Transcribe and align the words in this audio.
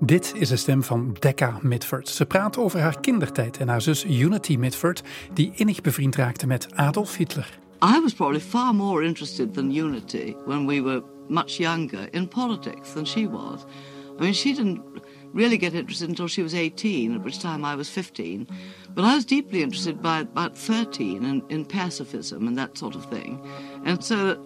Dit 0.00 0.32
is 0.34 0.48
de 0.48 0.56
stem 0.56 0.82
van 0.82 1.16
Decca 1.18 1.58
Mitford. 1.62 2.08
Ze 2.08 2.26
praat 2.26 2.56
over 2.56 2.80
haar 2.80 3.00
kindertijd 3.00 3.56
en 3.56 3.68
haar 3.68 3.82
zus 3.82 4.04
Unity 4.04 4.56
Mitford, 4.56 5.02
die 5.32 5.52
innig 5.54 5.80
bevriend 5.80 6.16
raakte 6.16 6.46
met 6.46 6.66
Adolf 6.74 7.16
Hitler. 7.16 7.58
I 7.84 8.00
was 8.00 8.12
probably 8.12 8.40
far 8.40 8.74
more 8.74 9.04
interested 9.04 9.54
than 9.54 9.70
Unity 9.70 10.34
when 10.46 10.66
we 10.66 10.82
were 10.82 11.02
much 11.28 11.56
younger 11.56 12.08
in 12.10 12.28
politics 12.28 12.92
than 12.92 13.06
she 13.06 13.28
was. 13.28 13.64
I 14.18 14.22
mean, 14.22 14.34
she 14.34 14.54
didn't 14.54 14.82
really 15.32 15.58
get 15.58 15.72
interested 15.72 16.08
until 16.08 16.28
she 16.28 16.42
was 16.42 16.54
18, 16.54 17.14
at 17.14 17.22
which 17.22 17.38
time 17.38 17.72
I 17.72 17.74
was 17.74 17.88
15. 17.88 18.46
But 18.94 19.04
I 19.04 19.14
was 19.14 19.24
deeply 19.24 19.62
interested 19.62 20.00
by 20.02 20.20
about 20.20 20.58
13 20.58 21.24
in, 21.24 21.42
in 21.48 21.64
pacifism 21.64 22.46
and 22.46 22.56
that 22.56 22.78
sort 22.78 22.94
of 22.94 23.04
thing. 23.10 23.40
And 23.84 24.04
so 24.04 24.36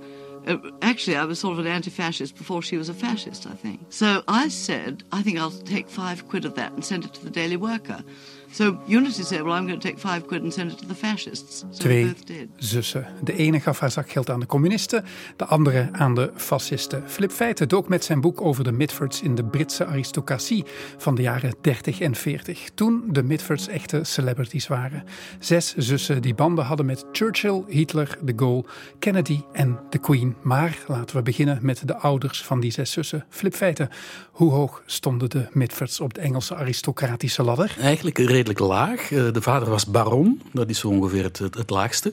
uh, 0.47 0.57
actually, 0.83 1.17
I 1.17 1.25
was 1.25 1.39
sort 1.39 1.59
of 1.59 1.59
an 1.59 1.67
anti 1.67 1.91
fascist 1.91 2.37
before 2.37 2.63
she 2.63 2.77
was 2.77 2.89
a 2.89 2.95
fascist, 2.95 3.47
I 3.47 3.55
think. 3.55 3.81
So 3.91 4.23
I 4.27 4.49
said, 4.49 5.05
I 5.13 5.23
think 5.23 5.39
I'll 5.39 5.51
take 5.51 5.89
five 5.89 6.27
quid 6.29 6.45
of 6.45 6.55
that 6.55 6.73
and 6.73 6.85
send 6.85 7.05
it 7.05 7.12
to 7.15 7.25
the 7.25 7.31
Daily 7.31 7.57
Worker. 7.57 8.05
So 8.53 8.79
Unity 8.87 9.23
said, 9.23 9.43
well, 9.43 9.53
I'm 9.53 9.67
going 9.67 9.81
to 9.81 9.89
take 9.89 9.99
five 9.99 10.27
quid 10.27 10.43
and 10.43 10.53
send 10.53 10.73
it 10.73 10.79
to 10.79 10.87
the 10.87 10.95
fascists. 10.95 11.59
So 11.59 11.79
Twee 11.79 12.13
zussen. 12.57 13.07
De 13.23 13.37
ene 13.37 13.61
gaf 13.61 13.81
haar 13.81 13.91
zakgeld 13.91 14.31
aan 14.31 14.41
de 14.41 14.47
communisten, 14.47 15.05
de 15.37 15.45
andere 15.45 15.89
aan 15.93 16.15
de 16.15 16.31
fascisten. 16.37 17.03
Flip 17.07 17.31
Feiten 17.31 17.69
dook 17.69 17.89
met 17.89 18.05
zijn 18.05 18.21
boek 18.21 18.41
over 18.41 18.65
de 18.65 18.73
Mitfords 18.73 19.23
in 19.23 19.35
de 19.35 19.45
Britse 19.45 19.87
aristocratie 19.87 20.65
van 20.97 21.15
de 21.15 21.23
jaren 21.23 21.55
30 21.61 22.01
en 22.01 22.15
40. 22.15 22.71
Toen 22.75 23.03
de 23.09 23.23
Mitfords 23.23 23.69
echte 23.69 24.05
celebrities 24.05 24.67
waren. 24.67 25.05
Zes 25.39 25.75
zussen 25.77 26.23
die 26.23 26.35
banden 26.35 26.65
hadden 26.65 26.87
met 26.87 27.05
Churchill, 27.12 27.62
Hitler, 27.69 28.19
de 28.23 28.33
Gaulle, 28.37 28.65
Kennedy 28.98 29.41
en 29.53 29.79
de 29.91 29.98
Queen. 29.98 30.37
Maar 30.43 30.79
laten 30.87 31.17
we 31.17 31.23
beginnen 31.23 31.59
met 31.62 31.89
de 31.89 31.97
ouders 31.97 32.43
van 32.45 32.61
die 32.61 32.71
zes 32.71 32.91
zussen. 32.91 33.25
Flip 33.29 33.55
Feiten, 33.55 33.89
hoe 34.31 34.51
hoog 34.51 34.83
stonden 34.87 35.31
de 35.31 35.48
Mitfords 35.53 36.01
op 36.01 36.15
de 36.15 36.21
Engelse 36.21 36.55
aristocratische 36.55 37.43
ladder? 37.43 37.77
Eigenlijk 37.81 38.19
redelijk 38.41 38.59
laag. 38.59 39.12
Eh, 39.12 39.33
de 39.33 39.42
vader 39.42 39.70
was 39.70 39.87
baron, 39.87 40.42
dat 40.53 40.69
is 40.69 40.78
zo 40.78 40.89
ongeveer 40.89 41.23
het, 41.23 41.39
het, 41.39 41.70
laagste. 41.70 42.12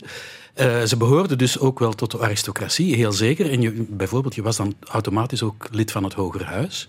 Uh, 0.56 0.82
ze 0.84 0.98
behoorden 0.98 1.38
dus 1.38 1.60
ook 1.60 1.80
wel 1.80 1.94
tot 1.94 2.12
de 2.12 2.20
aristocratie, 2.20 2.96
heel 2.96 3.12
zeker. 3.12 3.52
En 3.52 3.62
je, 3.62 3.86
bijvoorbeeld, 3.90 4.36
je 4.36 4.42
was 4.42 4.58
dan 4.58 4.76
automatisch 4.88 5.44
ook 5.44 5.68
lid 5.72 5.92
van 5.92 6.04
het 6.04 6.14
Hoger 6.14 6.46
Huis. 6.46 6.88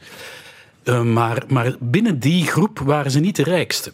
Uh, 0.84 1.02
maar, 1.02 1.44
maar 1.48 1.76
binnen 1.80 2.18
die 2.18 2.46
groep 2.46 2.78
waren 2.78 3.10
ze 3.10 3.20
niet 3.20 3.36
de 3.36 3.42
rijkste. 3.42 3.92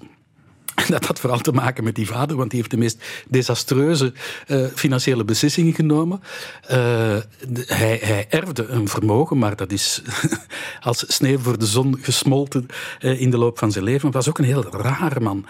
En 0.74 0.86
dat 0.96 1.04
had 1.04 1.20
vooral 1.20 1.38
te 1.38 1.52
maken 1.52 1.84
met 1.84 1.94
die 1.94 2.06
vader, 2.06 2.36
want 2.36 2.50
die 2.50 2.58
heeft 2.58 2.70
de 2.70 2.76
meest 2.76 3.04
desastreuze 3.28 4.12
uh, 4.46 4.66
financiële 4.74 5.24
beslissingen 5.24 5.74
genomen. 5.74 6.20
Uh, 6.70 6.76
hij, 7.66 7.98
hij, 8.02 8.26
erfde 8.28 8.66
een 8.66 8.88
vermogen, 8.88 9.38
maar 9.38 9.56
dat 9.56 9.72
is 9.72 10.02
als 10.80 11.04
sneeuw 11.08 11.38
voor 11.38 11.58
de 11.58 11.66
zon 11.66 11.98
gesmolten 12.00 12.66
uh, 13.00 13.20
in 13.20 13.30
de 13.30 13.38
loop 13.38 13.58
van 13.58 13.72
zijn 13.72 13.84
leven. 13.84 14.06
Het 14.06 14.14
was 14.14 14.28
ook 14.28 14.38
een 14.38 14.44
heel 14.44 14.70
rare 14.70 15.20
man. 15.20 15.46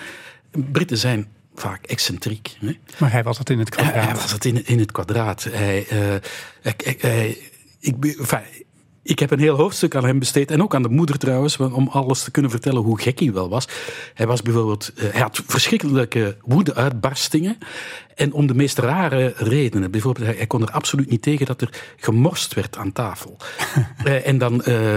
Britten 0.72 0.98
zijn 0.98 1.28
vaak 1.54 1.84
excentriek. 1.84 2.56
Hè? 2.58 2.76
Maar 2.98 3.12
hij 3.12 3.22
was 3.22 3.38
het 3.38 3.50
in 3.50 3.58
het 3.58 3.68
kwadraat. 3.68 3.94
Hij, 3.94 4.04
hij 4.04 4.14
was 4.14 4.32
het 4.32 4.44
in, 4.44 4.66
in 4.66 4.78
het 4.78 4.92
kwadraat. 4.92 5.44
Hij, 5.50 5.86
hij, 5.88 6.96
hij 6.98 7.38
ik, 7.84 8.04
enfin, 8.04 8.42
ik 9.04 9.18
heb 9.18 9.30
een 9.30 9.38
heel 9.38 9.56
hoofdstuk 9.56 9.94
aan 9.94 10.04
hem 10.04 10.18
besteed. 10.18 10.50
En 10.50 10.62
ook 10.62 10.74
aan 10.74 10.82
de 10.82 10.88
moeder 10.88 11.18
trouwens, 11.18 11.56
om 11.56 11.88
alles 11.88 12.22
te 12.22 12.30
kunnen 12.30 12.50
vertellen 12.50 12.82
hoe 12.82 13.00
gek 13.00 13.18
hij 13.18 13.32
wel 13.32 13.48
was. 13.48 13.68
Hij 14.14 14.26
was 14.26 14.42
bijvoorbeeld, 14.42 14.92
hij 14.94 15.20
had 15.20 15.42
verschrikkelijke 15.46 16.36
woede-uitbarstingen. 16.44 17.58
En 18.14 18.32
om 18.32 18.46
de 18.46 18.54
meest 18.54 18.78
rare 18.78 19.32
redenen. 19.36 19.90
Bijvoorbeeld, 19.90 20.36
hij, 20.36 20.46
kon 20.46 20.62
er 20.62 20.70
absoluut 20.70 21.10
niet 21.10 21.22
tegen 21.22 21.46
dat 21.46 21.60
er 21.60 21.82
gemorst 21.96 22.54
werd 22.54 22.76
aan 22.76 22.92
tafel. 22.92 23.36
en 24.24 24.38
dan 24.38 24.62
uh, 24.68 24.96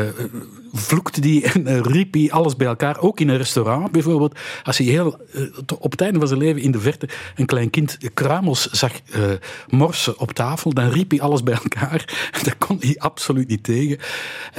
vloekte 0.77 1.19
hij 1.21 1.51
en 1.53 1.67
uh, 1.67 1.79
riep 1.79 2.13
hij 2.13 2.31
alles 2.31 2.55
bij 2.55 2.67
elkaar. 2.67 2.99
Ook 2.99 3.19
in 3.19 3.29
een 3.29 3.37
restaurant 3.37 3.91
bijvoorbeeld. 3.91 4.39
Als 4.63 4.77
hij 4.77 4.87
heel, 4.87 5.19
uh, 5.33 5.43
op 5.79 5.91
het 5.91 6.01
einde 6.01 6.19
van 6.19 6.27
zijn 6.27 6.39
leven 6.39 6.61
in 6.61 6.71
de 6.71 6.79
verte 6.79 7.09
een 7.35 7.45
klein 7.45 7.69
kind 7.69 7.97
kruimels 8.13 8.69
zag 8.69 8.91
morsen 9.67 10.19
op 10.19 10.31
tafel, 10.31 10.73
dan 10.73 10.89
riep 10.89 11.09
hij 11.11 11.21
alles 11.21 11.43
bij 11.43 11.53
elkaar. 11.53 12.05
Daar 12.43 12.57
kon 12.57 12.77
hij 12.79 12.95
absoluut 12.97 13.47
niet 13.47 13.63
tegen. 13.63 13.97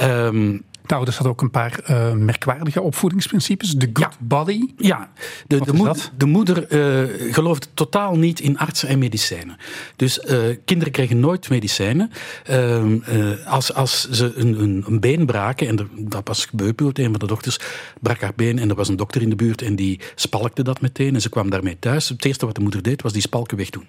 Um, 0.01 0.63
de 0.89 0.95
ouders 0.95 1.17
hadden 1.17 1.35
ook 1.35 1.41
een 1.41 1.51
paar 1.51 1.79
uh, 1.89 2.11
merkwaardige 2.11 2.81
opvoedingsprincipes. 2.81 3.71
De 3.71 3.89
good 3.93 4.13
ja. 4.13 4.17
body. 4.19 4.73
Ja, 4.77 5.11
de, 5.47 5.61
de, 5.61 5.73
moed, 5.73 6.11
de 6.17 6.25
moeder 6.25 6.71
uh, 6.71 7.33
geloofde 7.33 7.67
totaal 7.73 8.17
niet 8.17 8.39
in 8.39 8.57
artsen 8.57 8.89
en 8.89 8.99
medicijnen. 8.99 9.57
Dus 9.95 10.19
uh, 10.19 10.57
kinderen 10.65 10.93
kregen 10.93 11.19
nooit 11.19 11.49
medicijnen. 11.49 12.11
Ehm, 12.43 12.97
als, 13.45 13.73
als 13.73 14.09
ze 14.09 14.33
een, 14.35 14.61
een, 14.61 14.83
een, 14.87 14.99
been 14.99 15.25
braken, 15.25 15.67
en 15.67 15.79
er, 15.79 15.87
dat 15.97 16.27
was 16.27 16.45
gebeurd, 16.45 16.99
een 16.99 17.11
van 17.11 17.19
de 17.19 17.27
dokters 17.27 17.59
brak 18.01 18.21
haar 18.21 18.33
been 18.35 18.59
en 18.59 18.69
er 18.69 18.75
was 18.75 18.87
een 18.87 18.95
dokter 18.95 19.21
in 19.21 19.29
de 19.29 19.35
buurt 19.35 19.61
en 19.61 19.75
die 19.75 19.99
spalkte 20.15 20.63
dat 20.63 20.81
meteen 20.81 21.13
en 21.13 21.21
ze 21.21 21.29
kwam 21.29 21.49
daarmee 21.49 21.79
thuis. 21.79 22.09
Het 22.09 22.25
eerste 22.25 22.45
wat 22.45 22.55
de 22.55 22.61
moeder 22.61 22.81
deed 22.81 23.01
was 23.01 23.13
die 23.13 23.21
spalken 23.21 23.57
wegdoen. 23.57 23.87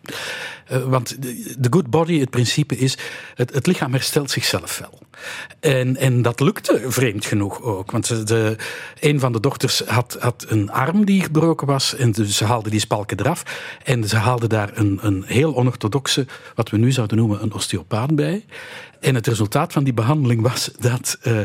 want 0.87 1.23
de, 1.23 1.55
de 1.59 1.69
good 1.71 1.91
body, 1.91 2.21
het 2.21 2.31
principe 2.31 2.77
is, 2.77 2.99
het, 3.35 3.55
het 3.55 3.67
lichaam 3.67 3.93
herstelt 3.93 4.31
zichzelf 4.31 4.79
wel. 4.79 4.99
En, 5.61 5.97
en 5.97 6.23
dat 6.23 6.41
lukte 6.41 6.90
vreemd 6.91 7.25
genoeg 7.25 7.63
ook. 7.63 7.91
Want 7.91 8.27
de, 8.29 8.57
een 9.01 9.21
van 9.21 9.33
de 9.33 9.41
dochters 9.41 9.83
had, 9.87 10.17
had 10.21 10.47
een 10.49 10.71
arm 10.71 11.05
die 11.05 11.23
gebroken 11.23 11.67
was. 11.67 11.95
En 11.95 12.15
ze 12.15 12.45
haalde 12.45 12.71
die 12.71 12.81
spalken 12.81 13.21
eraf. 13.21 13.43
En 13.85 14.09
ze 14.09 14.17
haalde 14.17 14.47
daar 14.47 14.71
een, 14.75 14.99
een 15.03 15.25
heel 15.27 15.57
onorthodoxe, 15.57 16.27
wat 16.55 16.71
we 16.71 16.77
nu 16.77 16.93
zouden 16.93 17.17
noemen, 17.17 17.43
een 17.43 17.53
osteopaat 17.53 18.15
bij. 18.15 18.45
En 19.01 19.15
het 19.15 19.27
resultaat 19.27 19.73
van 19.73 19.85
die 19.85 19.95
behandeling 19.95 20.43
was 20.43 20.71
dat 20.79 21.19
uh, 21.23 21.41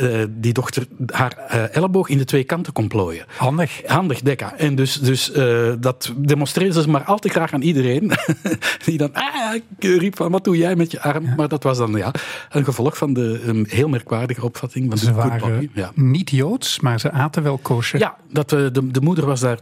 uh, 0.00 0.24
die 0.28 0.52
dochter 0.52 0.86
haar 1.06 1.38
uh, 1.52 1.76
elleboog 1.76 2.08
in 2.08 2.18
de 2.18 2.24
twee 2.24 2.44
kanten 2.44 2.72
kon 2.72 2.88
plooien. 2.88 3.24
Handig. 3.36 3.82
Handig, 3.86 4.20
Dekka. 4.20 4.56
En 4.56 4.74
dus, 4.74 5.00
dus 5.00 5.32
dat 5.80 6.12
demonstreerde 6.16 6.82
ze 6.82 6.90
maar 6.90 7.04
al 7.04 7.18
te 7.18 7.28
graag 7.28 7.52
aan 7.52 7.62
iedereen. 7.62 8.12
die 8.84 8.98
dan 8.98 9.12
ah, 9.12 9.54
riep 9.78 10.16
van, 10.16 10.30
wat 10.30 10.44
doe 10.44 10.56
jij 10.56 10.76
met 10.76 10.90
je 10.90 11.00
arm? 11.00 11.24
Ja. 11.24 11.34
Maar 11.34 11.48
dat 11.48 11.62
was 11.62 11.78
dan 11.78 11.92
ja, 11.92 12.12
een 12.50 12.64
gevolg 12.64 12.96
van 12.96 13.12
de 13.12 13.42
um, 13.46 13.64
heel 13.68 13.88
merkwaardige 13.88 14.44
opvatting 14.44 14.88
van 14.88 14.98
ze 14.98 15.06
de 15.06 15.12
waren 15.12 15.70
ja. 15.74 15.90
niet 15.94 16.30
Joods, 16.30 16.80
maar 16.80 17.00
ze 17.00 17.10
aten 17.10 17.42
wel 17.42 17.58
kosher. 17.58 17.98
Ja, 17.98 18.16
dat, 18.30 18.48
de, 18.50 18.90
de 18.90 19.00
moeder 19.00 19.26
was 19.26 19.40
daar, 19.40 19.58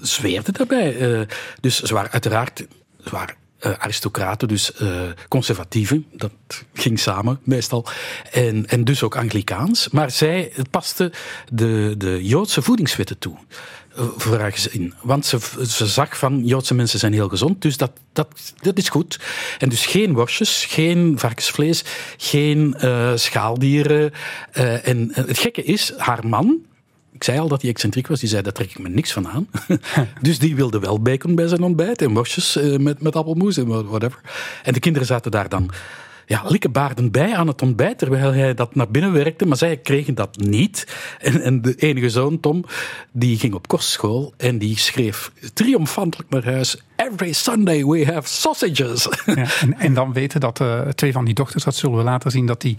zweerde 0.00 0.52
daarbij. 0.52 1.26
dus 1.60 1.82
ze 1.82 1.94
waren 1.94 2.10
uiteraard... 2.10 2.66
Ze 3.04 3.10
waren 3.10 3.34
uh, 3.60 3.72
aristocraten, 3.78 4.48
dus 4.48 4.72
uh, 4.82 5.00
conservatieven. 5.28 6.06
Dat 6.12 6.32
ging 6.74 6.98
samen 6.98 7.40
meestal. 7.42 7.86
En, 8.32 8.66
en 8.66 8.84
dus 8.84 9.02
ook 9.02 9.16
Anglikaans. 9.16 9.88
Maar 9.88 10.10
zij 10.10 10.52
paste 10.70 11.12
de, 11.52 11.94
de 11.98 12.24
Joodse 12.24 12.62
voedingswetten 12.62 13.18
toe. 13.18 13.36
Uh, 13.98 14.04
vragen 14.16 14.60
ze 14.60 14.70
in. 14.70 14.94
Want 15.02 15.26
ze, 15.26 15.38
ze 15.68 15.86
zag 15.86 16.18
van 16.18 16.44
Joodse 16.44 16.74
mensen 16.74 16.98
zijn 16.98 17.12
heel 17.12 17.28
gezond, 17.28 17.62
dus 17.62 17.76
dat, 17.76 17.90
dat, 18.12 18.28
dat 18.60 18.78
is 18.78 18.88
goed. 18.88 19.20
En 19.58 19.68
dus 19.68 19.86
geen 19.86 20.12
worstjes, 20.12 20.64
geen 20.64 21.18
varkensvlees, 21.18 21.84
geen 22.16 22.74
schaaldieren. 23.14 24.12
en 24.82 25.10
het 25.12 25.38
gekke 25.38 25.62
is, 25.62 25.92
haar 25.96 26.26
man, 26.26 26.60
ik 27.16 27.24
zei 27.24 27.38
al 27.38 27.48
dat 27.48 27.60
hij 27.60 27.70
excentriek 27.70 28.06
was. 28.06 28.20
Die 28.20 28.28
zei, 28.28 28.42
daar 28.42 28.52
trek 28.52 28.70
ik 28.70 28.78
me 28.78 28.88
niks 28.88 29.12
van 29.12 29.28
aan. 29.28 29.48
dus 30.22 30.38
die 30.38 30.56
wilde 30.56 30.78
wel 30.78 31.00
bacon 31.00 31.34
bij 31.34 31.48
zijn 31.48 31.62
ontbijt. 31.62 32.02
En 32.02 32.14
worstjes 32.14 32.56
uh, 32.56 32.78
met, 32.78 33.02
met 33.02 33.16
appelmoes 33.16 33.56
en 33.56 33.66
whatever. 33.66 34.20
En 34.62 34.72
de 34.72 34.80
kinderen 34.80 35.06
zaten 35.06 35.30
daar 35.30 35.48
dan 35.48 35.70
ja, 36.26 36.42
likkebaarden 36.46 37.10
bij 37.10 37.36
aan 37.36 37.46
het 37.46 37.62
ontbijt, 37.62 37.98
terwijl 37.98 38.32
hij 38.32 38.54
dat 38.54 38.74
naar 38.74 38.88
binnen 38.88 39.12
werkte. 39.12 39.46
Maar 39.46 39.56
zij 39.56 39.76
kregen 39.76 40.14
dat 40.14 40.36
niet. 40.36 40.86
En, 41.18 41.42
en 41.42 41.62
de 41.62 41.74
enige 41.74 42.10
zoon, 42.10 42.40
Tom, 42.40 42.64
die 43.12 43.38
ging 43.38 43.54
op 43.54 43.68
kostschool 43.68 44.34
en 44.36 44.58
die 44.58 44.78
schreef 44.78 45.32
triomfantelijk 45.54 46.30
naar 46.30 46.44
huis... 46.44 46.80
Every 46.96 47.32
Sunday 47.32 47.84
we 47.84 48.04
have 48.04 48.28
sausages. 48.28 49.08
Ja, 49.26 49.34
en, 49.34 49.78
en, 49.78 49.94
dan 49.94 50.12
weten 50.12 50.40
dat 50.40 50.60
uh, 50.60 50.80
twee 50.80 51.12
van 51.12 51.24
die 51.24 51.34
dochters, 51.34 51.64
dat 51.64 51.74
zullen 51.74 51.96
we 51.96 52.02
later 52.02 52.30
zien, 52.30 52.46
dat 52.46 52.60
die 52.60 52.76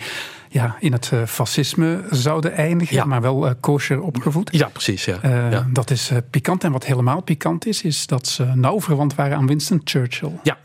ja, 0.50 0.76
in 0.80 0.92
het 0.92 1.12
uh, 1.14 1.26
fascisme 1.26 2.04
zouden 2.10 2.54
eindigen, 2.54 2.96
ja. 2.96 3.06
maar 3.06 3.22
wel 3.22 3.48
uh, 3.48 3.52
kosher 3.60 4.02
opgevoed. 4.02 4.50
Ja, 4.52 4.68
precies. 4.68 5.06
Ja. 5.06 5.20
ja. 5.24 5.68
Dat 5.70 5.92
is 5.92 6.12
pikant. 6.30 6.64
En 6.64 6.72
wat 6.72 6.86
helemaal 6.86 7.22
pikant 7.22 7.66
is, 7.66 7.82
is 7.82 8.08
dat 8.08 8.28
ze 8.28 8.44
nauw 8.44 8.82
verwant 8.82 9.16
waren 9.16 9.38
aan 9.38 9.48
Winston 9.48 9.82
Churchill. 9.84 10.32
Ja. 10.44 10.58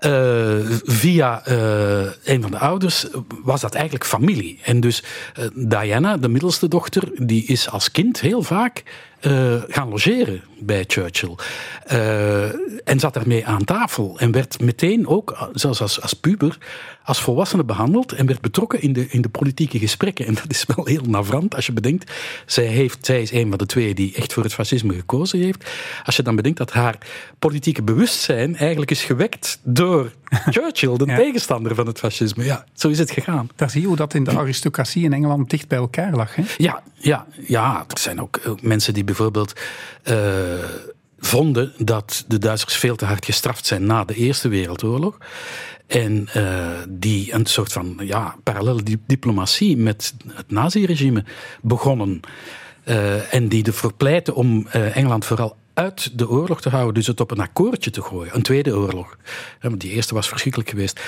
Uh, 0.00 0.56
via 0.84 1.48
uh, 1.48 2.06
een 2.24 2.42
van 2.42 2.50
de 2.50 2.58
ouders 2.58 3.06
was 3.42 3.60
dat 3.60 3.74
eigenlijk 3.74 4.04
familie. 4.04 4.60
En 4.64 4.80
dus 4.80 5.02
uh, 5.38 5.46
Diana, 5.54 6.16
de 6.16 6.28
middelste 6.28 6.68
dochter, 6.68 7.02
die 7.14 7.44
is 7.46 7.70
als 7.70 7.90
kind 7.90 8.20
heel 8.20 8.42
vaak 8.42 8.82
gaan 9.68 9.88
logeren 9.88 10.42
bij 10.58 10.84
Churchill. 10.86 11.34
en 12.84 13.00
zat 13.00 13.14
daarmee 13.14 13.46
aan 13.46 13.64
tafel. 13.64 14.18
En 14.18 14.32
werd 14.32 14.60
meteen 14.60 15.06
ook, 15.06 15.50
zelfs 15.52 15.80
als, 15.80 16.00
als 16.02 16.14
puber, 16.14 16.58
als 17.04 17.20
volwassene 17.20 17.64
behandeld. 17.64 18.12
En 18.12 18.26
werd 18.26 18.40
betrokken 18.40 18.80
in 18.82 18.92
de, 18.92 19.06
in 19.08 19.22
de 19.22 19.28
politieke 19.28 19.78
gesprekken. 19.78 20.26
En 20.26 20.34
dat 20.34 20.44
is 20.48 20.64
wel 20.74 20.86
heel 20.86 21.04
navrant 21.08 21.54
als 21.54 21.66
je 21.66 21.72
bedenkt. 21.72 22.12
Zij, 22.46 22.66
heeft, 22.66 23.06
zij 23.06 23.22
is 23.22 23.32
een 23.32 23.48
van 23.48 23.58
de 23.58 23.66
twee 23.66 23.94
die 23.94 24.14
echt 24.14 24.32
voor 24.32 24.42
het 24.42 24.54
fascisme 24.54 24.94
gekozen 24.94 25.40
heeft. 25.40 25.70
Als 26.04 26.16
je 26.16 26.22
dan 26.22 26.36
bedenkt 26.36 26.58
dat 26.58 26.72
haar 26.72 26.98
politieke 27.38 27.82
bewustzijn 27.82 28.56
eigenlijk 28.56 28.90
is 28.90 29.04
gewekt 29.04 29.58
door 29.62 30.12
Churchill, 30.54 30.96
de 30.96 31.04
tegenstander 31.04 31.74
van 31.74 31.86
het 31.86 31.98
fascisme. 31.98 32.44
Ja, 32.44 32.64
zo 32.72 32.88
is 32.88 32.98
het 32.98 33.10
gegaan. 33.10 33.48
Daar 33.56 33.70
zie 33.70 33.80
je 33.80 33.86
hoe 33.86 33.96
dat 33.96 34.14
in 34.14 34.24
de 34.24 34.38
aristocratie 34.38 35.04
in 35.04 35.12
Engeland 35.12 35.50
dicht 35.50 35.68
bij 35.68 35.78
elkaar 35.78 36.12
lag. 36.12 36.34
Hè? 36.34 36.42
Ja, 36.56 36.82
ja, 36.94 37.26
ja, 37.46 37.84
er 37.88 37.98
zijn 37.98 38.20
ook, 38.20 38.40
mensen 38.62 38.94
die 38.94 39.04
bijvoorbeeld 39.04 39.52
uh, 40.04 40.16
vonden 41.18 41.72
dat 41.78 42.24
de 42.28 42.38
Duitsers 42.38 42.76
veel 42.76 42.96
te 42.96 43.04
hard 43.04 43.24
gestraft 43.24 43.66
zijn 43.66 43.86
na 43.86 44.04
de 44.04 44.14
Eerste 44.14 44.48
Wereldoorlog. 44.48 45.18
En 45.86 46.28
uh, 46.36 46.68
die 46.88 47.32
een 47.32 47.46
soort 47.46 47.72
van 47.72 48.00
ja, 48.02 48.36
parallele 48.42 48.82
diplomatie 49.06 49.76
met 49.76 50.14
het 50.28 50.50
naziregime 50.50 51.24
begonnen. 51.62 52.20
Uh, 52.84 53.34
en 53.34 53.48
die 53.48 53.64
ervoor 53.64 53.92
pleiten 53.92 54.34
om 54.34 54.66
uh, 54.66 54.96
Engeland 54.96 55.24
vooral 55.24 55.56
uit 55.76 56.18
de 56.18 56.28
oorlog 56.28 56.60
te 56.60 56.68
houden, 56.68 56.94
dus 56.94 57.06
het 57.06 57.20
op 57.20 57.30
een 57.30 57.40
akkoordje 57.40 57.90
te 57.90 58.02
gooien. 58.02 58.34
Een 58.34 58.42
tweede 58.42 58.76
oorlog. 58.76 59.16
die 59.76 59.92
eerste 59.92 60.14
was 60.14 60.28
verschrikkelijk 60.28 60.70
geweest. 60.70 61.00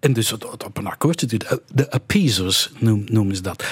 En 0.00 0.12
dus 0.12 0.30
het 0.30 0.64
op 0.64 0.78
een 0.78 0.86
akkoordje, 0.86 1.26
de, 1.26 1.62
de 1.72 1.90
appeasers 1.90 2.70
noemen 2.78 3.36
ze 3.36 3.42
dat. 3.42 3.64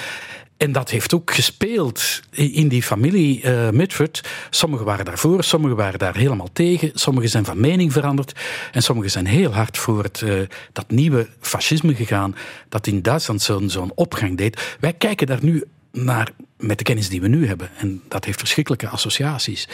En 0.57 0.73
dat 0.73 0.91
heeft 0.91 1.15
ook 1.15 1.35
gespeeld 1.35 2.21
in 2.31 2.69
die 2.69 2.83
familie 2.83 3.43
uh, 3.43 3.71
Mitford. 3.71 4.29
Sommigen 4.51 4.87
waren 4.87 5.05
daarvoor, 5.05 5.45
sommigen 5.45 5.77
waren 5.77 5.99
daar 5.99 6.17
helemaal 6.17 6.49
tegen. 6.53 6.91
Sommigen 6.95 7.31
zijn 7.31 7.45
van 7.45 7.61
mening 7.61 7.93
veranderd. 7.93 8.41
En 8.73 8.83
sommigen 8.83 9.11
zijn 9.11 9.27
heel 9.27 9.53
hard 9.53 9.79
voor 9.79 10.03
het, 10.03 10.21
uh, 10.21 10.41
dat 10.73 10.91
nieuwe 10.91 11.29
fascisme 11.41 11.95
gegaan. 11.95 12.37
Dat 12.69 12.87
in 12.87 13.03
Duitsland 13.03 13.43
zo'n 13.43 13.93
opgang 13.95 14.37
deed. 14.37 14.77
Wij 14.81 14.93
kijken 14.93 15.27
daar 15.27 15.43
nu 15.45 15.65
naar 15.93 16.31
met 16.59 16.79
de 16.79 16.85
kennis 16.85 17.09
die 17.09 17.21
we 17.21 17.29
nu 17.29 17.47
hebben. 17.47 17.71
En 17.77 18.03
dat 18.09 18.25
heeft 18.25 18.39
verschrikkelijke 18.39 18.89
associaties. 18.89 19.69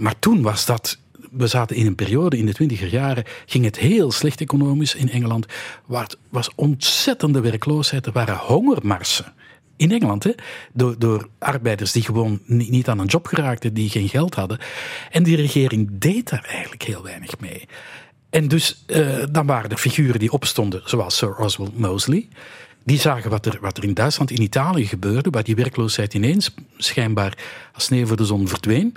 Maar 0.00 0.18
toen 0.18 0.42
was 0.42 0.66
dat 0.66 0.98
we 1.30 1.46
zaten 1.46 1.76
in 1.76 1.86
een 1.86 1.94
periode 1.94 2.38
in 2.38 2.46
de 2.46 2.52
twintiger 2.52 2.88
jaren, 2.88 3.24
ging 3.46 3.64
het 3.64 3.78
heel 3.78 4.12
slecht 4.12 4.40
economisch 4.40 4.94
in 4.94 5.10
Engeland. 5.10 5.46
Waar 5.86 6.02
het 6.02 6.18
was 6.28 6.50
ontzettende 6.54 7.40
werkloosheid, 7.40 8.06
er 8.06 8.12
waren 8.12 8.36
hongermarsen 8.36 9.32
in 9.76 9.92
Engeland, 9.92 10.24
hè, 10.24 10.30
door, 10.72 10.98
door 10.98 11.28
arbeiders 11.38 11.92
die 11.92 12.02
gewoon 12.02 12.40
niet, 12.46 12.88
aan 12.88 12.98
een 12.98 13.06
job 13.06 13.26
geraakten, 13.26 13.74
die 13.74 13.90
geen 13.90 14.08
geld 14.08 14.34
hadden. 14.34 14.58
En 15.10 15.22
die 15.22 15.36
regering 15.36 15.88
deed 15.92 16.28
daar 16.28 16.44
eigenlijk 16.44 16.82
heel 16.82 17.02
weinig 17.02 17.40
mee. 17.40 17.68
En 18.30 18.48
dus 18.48 18.84
uh, 18.86 19.24
dan 19.30 19.46
waren 19.46 19.70
er 19.70 19.76
figuren 19.76 20.18
die 20.18 20.32
opstonden, 20.32 20.82
zoals 20.84 21.16
Sir 21.16 21.36
Oswald 21.36 21.78
Mosley. 21.78 22.28
Die 22.84 22.98
zagen 22.98 23.30
wat 23.30 23.46
er, 23.46 23.58
wat 23.60 23.76
er 23.76 23.84
in 23.84 23.94
Duitsland, 23.94 24.30
in 24.30 24.42
Italië 24.42 24.86
gebeurde, 24.86 25.30
waar 25.30 25.44
die 25.44 25.56
werkloosheid 25.56 26.14
ineens 26.14 26.54
schijnbaar 26.76 27.38
als 27.72 27.84
sneeuw 27.84 28.06
voor 28.06 28.16
de 28.16 28.24
zon 28.24 28.48
verdween. 28.48 28.96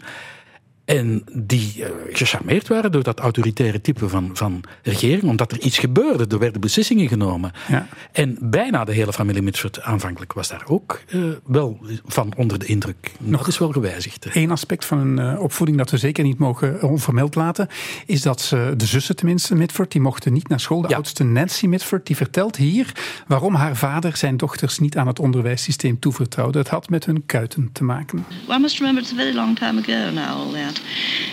En 0.85 1.24
die 1.33 1.74
uh, 1.77 1.85
gecharmeerd 2.12 2.68
waren 2.68 2.91
door 2.91 3.03
dat 3.03 3.19
autoritaire 3.19 3.81
type 3.81 4.09
van, 4.09 4.30
van 4.33 4.63
regering, 4.81 5.24
omdat 5.24 5.51
er 5.51 5.59
iets 5.59 5.77
gebeurde. 5.77 6.25
Er 6.27 6.39
werden 6.39 6.62
beslissingen 6.62 7.07
genomen. 7.07 7.51
Ja. 7.68 7.88
En 8.12 8.38
bijna 8.41 8.83
de 8.83 8.94
hele 8.94 9.13
familie 9.13 9.41
Mitford 9.41 9.81
aanvankelijk 9.81 10.33
was 10.33 10.47
daar 10.47 10.63
ook 10.68 11.01
uh, 11.07 11.24
wel 11.45 11.80
van 12.06 12.33
onder 12.38 12.59
de 12.59 12.65
indruk. 12.65 13.12
Nog 13.19 13.39
dat 13.39 13.47
is 13.47 13.57
wel 13.57 13.71
gewijzigd. 13.71 14.27
Eén 14.33 14.51
aspect 14.51 14.85
van 14.85 14.97
een 14.97 15.33
uh, 15.33 15.41
opvoeding 15.41 15.77
dat 15.77 15.91
we 15.91 15.97
zeker 15.97 16.24
niet 16.24 16.38
mogen 16.38 16.81
onvermeld 16.81 17.35
laten, 17.35 17.68
is 18.06 18.21
dat 18.21 18.41
ze, 18.41 18.74
de 18.77 18.85
zussen 18.85 19.15
tenminste 19.15 19.56
Mitford, 19.56 19.91
die 19.91 20.01
mochten 20.01 20.33
niet 20.33 20.47
naar 20.47 20.59
school. 20.59 20.81
De 20.81 20.88
ja. 20.89 20.95
oudste 20.95 21.24
Nancy 21.24 21.68
Mitford, 21.68 22.07
die 22.07 22.15
vertelt 22.15 22.56
hier 22.56 22.91
waarom 23.27 23.56
haar 23.56 23.75
vader 23.75 24.18
zijn 24.18 24.38
dochters 24.38 24.80
niet 24.80 24.97
aan 24.97 25.07
het 25.07 25.19
onderwijssysteem 25.19 26.00
toevertrouwde. 26.00 26.57
Het 26.57 26.68
had 26.68 26.89
met 26.89 27.06
hun 27.06 27.25
kuiten 27.25 27.69
te 27.71 27.83
maken. 27.83 28.25
Well, 28.47 28.57
I 28.57 28.59
must 28.59 28.77
remember 28.77 29.03
it's 29.03 29.12
a 29.12 29.15
very 29.15 29.35
long 29.35 29.57
time 29.57 29.81
ago 29.81 30.12
now, 30.12 30.25
all 30.25 30.51
that. 30.51 30.73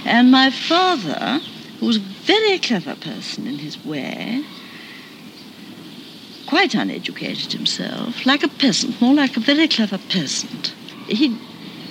And 0.04 0.30
my 0.30 0.50
father, 0.50 1.40
who 1.78 1.86
was 1.86 1.96
a 1.96 2.00
very 2.00 2.58
clever 2.58 2.94
person 2.96 3.46
in 3.46 3.58
his 3.58 3.84
way, 3.84 4.44
quite 6.46 6.74
uneducated 6.74 7.52
himself, 7.52 8.26
like 8.26 8.42
a 8.42 8.48
peasant, 8.48 9.00
more 9.00 9.14
like 9.14 9.36
a 9.36 9.40
very 9.40 9.68
clever 9.68 9.98
peasant. 9.98 10.74
He 11.06 11.38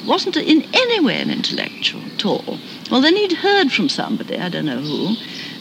wasn't 0.06 0.36
in 0.38 0.64
any 0.74 1.00
way 1.00 1.22
an 1.22 1.30
intellectual 1.30 2.02
at 2.14 2.26
all. 2.26 2.60
Well, 2.92 3.02
then 3.02 3.16
he'd 3.16 3.34
heard 3.34 3.72
from 3.72 3.90
somebody, 3.90 4.38
I 4.38 4.50
don't 4.50 4.66
know 4.66 4.82
who, 4.82 5.16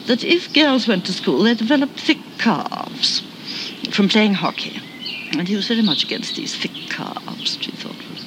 that 0.06 0.24
if 0.24 0.52
girls 0.52 0.88
went 0.88 1.06
to 1.06 1.12
school, 1.12 1.42
they 1.42 1.54
developed 1.54 2.00
thick 2.00 2.18
calves 2.38 3.22
from 3.92 4.08
playing 4.08 4.34
hockey. 4.34 4.80
And 5.32 5.46
he 5.46 5.54
was 5.54 5.68
very 5.68 5.82
much 5.82 6.02
against 6.02 6.36
these 6.36 6.56
thick 6.56 6.72
calves, 6.88 7.56
which 7.56 7.66
he 7.66 7.72
thought 7.72 7.96
was 8.10 8.24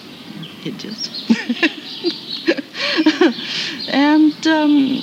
hideous. 0.62 2.28
and 3.90 4.48
um, 4.48 5.02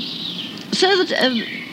so 0.73 1.05
that 1.05 1.13
uh, 1.13 1.68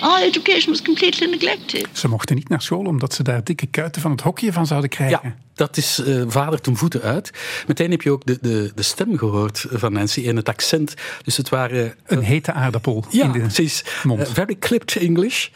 our 0.00 0.20
education 0.22 0.72
was 0.72 0.82
completely 0.82 1.30
neglected. 1.30 1.88
Ze 1.92 2.08
mochten 2.08 2.36
niet 2.36 2.48
naar 2.48 2.62
school 2.62 2.84
omdat 2.84 3.14
ze 3.14 3.22
daar 3.22 3.44
dikke 3.44 3.66
kuiten 3.66 4.02
van 4.02 4.10
het 4.10 4.20
hokje 4.20 4.52
van 4.52 4.66
zouden 4.66 4.90
krijgen. 4.90 5.20
Ja, 5.22 5.34
dat 5.54 5.76
is 5.76 6.02
uh, 6.06 6.24
vader 6.26 6.60
ten 6.60 6.76
voeten 6.76 7.02
uit. 7.02 7.30
Meteen 7.66 7.90
heb 7.90 8.02
je 8.02 8.10
ook 8.10 8.26
de, 8.26 8.38
de, 8.40 8.72
de 8.74 8.82
stem 8.82 9.18
gehoord 9.18 9.66
van 9.70 9.92
Nancy 9.92 10.28
en 10.28 10.36
het 10.36 10.48
accent. 10.48 10.94
Dus 11.22 11.36
het 11.36 11.48
waren... 11.48 11.84
Uh, 11.84 11.90
een 12.06 12.22
hete 12.22 12.52
aardappel 12.52 13.04
ja, 13.10 13.24
in 13.24 13.32
de 13.32 13.38
precies. 13.38 13.84
mond. 14.02 14.20
Uh, 14.20 14.26
very 14.26 14.56
clipped 14.58 14.96
English. 14.96 15.48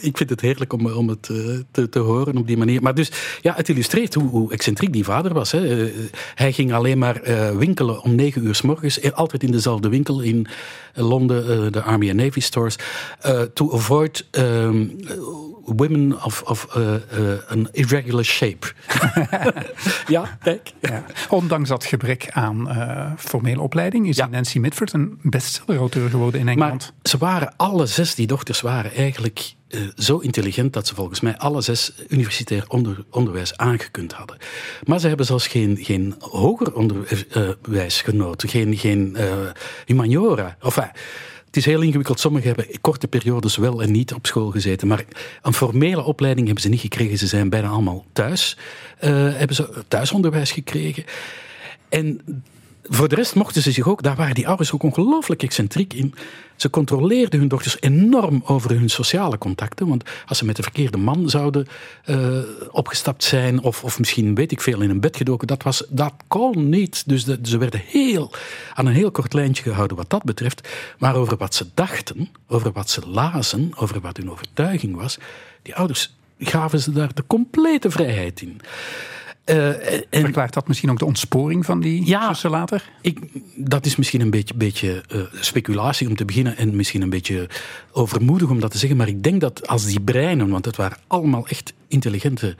ik 0.00 0.16
vind 0.16 0.30
het 0.30 0.40
heerlijk 0.40 0.72
om, 0.72 0.86
om 0.86 1.08
het 1.08 1.22
te, 1.70 1.88
te 1.90 1.98
horen 1.98 2.36
op 2.36 2.46
die 2.46 2.56
manier. 2.56 2.82
Maar 2.82 2.94
dus, 2.94 3.10
ja, 3.40 3.54
het 3.54 3.68
illustreert 3.68 4.14
hoe, 4.14 4.28
hoe 4.28 4.52
excentriek 4.52 4.92
die 4.92 5.04
vader 5.04 5.34
was. 5.34 5.52
Hè. 5.52 5.90
hij 6.34 6.52
ging 6.52 6.72
alleen 6.72 6.98
maar 6.98 7.20
winkelen 7.58 8.02
om 8.02 8.14
negen 8.14 8.46
uur 8.46 8.54
s 8.54 8.62
morgens. 8.62 9.12
Altijd 9.12 9.42
in 9.42 9.50
dezelfde 9.50 9.88
winkel 9.88 10.20
in 10.20 10.46
Londen, 10.94 11.72
de 11.72 11.82
Army 11.82 12.08
and 12.08 12.18
Navy 12.18 12.40
stores. 12.40 12.76
To 13.54 13.72
avoid 13.72 14.26
um, 14.30 14.96
women 15.64 16.24
of, 16.24 16.42
of 16.42 16.76
an 17.48 17.68
irregular 17.72 18.24
shape. 18.24 18.72
ja, 20.06 20.38
kijk. 20.42 20.72
Ja. 20.80 21.04
Ondanks 21.28 21.68
dat 21.68 21.84
gebrek 21.84 22.30
aan 22.30 22.68
uh, 22.68 23.12
formele 23.18 23.60
opleiding 23.60 24.08
is 24.08 24.16
Nancy 24.16 24.58
Mitford 24.58 24.92
een 24.92 25.18
bestseller-auteur 25.22 26.10
geworden 26.10 26.40
in 26.40 26.48
Engeland. 26.48 26.80
Maar 26.80 27.10
ze 27.10 27.18
waren, 27.18 27.54
alle 27.56 27.86
zes 27.86 28.14
die 28.14 28.26
dochters 28.26 28.60
waren 28.60 28.94
eigenlijk 28.94 29.54
uh, 29.68 29.80
zo 29.96 30.18
intelligent 30.18 30.72
dat 30.72 30.86
ze 30.86 30.94
volgens 30.94 31.20
mij 31.20 31.36
alle 31.38 31.60
zes 31.60 31.92
universitair 32.08 32.64
onder, 32.68 33.04
onderwijs 33.10 33.56
aangekund 33.56 34.12
hadden. 34.12 34.36
Maar 34.84 34.98
ze 34.98 35.08
hebben 35.08 35.26
zelfs 35.26 35.46
geen, 35.46 35.78
geen 35.80 36.14
hoger 36.18 36.74
onderwijs 36.74 38.02
genoten, 38.02 38.48
geen, 38.48 38.76
geen 38.76 39.16
uh, 39.18 39.24
humaniora. 39.86 40.56
Of, 40.62 40.78
het 41.52 41.60
is 41.60 41.66
heel 41.66 41.80
ingewikkeld. 41.80 42.20
Sommigen 42.20 42.54
hebben 42.54 42.80
korte 42.80 43.08
periodes 43.08 43.56
wel 43.56 43.82
en 43.82 43.90
niet 43.90 44.14
op 44.14 44.26
school 44.26 44.50
gezeten. 44.50 44.88
Maar 44.88 45.04
een 45.42 45.52
formele 45.52 46.02
opleiding 46.02 46.46
hebben 46.46 46.64
ze 46.64 46.70
niet 46.70 46.80
gekregen. 46.80 47.18
Ze 47.18 47.26
zijn 47.26 47.48
bijna 47.48 47.68
allemaal 47.68 48.04
thuis. 48.12 48.56
Uh, 49.04 49.10
hebben 49.10 49.56
ze 49.56 49.84
thuisonderwijs 49.88 50.52
gekregen. 50.52 51.04
En 51.88 52.20
voor 52.94 53.08
de 53.08 53.14
rest 53.14 53.34
mochten 53.34 53.62
ze 53.62 53.72
zich 53.72 53.88
ook, 53.88 54.02
daar 54.02 54.16
waren 54.16 54.34
die 54.34 54.48
ouders 54.48 54.72
ook 54.72 54.82
ongelooflijk 54.82 55.42
excentriek 55.42 55.92
in. 55.92 56.14
Ze 56.56 56.70
controleerden 56.70 57.38
hun 57.40 57.48
dochters 57.48 57.76
enorm 57.80 58.42
over 58.46 58.70
hun 58.70 58.88
sociale 58.88 59.38
contacten. 59.38 59.88
Want 59.88 60.04
als 60.26 60.38
ze 60.38 60.44
met 60.44 60.56
de 60.56 60.62
verkeerde 60.62 60.96
man 60.96 61.30
zouden 61.30 61.66
uh, 62.06 62.38
opgestapt 62.70 63.24
zijn, 63.24 63.62
of, 63.62 63.84
of 63.84 63.98
misschien 63.98 64.34
weet 64.34 64.52
ik 64.52 64.60
veel 64.60 64.80
in 64.80 64.90
een 64.90 65.00
bed 65.00 65.16
gedoken, 65.16 65.46
dat, 65.46 65.62
was, 65.62 65.84
dat 65.88 66.12
kon 66.26 66.68
niet. 66.68 67.08
Dus 67.08 67.26
ze 67.42 67.58
werden 67.58 67.82
heel, 67.86 68.32
aan 68.74 68.86
een 68.86 68.94
heel 68.94 69.10
kort 69.10 69.32
lijntje 69.32 69.62
gehouden 69.62 69.96
wat 69.96 70.10
dat 70.10 70.22
betreft. 70.22 70.68
Maar 70.98 71.14
over 71.14 71.36
wat 71.36 71.54
ze 71.54 71.66
dachten, 71.74 72.28
over 72.48 72.72
wat 72.72 72.90
ze 72.90 73.08
lazen, 73.08 73.72
over 73.76 74.00
wat 74.00 74.16
hun 74.16 74.30
overtuiging 74.30 74.96
was, 74.96 75.18
die 75.62 75.74
ouders 75.74 76.14
gaven 76.38 76.80
ze 76.80 76.92
daar 76.92 77.14
de 77.14 77.24
complete 77.26 77.90
vrijheid 77.90 78.40
in. 78.40 78.60
Uh, 79.46 79.92
en, 79.94 80.04
Verklaart 80.10 80.54
dat 80.54 80.68
misschien 80.68 80.90
ook 80.90 80.98
de 80.98 81.04
ontsporing 81.04 81.64
van 81.64 81.80
die 81.80 82.06
ja, 82.06 82.34
later? 82.42 82.90
Ik, 83.00 83.18
dat 83.56 83.86
is 83.86 83.96
misschien 83.96 84.20
een 84.20 84.30
beetje, 84.30 84.54
beetje 84.54 85.02
uh, 85.14 85.22
speculatie 85.40 86.08
om 86.08 86.16
te 86.16 86.24
beginnen 86.24 86.56
en 86.56 86.76
misschien 86.76 87.02
een 87.02 87.10
beetje 87.10 87.48
overmoedig 87.92 88.48
om 88.48 88.60
dat 88.60 88.70
te 88.70 88.78
zeggen. 88.78 88.96
Maar 88.96 89.08
ik 89.08 89.22
denk 89.22 89.40
dat 89.40 89.68
als 89.68 89.84
die 89.84 90.00
breinen, 90.00 90.48
want 90.48 90.64
het 90.64 90.76
waren 90.76 90.98
allemaal 91.06 91.46
echt 91.46 91.72
intelligente, 91.88 92.56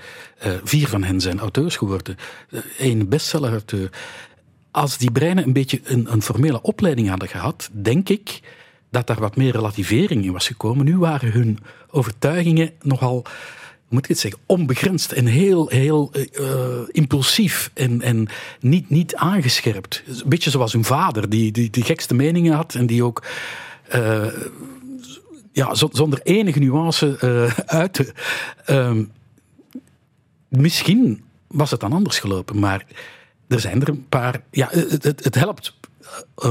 uh, 0.46 0.52
vier 0.64 0.88
van 0.88 1.02
hen 1.02 1.20
zijn 1.20 1.38
auteurs 1.38 1.76
geworden, 1.76 2.16
één 2.78 3.08
bestseller-auteur. 3.08 3.90
Als 4.70 4.98
die 4.98 5.10
breinen 5.10 5.44
een 5.44 5.52
beetje 5.52 5.80
een, 5.84 6.12
een 6.12 6.22
formele 6.22 6.62
opleiding 6.62 7.08
hadden 7.08 7.28
gehad, 7.28 7.70
denk 7.72 8.08
ik 8.08 8.40
dat 8.90 9.06
daar 9.06 9.20
wat 9.20 9.36
meer 9.36 9.52
relativering 9.52 10.24
in 10.24 10.32
was 10.32 10.46
gekomen. 10.46 10.84
Nu 10.84 10.98
waren 10.98 11.32
hun 11.32 11.58
overtuigingen 11.90 12.72
nogal 12.80 13.24
moet 13.92 14.02
ik 14.02 14.08
het 14.08 14.18
zeggen, 14.18 14.40
onbegrensd 14.46 15.12
en 15.12 15.26
heel, 15.26 15.68
heel 15.68 16.12
uh, 16.40 16.48
impulsief 16.90 17.70
en, 17.74 18.02
en 18.02 18.28
niet, 18.60 18.90
niet 18.90 19.14
aangescherpt. 19.14 20.02
Een 20.06 20.28
beetje 20.28 20.50
zoals 20.50 20.72
hun 20.72 20.84
vader, 20.84 21.30
die, 21.30 21.52
die 21.52 21.70
de 21.70 21.82
gekste 21.82 22.14
meningen 22.14 22.54
had 22.54 22.74
en 22.74 22.86
die 22.86 23.04
ook 23.04 23.24
uh, 23.94 24.26
ja, 25.52 25.74
zonder 25.74 26.20
enige 26.22 26.58
nuance 26.58 27.18
uh, 27.24 27.58
uitte. 27.66 28.14
Ehm, 28.64 29.04
misschien 30.48 31.24
was 31.46 31.70
het 31.70 31.80
dan 31.80 31.92
anders 31.92 32.18
gelopen, 32.18 32.58
maar 32.58 32.86
er 33.48 33.60
zijn 33.60 33.80
er 33.80 33.88
een 33.88 34.08
paar. 34.08 34.42
Ja, 34.50 34.68
het, 34.70 35.04
het 35.04 35.34
helpt 35.34 35.74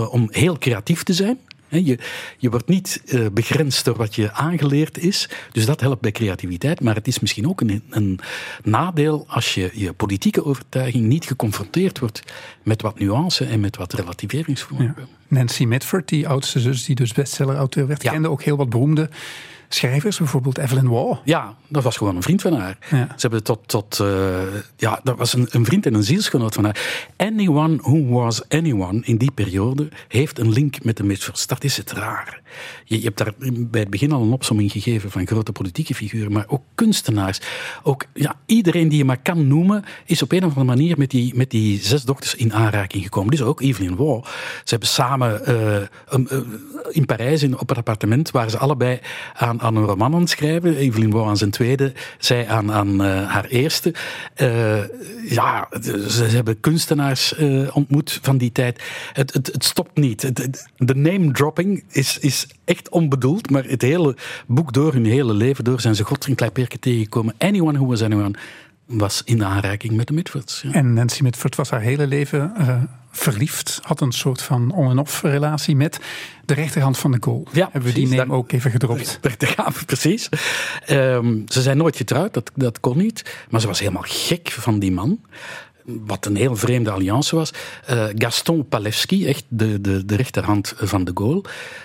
om 0.10 0.28
heel 0.32 0.58
creatief 0.58 1.04
te 1.04 1.14
zijn. 1.14 1.40
Je, 1.72 1.98
je 2.38 2.50
wordt 2.50 2.68
niet 2.68 3.02
uh, 3.06 3.28
begrensd 3.34 3.86
door 3.86 3.96
wat 3.96 4.16
je 4.16 4.34
aangeleerd 4.34 4.98
is. 4.98 5.30
Dus 5.52 5.66
dat 5.66 5.82
helpt 5.82 6.02
bij 6.02 6.12
creativiteit. 6.12 6.82
Maar 6.82 6.96
het 6.96 7.08
is 7.08 7.20
misschien 7.20 7.48
ook 7.48 7.62
een, 7.62 7.84
een 7.90 8.20
nadeel 8.64 9.26
als 9.28 9.54
je 9.54 9.72
je 9.74 9.94
politieke 9.94 10.46
overtuiging 10.46 11.06
niet 11.06 11.26
geconfronteerd 11.26 12.00
wordt 12.00 12.24
met 12.64 12.82
wat 12.82 13.00
nuance 13.00 13.46
en 13.46 13.60
met 13.60 13.78
wat 13.78 13.94
relativeringsvermogen. 13.94 14.96
Ja. 14.98 15.06
Nancy 15.28 15.66
Mitford, 15.66 16.08
die 16.08 16.28
oudste 16.28 16.60
zus 16.60 16.86
die 16.86 16.96
dus 16.96 17.14
bestseller-auteur 17.14 17.88
werd, 17.88 18.04
kende 18.04 18.30
ook 18.30 18.44
heel 18.44 18.58
wat 18.58 18.70
beroemde 18.70 19.10
schrijvers, 19.74 20.18
bijvoorbeeld 20.18 20.58
Evelyn 20.58 20.90
Waugh. 20.90 21.20
Ja, 21.24 21.56
dat 21.68 21.84
was 21.84 21.98
gewoon 21.98 22.16
een 22.16 22.22
vriend 22.22 22.42
van 22.42 22.54
haar. 22.54 22.78
Ze 22.90 23.16
hebben 23.18 23.44
tot, 23.44 23.60
tot 23.66 24.00
uh, 24.02 24.42
ja, 24.78 25.00
dat 25.04 25.18
was 25.18 25.34
een, 25.34 25.48
een, 25.50 25.66
vriend 25.66 25.86
en 25.86 25.94
een 25.94 26.04
zielsgenoot 26.04 26.54
van 26.54 26.64
haar. 26.64 27.10
Anyone 27.18 27.76
who 27.76 28.06
was 28.08 28.50
anyone 28.50 29.02
in 29.04 29.18
die 29.18 29.32
periode 29.32 29.90
heeft 30.08 30.40
een 30.40 30.52
link 30.52 30.84
met 30.84 30.98
de 30.98 31.04
Mitfords. 31.04 31.48
Dat 31.48 31.64
is 31.64 31.78
het 31.78 31.92
raar. 31.92 32.42
Je, 32.86 32.98
je, 32.98 33.04
hebt 33.04 33.18
daar 33.18 33.34
bij 33.50 33.82
het 33.82 33.90
begin 33.90 34.12
al 34.12 34.22
een 34.22 34.32
opsomming 34.32 34.72
gegeven 34.72 35.12
van 35.12 35.28
grote 35.28 35.52
politieke 35.52 35.96
figuren, 35.96 36.32
maar 36.32 36.46
ook 36.48 36.64
kunstenaars. 36.76 37.42
Ook 37.84 38.06
ja, 38.14 38.36
iedereen 38.46 38.90
die 38.90 38.98
je 38.98 39.06
maar 39.06 39.22
kan 39.22 39.48
noemen, 39.48 39.84
is 40.06 40.22
op 40.22 40.32
een 40.32 40.46
of 40.46 40.58
andere 40.58 40.66
manier 40.66 40.98
met 40.98 41.10
die, 41.10 41.36
met 41.36 41.50
die 41.50 41.80
zes 41.80 42.04
dokters 42.04 42.36
in 42.36 42.54
aanraking 42.54 43.04
gekomen. 43.04 43.32
Dus 43.32 43.42
ook 43.42 43.62
Evelyn 43.62 43.96
Waugh. 43.96 44.26
Ze 44.64 44.70
hebben 44.70 44.88
samen 44.88 45.42
uh, 45.50 46.26
in 46.90 47.06
Parijs 47.06 47.44
in, 47.44 47.60
op 47.60 47.70
het 47.70 47.78
appartement 47.78 48.32
waar 48.32 48.50
ze 48.50 48.58
allebei 48.58 49.00
aan 49.34 49.61
aan 49.62 49.76
een 49.76 49.86
roman 49.86 50.16
aan 50.16 50.28
schrijven. 50.28 50.76
Evelyn 50.76 51.12
wou 51.12 51.28
aan 51.28 51.38
zijn 51.38 51.52
tweede, 51.52 51.94
zij 52.18 52.48
aan, 52.48 52.72
aan 52.72 53.02
uh, 53.02 53.32
haar 53.32 53.46
eerste. 53.46 53.94
Uh, 54.38 54.84
ja, 55.30 55.68
ze, 56.08 56.24
hebben 56.24 56.60
kunstenaars 56.60 57.40
uh, 57.40 57.76
ontmoet 57.76 58.20
van 58.22 58.38
die 58.38 58.52
tijd. 58.52 58.84
Het, 59.14 59.34
het, 59.34 59.48
het 59.48 59.64
stopt 59.64 59.98
niet. 59.98 60.32
de 60.78 60.96
name 60.96 61.32
dropping 61.32 61.84
is, 61.90 62.18
is 62.18 62.48
echt 62.66 62.90
onbedoeld, 62.90 63.50
maar 63.50 63.64
het 63.64 63.82
hele 63.82 64.16
boek 64.48 64.74
door, 64.74 64.94
hun 64.94 65.06
hele 65.06 65.34
leven 65.34 65.64
door, 65.64 65.82
zijn 65.82 65.96
ze 65.96 66.04
god 66.04 66.26
een 66.26 66.36
klein 66.36 66.52
tegengekomen. 66.80 67.36
Anyone 67.38 67.78
who 67.78 67.88
was 67.88 68.02
anyone 68.02 68.34
was 68.86 69.22
in 69.26 69.46
aanraking 69.46 69.94
met 69.94 70.08
de 70.08 70.14
Mitfords. 70.14 70.62
Ja. 70.62 70.72
En 70.72 70.94
Nancy 70.94 71.24
Mitford 71.24 71.56
was 71.56 71.70
haar 71.70 71.82
hele 71.82 72.08
leven 72.08 72.54
verliefd. 73.12 73.80
Had 73.84 74.02
een 74.02 74.12
soort 74.12 74.42
van 74.42 74.72
on-en-off 74.72 75.22
relatie 75.22 75.76
met 75.76 76.00
de 76.46 76.54
rechterhand 76.54 76.98
van 76.98 77.12
de 77.12 77.18
goal. 77.20 77.48
Ja, 77.52 77.70
Hebben 77.72 77.94
we 77.94 77.96
die 77.96 78.08
neem 78.08 78.34
ook 78.34 78.52
even 78.52 78.72
gedropt. 78.72 79.20
Daar 79.38 79.50
gaan 79.50 79.74
we 79.74 79.86
precies. 79.86 80.30
Um, 80.90 81.44
ze 81.48 81.62
zijn 81.62 81.78
nooit 81.78 81.96
getrouwd, 81.96 82.34
dat, 82.34 82.52
dat 82.56 82.80
kon 82.80 82.98
niet. 82.98 83.46
Maar 83.50 83.62
ze 83.62 83.68
was 83.68 83.80
helemaal 83.80 84.06
gek 84.06 84.52
van 84.52 84.80
die 84.80 84.92
man 84.92 85.20
wat 85.86 86.26
een 86.26 86.36
heel 86.36 86.56
vreemde 86.56 86.92
alliance 86.92 87.36
was. 87.36 87.52
Uh, 87.90 88.06
Gaston 88.16 88.68
Palevski, 88.68 89.28
echt 89.28 89.44
de, 89.48 89.82
de, 89.82 90.06
de 90.06 90.16
rechterhand 90.16 90.74
van 90.78 91.04
de 91.04 91.12
Gaulle. 91.14 91.44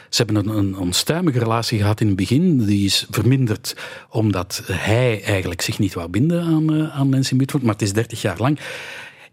Ze 0.09 0.23
hebben 0.23 0.37
een, 0.37 0.57
een 0.57 0.79
onstuimige 0.79 1.39
relatie 1.39 1.79
gehad 1.79 2.01
in 2.01 2.07
het 2.07 2.17
begin. 2.17 2.65
Die 2.65 2.85
is 2.85 3.07
verminderd 3.11 3.77
omdat 4.11 4.63
hij 4.73 5.23
eigenlijk 5.23 5.61
zich 5.63 5.79
niet 5.79 5.95
wou 5.95 6.09
binden 6.09 6.43
aan, 6.43 6.75
uh, 6.75 6.99
aan 6.99 7.09
Nancy 7.09 7.35
Mitford. 7.35 7.63
Maar 7.63 7.73
het 7.73 7.83
is 7.83 7.93
dertig 7.93 8.23
jaar 8.23 8.39
lang 8.39 8.59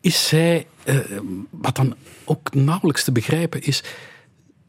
is 0.03 0.27
zij, 0.27 0.67
uh, 0.85 0.97
wat 1.49 1.75
dan 1.75 1.95
ook 2.25 2.53
nauwelijks 2.53 3.03
te 3.03 3.11
begrijpen 3.11 3.61
is, 3.61 3.83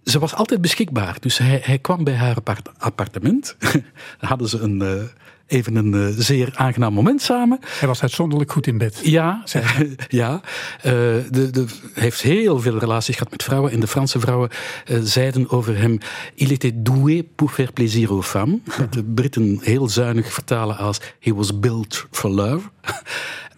ze 0.05 0.19
was 0.19 0.35
altijd 0.35 0.61
beschikbaar. 0.61 1.17
Dus 1.21 1.39
hij, 1.39 1.61
hij 1.63 1.79
kwam 1.79 2.05
bij 2.05 2.15
haar 2.15 2.37
appartement. 2.79 3.57
hadden 4.19 4.49
ze 4.49 4.59
een, 4.59 4.83
uh, 4.83 5.03
even 5.47 5.77
een 5.77 5.93
uh, 5.93 6.07
zeer 6.17 6.51
aangenaam 6.55 6.93
moment 6.93 7.23
samen. 7.23 7.59
Hij 7.67 7.89
was 7.89 8.03
uitzonderlijk 8.03 8.53
goed 8.53 8.67
in 8.67 8.79
bed. 8.79 9.01
Ja, 9.03 9.45
ja. 10.09 10.41
Uh, 10.77 10.83
de, 10.83 11.51
de, 11.51 11.65
hij 11.93 12.03
heeft 12.03 12.21
heel 12.21 12.61
veel 12.61 12.79
relaties 12.79 13.17
gehad 13.17 13.31
met 13.31 13.43
vrouwen. 13.43 13.73
En 13.73 13.81
de 13.81 13.87
Franse 13.87 14.21
vrouwen 14.21 14.51
zeiden 15.03 15.51
over 15.51 15.79
hem... 15.79 15.99
Il 16.35 16.51
était 16.51 16.85
doué 16.85 17.23
pour 17.35 17.53
faire 17.53 17.73
plaisir 17.73 18.11
aux 18.11 18.27
femmes. 18.27 18.61
Wat 18.79 18.93
de 18.95 19.05
Britten 19.05 19.59
heel 19.63 19.89
zuinig 19.89 20.33
vertalen 20.33 20.77
als... 20.77 21.01
He 21.21 21.35
was 21.35 21.59
built 21.59 22.07
for 22.11 22.31
love. 22.31 22.69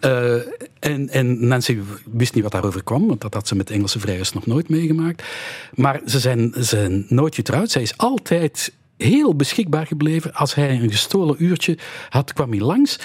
Uh, 0.00 0.35
en, 0.79 1.09
en, 1.09 1.47
Nancy 1.47 1.79
wist 2.12 2.35
niet 2.35 2.43
wat 2.43 2.53
daarover 2.53 2.85
kwam, 2.85 3.07
want 3.07 3.21
dat 3.21 3.35
had 3.35 3.49
ze 3.49 3.57
met 3.57 3.71
Engelse 3.71 4.00
vrijers 4.00 4.33
nog 4.33 4.47
nooit 4.47 4.69
meegemaakt. 4.69 5.23
Maar 5.75 6.00
ze 6.07 6.19
zijn, 6.21 6.53
ze 6.55 6.62
zijn 6.62 7.07
nooit 7.09 7.35
getrouwd. 7.35 7.71
Zij 7.71 7.83
is 7.83 7.97
altijd 7.97 8.73
heel 8.97 9.35
beschikbaar 9.35 9.87
gebleven. 9.87 10.35
Als 10.35 10.55
hij 10.55 10.71
een 10.71 10.91
gestolen 10.91 11.37
uurtje 11.38 11.79
had, 12.09 12.33
kwam 12.33 12.50
hij 12.50 12.61
langs. 12.61 12.99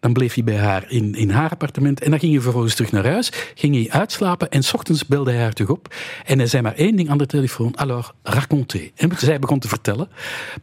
Dan 0.00 0.12
bleef 0.12 0.34
hij 0.34 0.44
bij 0.44 0.58
haar 0.58 0.84
in, 0.88 1.14
in 1.14 1.30
haar 1.30 1.50
appartement. 1.50 2.00
En 2.00 2.10
dan 2.10 2.18
ging 2.18 2.32
hij 2.32 2.40
vervolgens 2.40 2.74
terug 2.74 2.92
naar 2.92 3.06
huis. 3.06 3.32
Ging 3.54 3.74
hij 3.74 4.00
uitslapen. 4.00 4.50
En 4.50 4.62
s 4.62 4.74
ochtends 4.74 5.06
belde 5.06 5.30
hij 5.30 5.42
haar 5.42 5.52
terug 5.52 5.70
op. 5.70 5.94
En 6.24 6.38
hij 6.38 6.46
zei 6.46 6.62
maar 6.62 6.74
één 6.74 6.96
ding 6.96 7.10
aan 7.10 7.18
de 7.18 7.26
telefoon. 7.26 7.76
Alors, 7.76 8.10
racontez. 8.22 8.90
En 8.96 9.10
zij 9.18 9.38
begon 9.38 9.58
te 9.58 9.68
vertellen. 9.68 10.08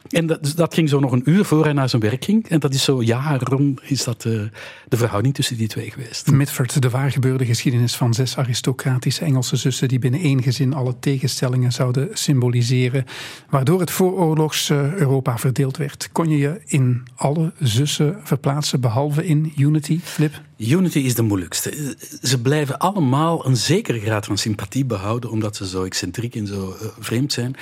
En 0.10 0.28
dat, 0.28 0.44
dus 0.44 0.56
dat 0.56 0.74
ging 0.74 0.90
zo 0.90 1.00
nog 1.00 1.12
een 1.12 1.30
uur 1.30 1.46
voor 1.46 1.64
hij 1.64 1.74
naar 1.74 1.90
zijn 1.90 2.02
werk 2.02 2.24
ging. 2.24 2.50
En 2.50 2.60
dat 2.60 2.74
is 2.74 2.84
zo 2.84 3.04
jaren 3.04 3.78
is 3.82 4.04
dat 4.04 4.26
uh, 4.26 4.42
de 4.88 4.98
verhouding 4.98 5.34
tussen 5.34 5.58
die 5.58 5.68
twee 5.68 5.92
geweest. 5.92 6.32
Mitford, 6.32 6.82
de 6.82 6.90
waargebeurde 6.90 7.46
geschiedenis 7.46 7.96
van 7.96 8.14
zes 8.14 8.38
aristocratische 8.38 9.26
Engelse 9.26 9.56
zussen. 9.56 9.88
die 9.88 10.00
binnen 10.00 10.20
één 10.20 10.44
gezin 10.44 10.74
alle 10.74 11.00
tegenstellingen 11.00 11.72
zouden 11.72 12.10
symboliseren. 12.14 13.06
Waardoor 13.50 13.80
het 13.80 13.92
vooroorlogs 13.92 14.70
Europa 14.70 15.38
verdeeld 15.38 15.78
werd. 15.78 16.10
Kon 16.12 16.30
je 16.30 16.38
je 16.38 16.62
in 16.66 17.04
alle 17.16 17.54
zussen 17.60 18.20
verplaatsen, 18.24 18.82
behalve 18.82 19.26
in 19.34 19.54
Unity, 19.58 20.00
Flip? 20.04 20.42
Unity 20.58 21.00
is 21.00 21.16
de 21.16 21.22
moeilijkste. 21.22 21.96
Ze 22.22 22.42
blijven 22.42 22.78
allemaal 22.78 23.46
een 23.46 23.58
zekere 23.58 24.00
graad 24.00 24.26
van 24.26 24.38
sympathie 24.38 24.86
behouden, 24.86 25.30
omdat 25.30 25.56
ze 25.56 25.68
zo 25.68 25.84
excentriek 25.84 26.36
en 26.36 26.48
zo 26.48 26.76
uh, 26.82 26.88
vreemd 27.00 27.34
zijn. 27.34 27.56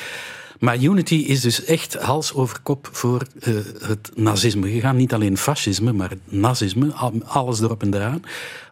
Maar 0.59 0.83
Unity 0.83 1.15
is 1.15 1.41
dus 1.41 1.63
echt 1.63 1.93
hals 1.93 2.33
over 2.33 2.59
kop 2.61 2.89
voor 2.91 3.27
uh, 3.47 3.55
het 3.81 4.11
nazisme 4.15 4.71
gegaan. 4.71 4.95
Niet 4.95 5.13
alleen 5.13 5.37
fascisme, 5.37 5.91
maar 5.91 6.11
nazisme, 6.25 6.91
alles 7.25 7.61
erop 7.61 7.81
en 7.81 7.93
eraan. 7.93 8.21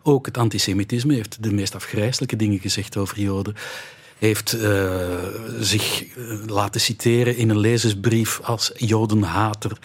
Ook 0.03 0.25
het 0.25 0.37
antisemitisme 0.37 1.13
heeft 1.13 1.43
de 1.43 1.51
meest 1.51 1.75
afgrijzelijke 1.75 2.35
dingen 2.35 2.59
gezegd 2.59 2.97
over 2.97 3.19
Joden 3.19 3.55
heeft 4.19 4.55
uh, 4.55 4.81
zich 5.59 6.05
laten 6.47 6.81
citeren 6.81 7.37
in 7.37 7.49
een 7.49 7.59
lezersbrief 7.59 8.39
als 8.43 8.71
jodenhater 8.75 9.77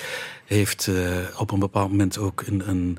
heeft 0.45 0.87
uh, 0.87 1.17
op 1.39 1.51
een 1.51 1.59
bepaald 1.59 1.91
moment 1.91 2.19
ook 2.19 2.43
een, 2.47 2.69
een, 2.69 2.99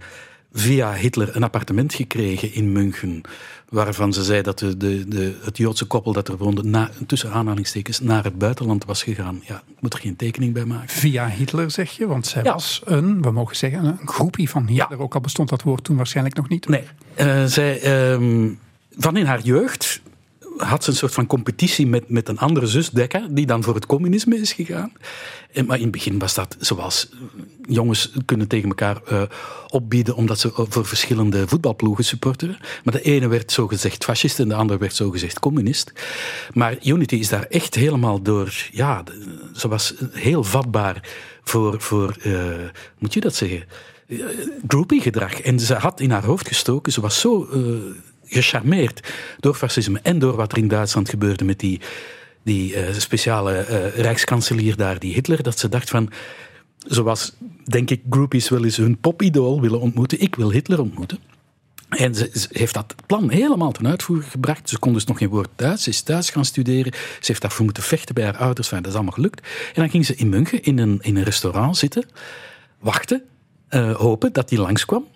via 0.53 0.93
Hitler 0.93 1.35
een 1.35 1.43
appartement 1.43 1.93
gekregen 1.93 2.53
in 2.53 2.71
München. 2.71 3.21
Waarvan 3.69 4.13
ze 4.13 4.23
zei 4.23 4.41
dat 4.41 4.59
de, 4.59 4.77
de, 4.77 5.07
de, 5.07 5.35
het 5.43 5.57
Joodse 5.57 5.85
koppel 5.85 6.13
dat 6.13 6.27
er 6.27 6.37
woonde, 6.37 6.63
na, 6.63 6.89
tussen 7.07 7.31
aanhalingstekens, 7.31 7.99
naar 7.99 8.23
het 8.23 8.37
buitenland 8.37 8.85
was 8.85 9.03
gegaan. 9.03 9.41
Ja, 9.47 9.55
ik 9.55 9.81
moet 9.81 9.93
er 9.93 9.99
geen 9.99 10.15
tekening 10.15 10.53
bij 10.53 10.65
maken. 10.65 10.89
Via 10.89 11.27
Hitler 11.27 11.71
zeg 11.71 11.91
je? 11.91 12.07
Want 12.07 12.27
zij 12.27 12.43
was 12.43 12.81
een, 12.85 13.21
we 13.21 13.31
mogen 13.31 13.55
zeggen, 13.55 13.85
een 13.85 14.07
groepie 14.07 14.49
van 14.49 14.67
Hitler. 14.67 14.97
Ja. 14.97 15.03
Ook 15.03 15.13
al 15.13 15.21
bestond 15.21 15.49
dat 15.49 15.61
woord 15.61 15.83
toen 15.83 15.95
waarschijnlijk 15.95 16.35
nog 16.35 16.49
niet. 16.49 16.67
Nee, 16.67 16.83
uh, 17.19 17.45
zij, 17.45 18.11
um, 18.11 18.59
van 18.97 19.17
in 19.17 19.25
haar 19.25 19.41
jeugd 19.41 20.01
had 20.57 20.83
ze 20.83 20.89
een 20.89 20.95
soort 20.95 21.13
van 21.13 21.27
competitie 21.27 21.87
met, 21.87 22.09
met 22.09 22.29
een 22.29 22.37
andere 22.37 22.67
zus, 22.67 22.89
Dekka, 22.89 23.27
die 23.29 23.45
dan 23.45 23.63
voor 23.63 23.75
het 23.75 23.85
communisme 23.85 24.37
is 24.39 24.53
gegaan. 24.53 24.91
En, 25.51 25.65
maar 25.65 25.77
in 25.77 25.83
het 25.83 25.91
begin 25.91 26.19
was 26.19 26.33
dat 26.33 26.55
zoals 26.59 27.09
jongens 27.61 28.11
kunnen 28.25 28.47
tegen 28.47 28.69
elkaar 28.69 29.01
uh, 29.11 29.21
opbieden 29.69 30.15
omdat 30.15 30.39
ze 30.39 30.51
voor 30.53 30.85
verschillende 30.85 31.47
voetbalploegen 31.47 32.05
supporteren. 32.05 32.57
Maar 32.83 32.93
de 32.93 33.01
ene 33.01 33.27
werd 33.27 33.51
zogezegd 33.51 34.03
fascist 34.03 34.39
en 34.39 34.47
de 34.47 34.55
andere 34.55 34.79
werd 34.79 34.95
zogezegd 34.95 35.39
communist. 35.39 35.91
Maar 36.53 36.77
Unity 36.83 37.15
is 37.15 37.29
daar 37.29 37.45
echt 37.49 37.75
helemaal 37.75 38.21
door, 38.21 38.53
ja, 38.71 39.03
ze 39.53 39.67
was 39.67 39.93
heel 40.11 40.43
vatbaar 40.43 41.09
voor, 41.43 41.81
voor 41.81 42.15
moet 42.97 43.13
je 43.13 43.19
dat 43.19 43.35
zeggen? 43.35 43.63
Groupie 44.67 45.01
gedrag. 45.01 45.41
En 45.41 45.59
ze 45.59 45.73
had 45.73 45.99
in 45.99 46.11
haar 46.11 46.25
hoofd 46.25 46.47
gestoken, 46.47 46.91
ze 46.91 47.01
was 47.01 47.19
zo 47.19 47.47
gecharmeerd 48.25 49.13
door 49.39 49.53
fascisme 49.53 49.99
en 50.03 50.19
door 50.19 50.35
wat 50.35 50.51
er 50.51 50.57
in 50.57 50.67
Duitsland 50.67 51.09
gebeurde 51.09 51.43
met 51.43 51.59
die, 51.59 51.81
die 52.43 52.75
uh, 52.75 52.93
speciale 52.97 53.65
uh, 53.69 54.01
rijkskanselier 54.01 54.75
daar, 54.75 54.99
die 54.99 55.13
Hitler, 55.13 55.43
dat 55.43 55.59
ze 55.59 55.69
dacht 55.69 55.89
van, 55.89 56.11
zoals 56.87 57.35
denk 57.63 57.89
ik 57.89 58.01
groupies 58.09 58.49
wel 58.49 58.63
eens 58.63 58.77
hun 58.77 58.97
popidool 58.97 59.61
willen 59.61 59.79
ontmoeten, 59.79 60.21
ik 60.21 60.35
wil 60.35 60.51
Hitler 60.51 60.79
ontmoeten. 60.81 61.19
En 61.89 62.15
ze, 62.15 62.47
heeft 62.51 62.73
dat 62.73 62.95
plan 63.05 63.29
helemaal 63.29 63.71
ten 63.71 63.87
uitvoer 63.87 64.23
gebracht. 64.23 64.69
Ze 64.69 64.79
kon 64.79 64.93
dus 64.93 65.05
nog 65.05 65.17
geen 65.17 65.29
woord 65.29 65.49
Duits. 65.55 65.83
Ze 65.83 65.89
is 65.89 66.03
Duits 66.03 66.29
gaan 66.29 66.45
studeren. 66.45 66.93
Ze 66.93 67.25
heeft 67.25 67.41
daarvoor 67.41 67.65
moeten 67.65 67.83
vechten 67.83 68.15
bij 68.15 68.23
haar 68.23 68.37
ouders. 68.37 68.67
Enfin, 68.67 68.81
dat 68.81 68.91
is 68.91 68.95
allemaal 68.95 69.13
gelukt. 69.13 69.41
En 69.67 69.81
dan 69.81 69.89
ging 69.89 70.05
ze 70.05 70.15
in 70.15 70.29
München 70.29 70.63
in 70.63 70.77
een, 70.77 70.99
in 71.01 71.15
een 71.15 71.23
restaurant 71.23 71.77
zitten, 71.77 72.05
wachten, 72.79 73.23
uh, 73.69 73.95
hopen 73.95 74.33
dat 74.33 74.49
hij 74.49 74.59
langskwam 74.59 75.07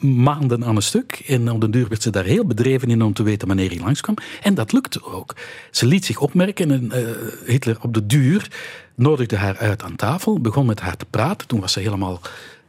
maanden 0.00 0.64
aan 0.64 0.76
een 0.76 0.82
stuk. 0.82 1.22
En 1.26 1.50
op 1.50 1.60
de 1.60 1.70
duur 1.70 1.88
werd 1.88 2.02
ze 2.02 2.10
daar 2.10 2.24
heel 2.24 2.46
bedreven 2.46 2.88
in 2.88 3.02
om 3.02 3.12
te 3.12 3.22
weten 3.22 3.48
wanneer 3.48 3.70
hij 3.70 3.78
langskwam. 3.78 4.16
En 4.42 4.54
dat 4.54 4.72
lukte 4.72 5.04
ook. 5.04 5.36
Ze 5.70 5.86
liet 5.86 6.04
zich 6.04 6.20
opmerken 6.20 6.70
en 6.70 6.90
uh, 6.94 7.08
Hitler 7.46 7.76
op 7.80 7.94
de 7.94 8.06
duur 8.06 8.50
nodigde 8.94 9.36
haar 9.36 9.56
uit 9.56 9.82
aan 9.82 9.96
tafel, 9.96 10.40
begon 10.40 10.66
met 10.66 10.80
haar 10.80 10.96
te 10.96 11.06
praten. 11.10 11.46
Toen 11.46 11.60
was 11.60 11.72
ze 11.72 11.80
helemaal... 11.80 12.20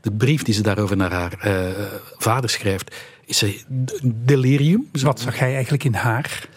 De 0.01 0.12
brief 0.12 0.43
die 0.43 0.53
ze 0.53 0.62
daarover 0.62 0.98
naar 0.98 1.12
haar 1.12 1.39
uh, 1.46 1.84
vader 2.17 2.50
schrijft, 2.50 2.96
is 3.25 3.38
ze 3.38 3.62
delirium. 4.03 4.89
Wat 4.91 5.20
zag 5.20 5.39
hij 5.39 5.53
eigenlijk 5.53 5.84
in 5.84 5.93
haar? 5.93 6.48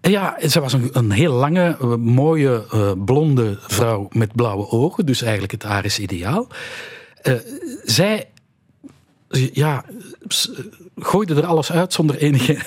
Ja, 0.00 0.36
ze 0.48 0.60
was 0.60 0.72
een, 0.72 0.88
een 0.92 1.10
heel 1.10 1.32
lange, 1.32 1.76
eh, 1.80 1.94
mooie, 1.94 2.64
uh, 2.74 2.92
blonde 3.04 3.58
vrouw 3.60 4.08
met 4.12 4.32
blauwe 4.32 4.70
ogen. 4.70 5.06
Dus 5.06 5.22
eigenlijk 5.22 5.52
het 5.52 5.64
Aris 5.64 5.98
ideaal. 5.98 6.46
Uh, 7.22 7.34
zij 7.84 8.28
ja, 9.52 9.84
gooide 10.96 11.34
er 11.34 11.46
alles 11.46 11.72
uit 11.72 11.92
zonder 11.92 12.16
enige 12.16 12.58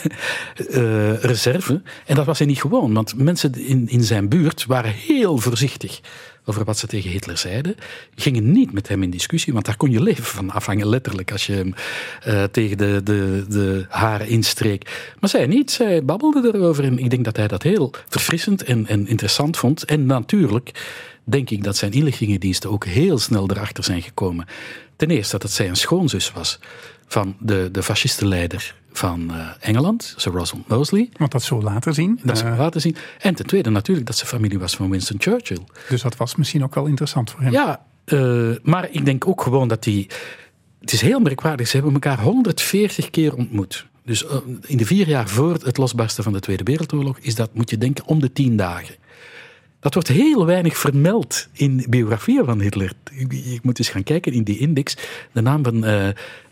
uh, 0.69 1.13
reserve. 1.31 1.81
En 2.05 2.15
dat 2.15 2.25
was 2.25 2.37
hij 2.37 2.47
niet 2.47 2.61
gewoon, 2.61 2.93
want 2.93 3.15
mensen 3.15 3.53
in, 3.53 3.87
in 3.89 4.03
zijn 4.03 4.29
buurt 4.29 4.65
waren 4.65 4.91
heel 4.91 5.37
voorzichtig 5.37 6.01
over 6.45 6.63
wat 6.63 6.77
ze 6.77 6.87
tegen 6.87 7.09
Hitler 7.09 7.37
zeiden, 7.37 7.75
gingen 8.15 8.51
niet 8.51 8.73
met 8.73 8.87
hem 8.87 9.03
in 9.03 9.09
discussie, 9.09 9.53
want 9.53 9.65
daar 9.65 9.77
kon 9.77 9.91
je 9.91 10.01
leven 10.01 10.23
van 10.23 10.51
afhangen, 10.51 10.87
letterlijk, 10.87 11.31
als 11.31 11.45
je 11.45 11.53
hem 11.53 11.73
uh, 12.27 12.43
tegen 12.43 12.77
de, 12.77 13.01
de, 13.03 13.45
de 13.47 13.85
haren 13.89 14.27
instreek. 14.27 15.13
Maar 15.19 15.29
zij 15.29 15.47
niet, 15.47 15.71
zij 15.71 16.05
babbelde 16.05 16.51
erover 16.53 16.83
en 16.83 16.99
ik 16.99 17.09
denk 17.09 17.25
dat 17.25 17.37
hij 17.37 17.47
dat 17.47 17.63
heel 17.63 17.93
verfrissend 18.07 18.63
en, 18.63 18.87
en 18.87 19.07
interessant 19.07 19.57
vond. 19.57 19.85
En 19.85 20.05
natuurlijk 20.05 20.71
denk 21.23 21.49
ik 21.49 21.63
dat 21.63 21.77
zijn 21.77 21.91
inlichtingendiensten 21.91 22.69
ook 22.69 22.85
heel 22.85 23.17
snel 23.17 23.49
erachter 23.49 23.83
zijn 23.83 24.01
gekomen. 24.01 24.45
Ten 24.99 25.09
eerste 25.09 25.31
dat 25.31 25.43
het 25.43 25.51
zij 25.51 25.67
een 25.67 25.75
schoonzus 25.75 26.31
was 26.31 26.59
van 27.07 27.35
de, 27.39 27.69
de 27.71 27.83
fascistenleider 27.83 28.75
van 28.91 29.31
uh, 29.31 29.47
Engeland, 29.59 30.13
Sir 30.17 30.31
Rosalind 30.31 30.67
Mosley. 30.67 31.09
Want 31.17 31.31
dat 31.31 31.43
zo 31.43 31.61
later 31.61 31.93
zien. 31.93 32.19
Dat 32.23 32.43
uh, 32.43 32.57
later 32.57 32.81
zien. 32.81 32.95
En 33.19 33.35
ten 33.35 33.45
tweede 33.45 33.69
natuurlijk 33.69 34.07
dat 34.07 34.17
ze 34.17 34.25
familie 34.25 34.59
was 34.59 34.75
van 34.75 34.89
Winston 34.89 35.21
Churchill. 35.21 35.59
Dus 35.89 36.01
dat 36.01 36.17
was 36.17 36.35
misschien 36.35 36.63
ook 36.63 36.75
wel 36.75 36.85
interessant 36.85 37.31
voor 37.31 37.41
hem. 37.41 37.51
Ja, 37.51 37.85
uh, 38.05 38.55
maar 38.63 38.89
ik 38.91 39.05
denk 39.05 39.27
ook 39.27 39.41
gewoon 39.41 39.67
dat 39.67 39.83
die... 39.83 40.07
Het 40.79 40.91
is 40.91 41.01
heel 41.01 41.19
merkwaardig, 41.19 41.67
ze 41.67 41.75
hebben 41.75 41.93
elkaar 41.93 42.19
140 42.19 43.09
keer 43.09 43.35
ontmoet. 43.35 43.85
Dus 44.05 44.25
in 44.61 44.77
de 44.77 44.85
vier 44.85 45.07
jaar 45.07 45.27
voor 45.27 45.53
het 45.53 45.77
losbarsten 45.77 46.23
van 46.23 46.33
de 46.33 46.39
Tweede 46.39 46.63
Wereldoorlog 46.63 47.19
is 47.19 47.35
dat, 47.35 47.53
moet 47.53 47.69
je 47.69 47.77
denken, 47.77 48.05
om 48.05 48.19
de 48.19 48.31
tien 48.31 48.57
dagen. 48.57 48.95
Dat 49.79 49.93
wordt 49.93 50.09
heel 50.09 50.45
weinig 50.45 50.77
vermeld 50.77 51.47
in 51.53 51.85
biografieën 51.89 52.45
van 52.45 52.59
Hitler. 52.59 52.91
Je 53.29 53.59
moet 53.61 53.79
eens 53.79 53.89
gaan 53.89 54.03
kijken 54.03 54.33
in 54.33 54.43
die 54.43 54.57
index. 54.57 54.97
De 55.31 55.41
naam 55.41 55.63
van 55.63 55.85
uh, 55.85 56.07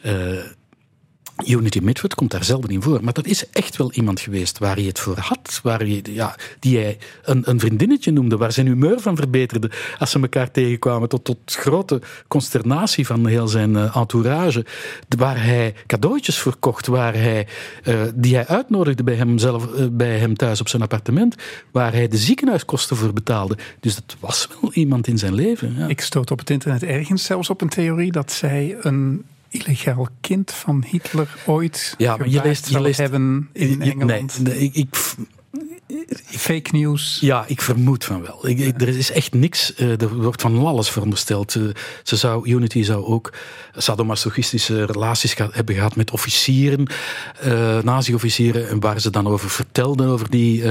uh, 0.05 0.43
Unity 1.45 1.79
Midford 1.79 2.15
komt 2.15 2.31
daar 2.31 2.43
zelden 2.43 2.69
in 2.69 2.81
voor. 2.81 3.03
Maar 3.03 3.13
dat 3.13 3.25
is 3.25 3.49
echt 3.49 3.77
wel 3.77 3.91
iemand 3.91 4.19
geweest 4.19 4.57
waar 4.57 4.75
hij 4.75 4.83
het 4.83 4.99
voor 4.99 5.17
had. 5.17 5.59
Waar 5.63 5.79
hij, 5.79 6.01
ja, 6.03 6.35
die 6.59 6.77
hij 6.77 6.97
een, 7.23 7.49
een 7.49 7.59
vriendinnetje 7.59 8.11
noemde. 8.11 8.37
Waar 8.37 8.51
zijn 8.51 8.67
humeur 8.67 8.99
van 8.99 9.15
verbeterde. 9.15 9.71
Als 9.99 10.11
ze 10.11 10.19
elkaar 10.19 10.51
tegenkwamen. 10.51 11.09
Tot, 11.09 11.23
tot 11.23 11.37
grote 11.45 12.01
consternatie 12.27 13.05
van 13.05 13.25
heel 13.25 13.47
zijn 13.47 13.71
uh, 13.71 13.95
entourage. 13.95 14.65
Waar 15.17 15.43
hij 15.43 15.73
cadeautjes 15.87 16.39
voor 16.39 16.55
kocht. 16.59 16.87
Waar 16.87 17.13
hij, 17.13 17.47
uh, 17.83 18.01
die 18.15 18.35
hij 18.35 18.47
uitnodigde 18.47 19.03
bij 19.03 19.15
hem, 19.15 19.37
zelf, 19.37 19.67
uh, 19.75 19.85
bij 19.91 20.17
hem 20.17 20.35
thuis 20.35 20.59
op 20.59 20.67
zijn 20.67 20.81
appartement. 20.81 21.35
Waar 21.71 21.93
hij 21.93 22.07
de 22.07 22.17
ziekenhuiskosten 22.17 22.95
voor 22.95 23.13
betaalde. 23.13 23.57
Dus 23.79 23.95
dat 23.95 24.15
was 24.19 24.47
wel 24.61 24.73
iemand 24.73 25.07
in 25.07 25.17
zijn 25.17 25.33
leven. 25.33 25.75
Ja. 25.77 25.87
Ik 25.87 26.01
stoot 26.01 26.31
op 26.31 26.39
het 26.39 26.49
internet 26.49 26.83
ergens 26.83 27.23
zelfs 27.23 27.49
op 27.49 27.61
een 27.61 27.69
theorie 27.69 28.11
dat 28.11 28.31
zij 28.31 28.77
een 28.81 29.25
illegaal 29.49 30.07
kind 30.21 30.51
van 30.51 30.83
Hitler 30.87 31.35
ooit 31.45 31.95
ja, 31.97 32.17
maar 32.17 32.27
je 32.27 32.41
leest, 32.41 32.69
je 32.69 32.81
leest, 32.81 32.99
hebben 32.99 33.49
in 33.53 33.81
Engeland. 33.81 34.39
Nee, 34.43 34.53
nee, 34.53 34.63
ik, 34.63 34.75
ik, 34.75 34.95
Fake 36.25 36.69
news. 36.71 37.17
Ja, 37.21 37.45
ik 37.47 37.61
vermoed 37.61 38.03
van 38.03 38.21
wel. 38.21 38.47
Ik, 38.47 38.59
ik, 38.59 38.81
er 38.81 38.87
is 38.87 39.11
echt 39.11 39.33
niks. 39.33 39.73
Uh, 39.77 40.01
er 40.01 40.15
wordt 40.15 40.41
van 40.41 40.65
alles 40.65 40.89
verondersteld. 40.89 41.55
Uh, 41.55 41.69
ze 42.03 42.15
zou, 42.15 42.49
Unity 42.49 42.83
zou 42.83 43.05
ook 43.05 43.33
sadomasochistische 43.75 44.85
relaties 44.85 45.35
hebben 45.51 45.75
gehad 45.75 45.95
met 45.95 46.11
officieren, 46.11 46.91
uh, 47.45 47.81
nazi-officieren, 47.81 48.79
waar 48.79 48.99
ze 48.99 49.09
dan 49.09 49.27
over 49.27 49.49
vertelden, 49.49 50.07
over 50.07 50.29
die 50.29 50.63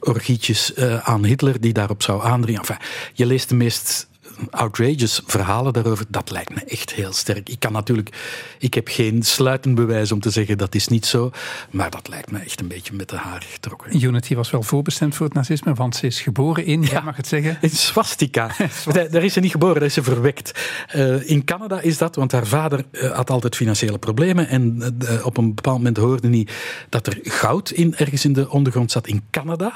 orgietjes 0.00 0.76
aan 1.02 1.24
Hitler, 1.24 1.60
die 1.60 1.72
daarop 1.72 2.02
zou 2.02 2.24
aandringen. 2.24 2.60
Enfin, 2.60 2.78
je 3.12 3.26
leest 3.26 3.48
de 3.48 3.54
meest 3.54 4.08
outrageous 4.50 5.22
verhalen 5.26 5.72
daarover, 5.72 6.04
dat 6.08 6.30
lijkt 6.30 6.54
me 6.54 6.64
echt 6.64 6.92
heel 6.92 7.12
sterk. 7.12 7.48
Ik 7.48 7.60
kan 7.60 7.72
natuurlijk, 7.72 8.16
ik 8.58 8.74
heb 8.74 8.88
geen 8.88 9.22
sluitend 9.22 9.74
bewijs 9.74 10.12
om 10.12 10.20
te 10.20 10.30
zeggen 10.30 10.58
dat 10.58 10.74
is 10.74 10.88
niet 10.88 11.06
zo, 11.06 11.30
maar 11.70 11.90
dat 11.90 12.08
lijkt 12.08 12.30
me 12.30 12.38
echt 12.38 12.60
een 12.60 12.68
beetje 12.68 12.94
met 12.94 13.08
de 13.08 13.16
haar 13.16 13.42
getrokken. 13.48 14.04
Unity 14.04 14.34
was 14.34 14.50
wel 14.50 14.62
voorbestemd 14.62 15.14
voor 15.14 15.26
het 15.26 15.34
nazisme, 15.34 15.74
want 15.74 15.96
ze 15.96 16.06
is 16.06 16.20
geboren 16.20 16.64
in, 16.64 16.82
ja, 16.82 17.00
mag 17.00 17.16
het 17.16 17.26
zeggen? 17.26 17.58
In 17.60 17.70
swastika. 17.70 18.50
daar 19.10 19.24
is 19.24 19.32
ze 19.32 19.40
niet 19.40 19.50
geboren, 19.50 19.74
daar 19.74 19.84
is 19.84 19.94
ze 19.94 20.02
verwekt. 20.02 20.60
Uh, 20.96 21.30
in 21.30 21.44
Canada 21.44 21.80
is 21.80 21.98
dat, 21.98 22.16
want 22.16 22.32
haar 22.32 22.46
vader 22.46 22.84
uh, 22.92 23.10
had 23.10 23.30
altijd 23.30 23.56
financiële 23.56 23.98
problemen 23.98 24.48
en 24.48 24.94
uh, 25.02 25.26
op 25.26 25.36
een 25.36 25.54
bepaald 25.54 25.76
moment 25.76 25.96
hoorde 25.96 26.28
hij 26.28 26.46
dat 26.88 27.06
er 27.06 27.18
goud 27.22 27.70
in, 27.70 27.96
ergens 27.96 28.24
in 28.24 28.32
de 28.32 28.50
ondergrond 28.50 28.90
zat 28.90 29.06
in 29.06 29.22
Canada. 29.30 29.72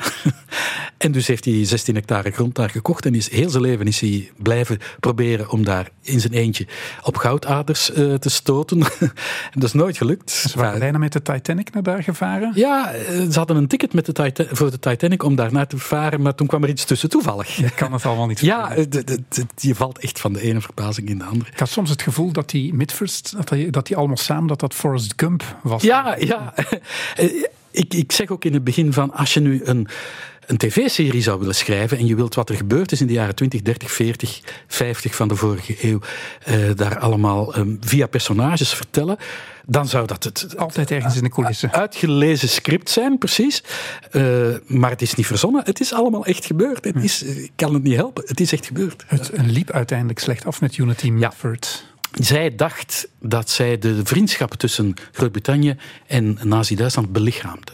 en 0.98 1.12
dus 1.12 1.26
heeft 1.26 1.44
hij 1.44 1.64
16 1.64 1.94
hectare 1.94 2.30
grond 2.30 2.54
daar 2.54 2.70
gekocht 2.70 3.06
en 3.06 3.14
is 3.14 3.30
heel 3.30 3.50
zijn 3.50 3.62
leven 3.62 3.86
is 3.86 4.00
hij 4.00 4.30
blijven 4.54 4.78
proberen 5.00 5.50
om 5.50 5.64
daar 5.64 5.90
in 6.02 6.20
zijn 6.20 6.32
eentje 6.32 6.66
op 7.02 7.16
goudaders 7.16 7.90
uh, 7.90 8.14
te 8.14 8.30
stoten. 8.30 8.78
dat 9.52 9.62
is 9.62 9.72
nooit 9.72 9.96
gelukt. 9.96 10.30
Ze 10.30 10.58
waren 10.58 10.78
bijna 10.78 10.98
met 10.98 11.12
de 11.12 11.22
Titanic 11.22 11.72
naar 11.72 11.82
daar 11.82 12.02
gevaren? 12.02 12.52
Ja, 12.54 12.92
ze 13.30 13.38
hadden 13.38 13.56
een 13.56 13.66
ticket 13.66 13.94
met 13.94 14.06
de 14.06 14.12
Titan 14.12 14.46
voor 14.50 14.70
de 14.70 14.78
Titanic 14.78 15.22
om 15.22 15.34
daar 15.34 15.52
naar 15.52 15.66
te 15.66 15.78
varen, 15.78 16.22
maar 16.22 16.34
toen 16.34 16.46
kwam 16.46 16.62
er 16.62 16.68
iets 16.68 16.84
tussen 16.84 17.08
toevallig. 17.08 17.56
Je 17.56 17.70
kan 17.70 17.92
het 17.92 18.06
allemaal 18.06 18.26
niet 18.26 18.40
Ja, 18.54 18.74
je 19.56 19.74
valt 19.74 19.98
echt 19.98 20.20
van 20.20 20.32
de 20.32 20.40
ene 20.40 20.60
verbazing 20.60 21.08
in 21.08 21.18
de 21.18 21.24
andere. 21.24 21.50
Ik 21.50 21.58
had 21.58 21.68
soms 21.68 21.90
het 21.90 22.02
gevoel 22.02 22.32
dat 22.32 22.50
die 22.50 22.74
Midfirst, 22.74 23.36
dat 23.36 23.48
die, 23.48 23.70
dat 23.70 23.86
die 23.86 23.96
allemaal 23.96 24.16
samen, 24.16 24.46
dat 24.46 24.60
dat 24.60 24.74
Forrest 24.74 25.12
Gump 25.16 25.56
was. 25.62 25.82
Ja, 25.82 26.16
ja. 26.18 26.54
ik, 27.70 27.94
ik 27.94 28.12
zeg 28.12 28.30
ook 28.30 28.44
in 28.44 28.52
het 28.52 28.64
begin 28.64 28.92
van, 28.92 29.12
als 29.12 29.34
je 29.34 29.40
nu 29.40 29.60
een 29.64 29.88
een 30.46 30.57
tv-serie 30.57 31.22
zou 31.22 31.38
willen 31.38 31.54
schrijven 31.54 31.98
en 31.98 32.07
je 32.07 32.14
wilt 32.14 32.35
wat 32.35 32.48
er 32.48 32.57
gebeurd 32.57 32.92
is 32.92 33.00
in 33.00 33.07
de 33.07 33.12
jaren 33.12 33.35
20, 33.35 33.62
30, 33.62 33.90
40, 33.90 34.40
50 34.66 35.14
van 35.14 35.28
de 35.28 35.37
vorige 35.37 35.76
eeuw, 35.80 36.00
uh, 36.48 36.70
daar 36.74 36.98
allemaal 36.98 37.57
um, 37.59 37.76
via 37.80 38.07
personages 38.07 38.74
vertellen, 38.74 39.16
dan 39.66 39.88
zou 39.88 40.07
dat 40.07 40.24
het 40.24 40.57
altijd 40.57 40.90
ergens 40.90 41.16
in 41.16 41.22
de 41.22 41.28
coulissen 41.28 41.72
uitgelezen 41.72 42.48
script 42.48 42.90
zijn, 42.90 43.18
precies. 43.18 43.62
Uh, 44.12 44.57
maar 44.66 44.90
het 44.90 45.02
is 45.02 45.14
niet 45.14 45.26
verzonnen. 45.26 45.64
Het 45.64 45.80
is 45.80 45.92
allemaal 45.92 46.24
echt 46.24 46.46
gebeurd. 46.46 46.85
Het 46.85 46.96
is, 46.96 47.22
ik 47.22 47.52
kan 47.57 47.74
het 47.74 47.83
niet 47.83 47.96
helpen. 47.96 48.22
Het 48.26 48.40
is 48.40 48.52
echt 48.52 48.66
gebeurd. 48.66 49.04
Het 49.07 49.30
liep 49.35 49.70
uiteindelijk 49.70 50.18
slecht 50.18 50.46
af 50.46 50.61
met 50.61 50.76
Unity. 50.76 51.12
Ja. 51.18 51.33
Zij 52.12 52.54
dacht 52.54 53.09
dat 53.20 53.50
zij 53.50 53.78
de 53.78 54.00
vriendschap 54.04 54.54
tussen 54.54 54.94
Groot-Brittannië 55.12 55.76
en 56.07 56.38
Nazi-Duitsland 56.42 57.12
belichaamde. 57.12 57.72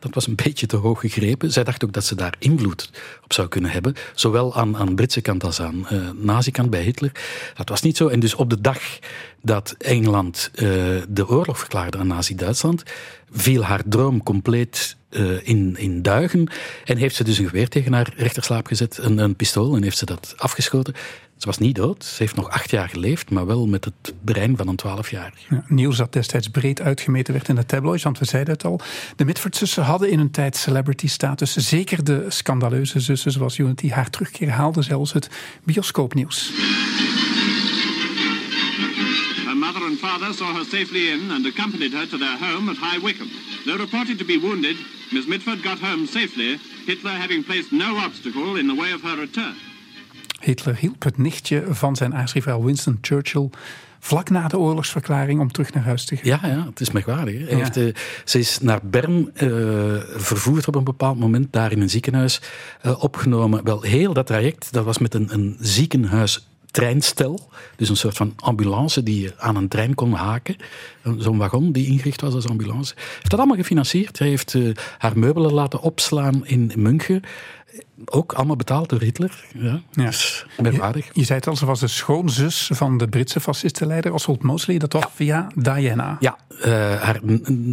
Dat 0.00 0.14
was 0.14 0.26
een 0.26 0.34
beetje 0.34 0.66
te 0.66 0.76
hoog 0.76 1.00
gegrepen. 1.00 1.52
Zij 1.52 1.64
dacht 1.64 1.84
ook 1.84 1.92
dat 1.92 2.04
ze 2.04 2.14
daar 2.14 2.34
invloed 2.38 2.90
op 3.24 3.32
zou 3.32 3.48
kunnen 3.48 3.70
hebben. 3.70 3.94
Zowel 4.14 4.56
aan, 4.56 4.76
aan 4.76 4.94
Britse 4.94 5.20
kant 5.20 5.44
als 5.44 5.60
aan 5.60 5.86
uh, 5.92 6.10
nazi-kant 6.14 6.70
bij 6.70 6.82
Hitler. 6.82 7.12
Dat 7.54 7.68
was 7.68 7.82
niet 7.82 7.96
zo. 7.96 8.08
En 8.08 8.20
dus 8.20 8.34
op 8.34 8.50
de 8.50 8.60
dag 8.60 8.78
dat 9.42 9.74
Engeland 9.78 10.50
uh, 10.54 10.68
de 11.08 11.28
oorlog 11.28 11.58
verklaarde 11.58 11.98
aan 11.98 12.06
nazi-Duitsland, 12.06 12.82
viel 13.30 13.62
haar 13.64 13.82
droom 13.86 14.22
compleet 14.22 14.96
uh, 15.10 15.48
in, 15.48 15.76
in 15.78 16.02
duigen. 16.02 16.50
En 16.84 16.96
heeft 16.96 17.14
ze 17.14 17.24
dus 17.24 17.38
een 17.38 17.48
geweer 17.48 17.68
tegen 17.68 17.92
haar 17.92 18.12
rechterslaap 18.16 18.66
gezet, 18.66 18.98
een, 18.98 19.18
een 19.18 19.36
pistool, 19.36 19.76
en 19.76 19.82
heeft 19.82 19.98
ze 19.98 20.06
dat 20.06 20.34
afgeschoten. 20.36 20.94
Ze 21.36 21.46
was 21.46 21.58
niet 21.58 21.74
dood. 21.74 22.04
Ze 22.04 22.16
heeft 22.18 22.36
nog 22.36 22.48
acht 22.48 22.70
jaar 22.70 22.88
geleefd, 22.88 23.30
maar 23.30 23.46
wel 23.46 23.66
met 23.66 23.84
het 23.84 24.14
brein 24.24 24.56
van 24.56 24.68
een 24.68 24.76
twaalfjarige. 24.76 25.54
Ja, 25.54 25.64
nieuws 25.68 25.96
dat 25.96 26.12
destijds 26.12 26.48
breed 26.48 26.80
uitgemeten 26.80 27.32
werd 27.32 27.48
in 27.48 27.54
de 27.54 27.66
tabloids, 27.66 28.02
want 28.02 28.18
we 28.18 28.24
zeiden 28.24 28.52
het 28.52 28.64
al. 28.64 28.80
De 29.16 29.24
Mitford-zussen 29.24 29.82
hadden 29.82 30.10
in 30.10 30.18
een 30.18 30.30
tijd 30.30 30.56
celebrity-status. 30.56 31.56
Zeker 31.56 32.04
de 32.04 32.24
scandaleuze 32.28 33.00
zussen 33.00 33.32
zoals 33.32 33.58
Unity. 33.58 33.88
Haar 33.88 34.10
terugkeer 34.10 34.50
haalde 34.50 34.82
zelfs 34.82 35.12
het 35.12 35.28
bioscoopnieuws. 35.64 36.50
Her 39.46 39.56
mother 39.56 39.82
and 39.82 39.98
father 39.98 40.34
saw 40.34 40.54
her 40.54 40.64
safely 40.64 41.08
in 41.08 41.30
and 41.30 41.46
accompanied 41.46 41.92
her 41.92 42.08
to 42.08 42.18
their 42.18 42.38
home 42.40 42.70
at 42.70 42.76
High 42.76 43.04
Wycombe. 43.04 43.32
Reported 43.64 44.18
to 44.18 44.24
be 44.24 44.38
wounded, 44.42 44.76
Miss 45.10 45.26
Mitford 45.26 45.62
got 45.62 45.78
home 45.78 46.06
safely, 46.06 46.58
Hitler 46.86 47.12
having 47.12 47.44
placed 47.44 47.70
no 47.70 47.96
obstacle 48.06 48.58
in 48.58 48.66
the 48.66 48.74
way 48.74 48.92
of 48.92 49.02
her 49.02 49.16
return. 49.16 49.54
Hitler 50.40 50.76
hielp 50.76 51.02
het 51.02 51.18
nichtje 51.18 51.64
van 51.68 51.96
zijn 51.96 52.14
aartsrivaal 52.14 52.64
Winston 52.64 52.98
Churchill 53.00 53.50
vlak 54.00 54.30
na 54.30 54.48
de 54.48 54.58
oorlogsverklaring 54.58 55.40
om 55.40 55.52
terug 55.52 55.72
naar 55.72 55.84
huis 55.84 56.04
te 56.04 56.16
gaan. 56.16 56.26
Ja, 56.26 56.56
ja 56.56 56.66
het 56.66 56.80
is 56.80 56.90
merkwaardig. 56.90 57.34
Hij 57.34 57.50
ja. 57.50 57.56
heeft, 57.56 57.76
uh, 57.76 57.94
ze 58.24 58.38
is 58.38 58.58
naar 58.60 58.80
Bern 58.82 59.30
uh, 59.34 59.50
vervoerd 60.16 60.68
op 60.68 60.74
een 60.74 60.84
bepaald 60.84 61.18
moment, 61.18 61.52
daar 61.52 61.72
in 61.72 61.80
een 61.80 61.90
ziekenhuis 61.90 62.40
uh, 62.86 63.02
opgenomen. 63.02 63.64
Wel, 63.64 63.82
heel 63.82 64.12
dat 64.12 64.26
traject, 64.26 64.72
dat 64.72 64.84
was 64.84 64.98
met 64.98 65.14
een, 65.14 65.32
een 65.32 65.56
ziekenhuis 65.60 66.49
treinstel. 66.70 67.50
Dus 67.76 67.88
een 67.88 67.96
soort 67.96 68.16
van 68.16 68.32
ambulance 68.36 69.02
die 69.02 69.20
je 69.20 69.34
aan 69.36 69.56
een 69.56 69.68
trein 69.68 69.94
kon 69.94 70.12
haken. 70.12 70.56
Zo'n 71.18 71.38
wagon 71.38 71.72
die 71.72 71.86
ingericht 71.86 72.20
was 72.20 72.34
als 72.34 72.48
ambulance. 72.48 72.94
Heeft 72.96 73.30
dat 73.30 73.38
allemaal 73.38 73.56
gefinancierd. 73.56 74.18
Hij 74.18 74.28
heeft 74.28 74.54
uh, 74.54 74.74
haar 74.98 75.18
meubelen 75.18 75.52
laten 75.52 75.80
opslaan 75.80 76.46
in 76.46 76.72
München. 76.76 77.22
Ook 78.04 78.32
allemaal 78.32 78.56
betaald 78.56 78.88
door 78.88 79.00
Hitler. 79.00 79.44
Ja, 79.54 79.82
Ja. 79.92 80.04
Dus 80.04 80.46
merkwaardig. 80.60 81.08
Je 81.12 81.24
zei 81.24 81.38
het 81.38 81.48
al, 81.48 81.56
ze 81.56 81.66
was 81.66 81.80
de 81.80 81.88
schoonzus 81.88 82.70
van 82.72 82.98
de 82.98 83.08
Britse 83.08 83.40
fascistenleider 83.40 84.12
Oswald 84.12 84.42
Mosley. 84.42 84.78
Dat 84.78 84.92
was 84.92 85.04
via 85.14 85.46
Diana. 85.54 86.16
Ja, 86.20 86.36
eh, 86.60 86.72
haar, 87.02 87.20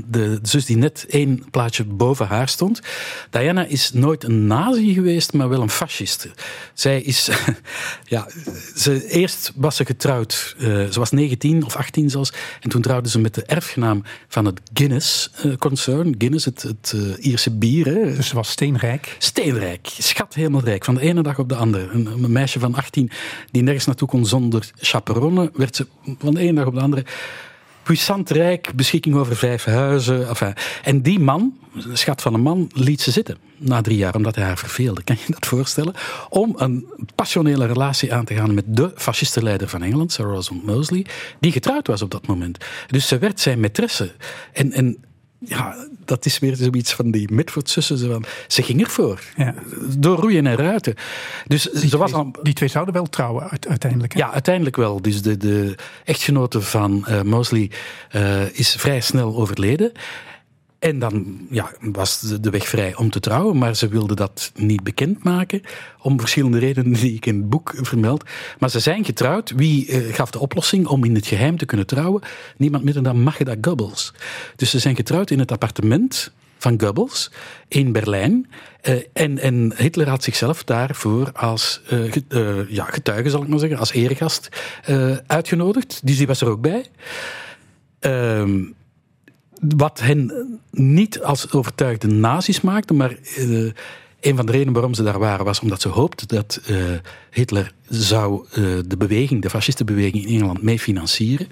de 0.06 0.40
zus 0.42 0.66
die 0.66 0.78
net 0.78 1.06
één 1.10 1.50
plaatje 1.52 1.84
boven 1.84 2.28
haar 2.28 2.50
stond. 2.50 2.82
Diana 3.30 3.66
is 3.66 3.92
nooit 3.94 4.24
een 4.24 4.48
nazi 4.48 4.94
geweest, 4.94 5.34
maar 5.34 5.50
wel 5.50 5.62
een 5.62 5.70
fascist. 5.70 6.30
Zij 6.74 7.02
is, 7.02 7.30
ja, 8.06 8.28
ze, 8.76 9.08
eerst 9.10 9.52
was 9.56 9.76
ze 9.76 9.86
getrouwd. 9.86 10.56
eh, 10.58 10.66
ze 10.66 11.00
was 11.00 11.12
19 11.12 11.66
of 11.66 11.76
18 11.76 12.10
zelfs. 12.10 12.34
En 12.62 12.70
toen 12.70 12.82
trouwde 12.82 13.10
ze 13.10 13.20
met 13.20 13.34
de 13.34 13.44
erfgenaam 13.44 14.04
van 14.28 14.46
het 14.46 14.62
Guinness-concern. 14.74 16.16
Guinness, 16.18 16.46
het, 16.46 16.62
het 16.62 16.94
eh, 16.96 17.26
Ierse 17.26 17.52
bier. 17.58 17.86
Hè. 17.86 18.16
Dus 18.16 18.28
ze 18.28 18.36
was 18.36 18.50
steenrijk. 18.50 19.16
Steenrijk, 19.20 19.88
schat 20.18 20.34
helemaal 20.34 20.64
rijk, 20.64 20.86
van 20.86 20.96
de 20.96 21.02
ene 21.02 21.22
dag 21.22 21.40
op 21.40 21.50
de 21.50 21.56
andere. 21.56 21.88
Een, 21.90 22.32
meisje 22.32 22.60
van 22.60 22.76
18 22.76 23.12
die 23.52 23.64
nergens 23.64 23.86
naartoe 23.86 24.08
kon 24.08 24.26
zonder 24.26 24.72
chaperone, 24.76 25.52
werd 25.54 25.76
ze 25.76 25.88
van 26.20 26.34
de 26.34 26.40
ene 26.40 26.54
dag 26.54 26.66
op 26.66 26.74
de 26.74 26.82
andere 26.82 27.06
puissant 27.84 28.30
rijk, 28.30 28.72
beschikking 28.76 29.16
over 29.16 29.36
vijf 29.36 29.64
huizen. 29.64 30.28
Enfin. 30.28 30.54
En 30.84 31.02
die 31.02 31.20
man, 31.20 31.58
schat 31.94 32.22
van 32.22 32.34
een 32.34 32.42
man, 32.42 32.70
liet 32.74 33.02
ze 33.02 33.12
zitten 33.12 33.38
na 33.58 33.82
drie 33.82 33.98
jaar, 33.98 34.16
omdat 34.16 34.36
hij 34.36 34.46
haar 34.46 34.58
verveelde. 34.58 35.04
Kan 35.04 35.18
je 35.26 35.34
dat 35.34 35.46
voorstellen? 35.46 35.94
Om 36.30 36.54
een 36.58 36.88
passionele 37.16 37.66
relatie 37.66 38.14
aan 38.14 38.26
te 38.26 38.34
gaan 38.34 38.54
met 38.54 38.66
de 38.68 38.92
fascistenleider 38.96 39.70
van 39.70 39.84
Engeland, 39.84 40.12
Sir 40.12 40.26
Rosamund 40.26 40.66
Mosley, 40.66 41.06
die 41.40 41.52
getrouwd 41.52 41.88
was 41.88 42.02
op 42.02 42.12
dat 42.12 42.28
moment. 42.28 42.66
Dus 42.88 43.08
ze 43.08 43.18
werd 43.18 43.40
zijn 43.40 43.60
maîtresse. 43.60 44.16
En, 44.54 44.72
en 44.72 44.98
ja, 45.40 45.76
dat 46.08 46.26
is 46.26 46.40
weer 46.40 46.56
zoiets 46.56 46.94
van 46.94 47.12
die 47.12 47.32
Mitford-zussen. 47.34 47.98
Ze, 47.98 48.20
ze 48.48 48.62
ging 48.64 48.84
ervoor. 48.84 49.22
Ja. 49.36 49.54
Door 49.98 50.18
roeien 50.18 50.48
en 50.48 50.56
ruiten. 50.56 50.94
Dus 51.48 51.62
ze 51.72 51.98
was 51.98 52.14
al... 52.14 52.32
Die 52.42 52.54
twee 52.54 52.70
zouden 52.70 52.94
wel 52.94 53.06
trouwen 53.10 53.50
uit- 53.50 53.68
uiteindelijk. 53.68 54.14
hè? 54.14 54.20
Ja, 54.20 54.32
uiteindelijk 54.32 54.76
wel. 54.76 55.02
Dus 55.02 55.22
de, 55.22 55.38
de 55.38 55.76
echtgenote 56.06 56.62
van 56.62 57.06
eh, 57.06 57.22
Mosley 57.22 57.72
eh, 58.10 58.52
is 58.60 58.76
vrij 58.78 59.02
snel 59.02 59.36
overleden. 59.36 59.92
En 60.80 61.00
dan 61.00 61.48
ja, 61.50 61.72
was 61.80 62.20
de, 62.20 62.50
weg 62.50 62.68
vrij 62.68 62.96
om 62.96 63.10
te 63.10 63.20
trouwen, 63.20 63.58
maar 63.58 63.76
ze 63.76 63.88
wilde 63.88 64.16
dat 64.16 64.52
niet 64.56 64.84
bekendmaken. 64.84 65.62
Om 66.02 66.20
verschillende 66.20 66.60
redenen 66.60 66.94
die 66.94 67.14
ik 67.14 67.26
in 67.26 67.36
het 67.36 67.50
boek 67.50 67.74
vermeld. 67.82 68.24
Maar 68.60 68.70
ze 68.70 68.80
zijn 68.80 69.06
getrouwd. 69.06 69.52
Wie 69.56 69.88
eh, 69.88 70.14
gaf 70.14 70.32
de 70.32 70.40
oplossing 70.40 70.88
om 70.88 71.04
in 71.04 71.16
het 71.16 71.28
geheim 71.28 71.58
te 71.58 71.66
kunnen 71.66 71.88
trouwen? 71.88 72.22
Niemand 72.58 72.84
minder 72.84 73.04
dan 73.04 73.22
Magda 73.22 73.56
Goebbels. 73.62 74.14
Dus 74.56 74.70
ze 74.70 74.80
zijn 74.80 74.96
getrouwd 74.96 75.30
in 75.30 75.40
het 75.40 75.52
appartement 75.52 76.32
van 76.58 76.82
Goebbels 76.82 77.32
in 77.68 77.92
Berlijn. 77.92 78.50
Eh, 78.82 78.96
en, 79.14 79.40
en 79.40 79.74
Hitler 79.76 80.10
had 80.10 80.24
zichzelf 80.24 80.64
daarvoor 80.64 81.32
als 81.32 81.82
eh, 81.90 82.70
ja, 82.70 82.86
getuige, 82.86 83.30
zal 83.30 83.42
ik 83.42 83.48
maar 83.48 83.60
zeggen, 83.60 83.80
als 83.80 83.92
eregast 83.92 84.50
uitgenodigd. 85.28 86.00
Dus 86.04 86.18
die 86.18 86.28
was 86.28 86.42
er 86.42 86.50
ook 86.50 86.62
bij. 86.62 86.86
Ehm, 88.00 88.64
wat 89.62 90.00
hen 90.00 90.32
niet 90.72 91.22
als 91.22 91.52
overtuigde 91.52 92.08
nazi's 92.08 92.62
maakte, 92.62 92.94
maar 92.94 93.18
eh, 93.36 93.72
een 94.20 94.36
van 94.36 94.46
de 94.46 94.52
redenen 94.52 94.74
waarom 94.74 94.94
ze 94.94 95.04
daar 95.04 95.20
waren, 95.20 95.46
was 95.46 95.60
omdat 95.60 95.82
ze 95.82 95.88
hoopten 95.88 96.28
dat 96.28 96.62
eh, 96.66 96.78
Hitler 97.32 97.72
zou 97.90 98.46
eh, 98.52 98.64
de 98.88 98.98
beweging, 98.98 99.42
de 99.42 99.50
fascistenbeweging 99.50 100.26
in 100.26 100.34
Engeland 100.34 100.62
mee 100.62 100.80
financieren. 100.80 101.48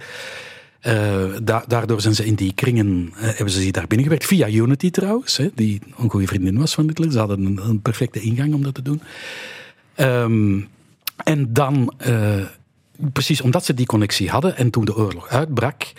Da- 1.43 1.65
daardoor 1.67 2.01
zijn 2.01 2.15
ze 2.15 2.25
in 2.25 2.35
die 2.35 2.53
kringen, 2.53 3.11
hebben 3.13 3.49
ze 3.49 3.61
zich 3.61 3.71
daar 3.71 3.87
binnengewerkt. 3.87 4.25
Via 4.25 4.49
Unity 4.49 4.91
trouwens, 4.91 5.37
hè, 5.37 5.49
die 5.55 5.81
een 5.97 6.09
goede 6.09 6.27
vriendin 6.27 6.57
was 6.57 6.73
van 6.73 6.87
Hitler. 6.87 7.11
Ze 7.11 7.17
hadden 7.19 7.45
een, 7.45 7.57
een 7.57 7.81
perfecte 7.81 8.19
ingang 8.19 8.53
om 8.53 8.63
dat 8.63 8.73
te 8.73 8.81
doen. 8.81 9.01
Ehm, 9.95 10.59
en 11.23 11.53
dan, 11.53 11.93
precies 13.13 13.41
omdat 13.41 13.65
ze 13.65 13.73
die 13.73 13.85
connectie 13.85 14.29
hadden 14.29 14.57
en 14.57 14.69
toen 14.69 14.85
de 14.85 14.95
oorlog 14.95 15.27
uitbrak, 15.27 15.93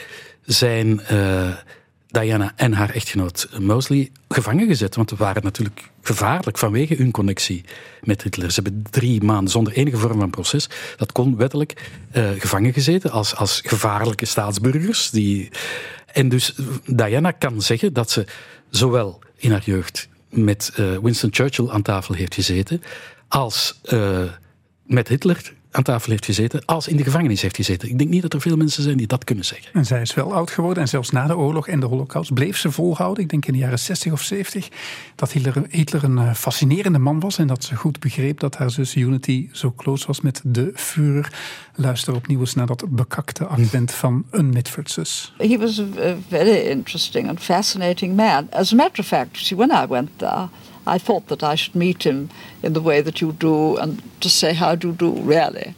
zijn 0.45 1.01
Diana 2.21 2.53
en 2.57 2.73
haar 2.73 2.91
echtgenoot 2.91 3.49
Mosley 3.61 4.11
gevangen 4.29 4.67
gezet. 4.67 4.95
Want 4.95 5.09
ze 5.09 5.17
waren 5.17 5.43
natuurlijk 5.43 5.91
gevaarlijk 6.03 6.59
vanwege 6.59 6.95
hun 6.95 7.11
connectie 7.11 7.65
met 8.03 8.23
Hitler. 8.23 8.51
Ze 8.51 8.61
hebben 8.63 8.83
drie 8.91 9.23
maanden 9.23 9.51
zonder 9.51 9.73
enige 9.73 9.97
vorm 9.97 10.19
van 10.19 10.31
proces, 10.31 10.69
dat 10.97 11.13
kon 11.13 11.37
wettelijk, 11.37 11.91
eh, 12.11 12.31
gevangen 12.39 12.73
gezeten 12.73 13.11
als, 13.11 13.35
als 13.35 13.61
gevaarlijke 13.65 14.27
staatsburgers. 14.27 15.11
Die... 15.11 15.49
En 16.13 16.29
dus 16.29 16.55
Diana 16.85 17.31
kan 17.31 17.63
zeggen 17.63 17.93
dat 17.93 18.11
ze 18.11 18.25
zowel 18.71 19.19
in 19.37 19.51
haar 19.51 19.65
jeugd 19.65 20.09
met 20.31 20.73
eh, 20.77 20.97
Winston 21.03 21.33
Churchill 21.33 21.69
aan 21.69 21.83
tafel 21.83 22.15
heeft 22.15 22.35
gezeten, 22.35 22.83
als 23.29 23.81
eh, 23.83 24.23
met 24.87 25.09
Hitler 25.09 25.53
aan 25.77 25.83
tafel 25.83 26.11
heeft 26.11 26.25
gezeten, 26.25 26.65
als 26.65 26.89
in 26.89 26.97
de 26.97 27.03
gevangenis 27.03 27.43
heeft 27.43 27.57
gezeten. 27.57 27.89
Ik 27.89 27.99
denk 27.99 28.11
niet 28.11 28.23
dat 28.23 28.33
er 28.33 28.41
veel 28.41 28.57
mensen 28.57 28.83
zijn 28.83 28.97
die 28.97 29.07
dat 29.07 29.25
kunnen 29.25 29.45
zeggen. 29.45 29.73
En 29.73 29.87
zij 29.87 30.01
is 30.01 30.15
wel 30.15 30.35
oud 30.35 30.51
geworden. 30.51 30.83
En 30.83 30.89
zelfs 30.89 31.11
na 31.11 31.27
de 31.27 31.37
oorlog 31.37 31.69
en 31.69 31.81
de 31.81 31.87
holocaust 31.87 32.35
bleef 32.35 32.59
ze 32.59 32.71
volhouden. 32.71 33.23
Ik 33.23 33.31
denk 33.31 33.47
in 33.47 33.53
de 33.53 33.59
jaren 33.59 33.79
60 33.79 34.13
of 34.13 34.23
70. 34.23 34.69
Dat 35.15 35.33
Hitler, 35.33 35.63
Hitler 35.69 36.05
een 36.05 36.19
eh, 36.19 36.35
fascinerende 36.35 36.99
man 36.99 37.21
was. 37.21 37.39
En 37.39 37.47
dat 37.47 37.65
ze 37.65 37.77
goed 37.77 38.01
begreep 38.01 38.41
dat 38.41 38.57
haar 38.57 38.71
zus 38.71 38.95
Unity 38.95 39.49
zo 39.53 39.73
close 39.77 40.07
was 40.07 40.21
met 40.21 40.41
de 40.45 40.71
Führer. 40.75 41.33
Luister 41.75 42.15
opnieuw 42.15 42.41
eens 42.41 42.55
naar 42.55 42.67
dat 42.67 42.85
bekakte 42.89 43.47
accent 43.47 43.93
van 43.93 44.25
een 44.31 44.49
Mitford-zus. 44.49 45.33
He 45.39 45.59
was 45.59 45.81
a, 45.81 46.15
very 46.29 46.69
interesting 46.69 47.29
and 47.29 47.41
fascinating 47.41 48.17
man. 48.17 48.47
As 48.51 48.73
a 48.73 48.77
matter 48.77 48.99
of 48.99 49.07
fact, 49.07 49.51
when 49.51 49.71
I 49.71 49.87
went 49.89 50.09
there, 50.17 50.49
I 50.87 50.99
thought 50.99 51.27
that 51.29 51.43
I 51.43 51.55
should 51.57 51.75
meet 51.75 52.05
him 52.05 52.31
in 52.63 52.73
the 52.73 52.81
way 52.81 53.01
that 53.01 53.21
you 53.21 53.33
do 53.33 53.77
and 53.77 54.03
to 54.21 54.29
say 54.29 54.53
how 54.55 54.75
do 54.75 54.89
you 54.89 54.95
do, 54.95 55.13
really. 55.13 55.75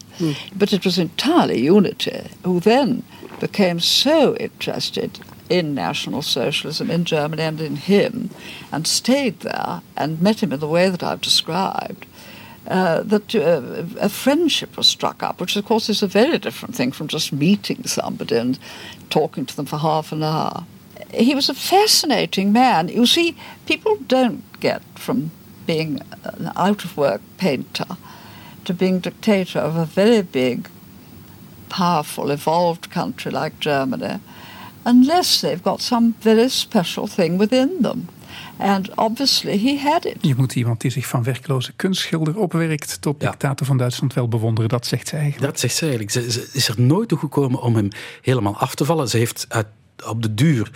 But 0.55 0.73
it 0.73 0.85
was 0.85 0.99
entirely 0.99 1.61
Unity, 1.61 2.29
who 2.45 2.61
then 2.61 3.03
became 3.41 3.81
so 3.81 4.37
interested 4.37 5.21
in 5.49 5.75
National 5.75 6.23
Socialism 6.23 6.91
in 6.91 7.05
Germany 7.05 7.43
and 7.43 7.61
in 7.61 7.77
him, 7.77 8.31
and 8.71 8.87
stayed 8.87 9.41
there 9.41 9.81
and 9.97 10.21
met 10.21 10.43
him 10.43 10.53
in 10.53 10.61
the 10.61 10.69
way 10.69 10.91
that 10.91 11.03
I've 11.03 11.21
described. 11.23 12.05
Uh, 12.67 13.03
that 13.03 13.35
uh, 13.35 13.85
a 13.99 14.11
friendship 14.11 14.77
was 14.77 14.87
struck 14.87 15.23
up, 15.23 15.41
which 15.41 15.57
of 15.57 15.65
course 15.65 15.89
is 15.89 16.03
a 16.03 16.07
very 16.07 16.37
different 16.37 16.75
thing 16.75 16.93
from 16.93 17.09
just 17.09 17.33
meeting 17.33 17.83
somebody 17.85 18.37
and 18.37 18.59
talking 19.09 19.47
to 19.47 19.57
them 19.57 19.65
for 19.65 19.79
half 19.79 20.13
an 20.13 20.23
hour. 20.23 20.67
He 21.13 21.35
was 21.35 21.49
a 21.49 21.55
fascinating 21.55 22.53
man. 22.53 22.89
You 22.89 23.07
see, 23.07 23.35
people 23.67 23.97
don't 24.07 24.43
get 24.61 24.81
from 24.95 25.31
being 25.67 26.01
an 26.23 26.51
out 26.57 26.85
of 26.85 26.97
work 26.97 27.21
painter 27.37 27.87
to 28.63 28.75
being 28.75 29.01
dictator 29.03 29.63
of 29.63 29.77
a 29.77 29.87
very 29.95 30.23
big, 30.31 30.69
powerful, 31.69 32.31
evolved 32.31 32.89
country 32.89 33.31
like 33.31 33.53
Germany 33.59 34.19
unless 34.85 35.41
they've 35.41 35.63
got 35.63 35.83
some 35.83 36.15
very 36.23 36.49
special 36.49 37.07
thing 37.07 37.39
within 37.39 37.71
them. 37.81 38.09
And 38.57 38.91
obviously 38.97 39.59
he 39.59 39.79
had 39.79 40.05
it. 40.05 40.17
Je 40.21 40.35
moet 40.37 40.55
iemand 40.55 40.81
die 40.81 40.91
zich 40.91 41.07
van 41.07 41.23
werkloze 41.23 41.73
kunstschilder 41.77 42.39
opwerkt 42.39 43.01
tot 43.01 43.23
Ja. 43.23 43.31
dictator 43.31 43.67
van 43.67 43.77
Duitsland 43.77 44.15
wel 44.15 44.29
bewonderen. 44.29 44.69
Dat 44.71 44.87
zegt 44.87 45.09
ze 45.09 45.17
eigenlijk. 45.17 45.51
Dat 45.53 45.61
zegt 45.61 45.75
ze 45.75 45.81
eigenlijk. 45.81 46.11
Ze, 46.11 46.31
ze 46.31 46.51
is 46.53 46.69
er 46.69 46.81
nooit 46.81 47.09
toe 47.09 47.19
gekomen 47.19 47.61
om 47.63 47.75
hem 47.75 47.89
helemaal 48.23 48.57
af 48.57 48.75
te 48.75 48.85
vallen. 48.85 49.09
Ze 49.09 49.17
heeft 49.17 49.47
uit, 49.49 49.67
op 50.07 50.23
de 50.23 50.35
duur, 50.35 50.71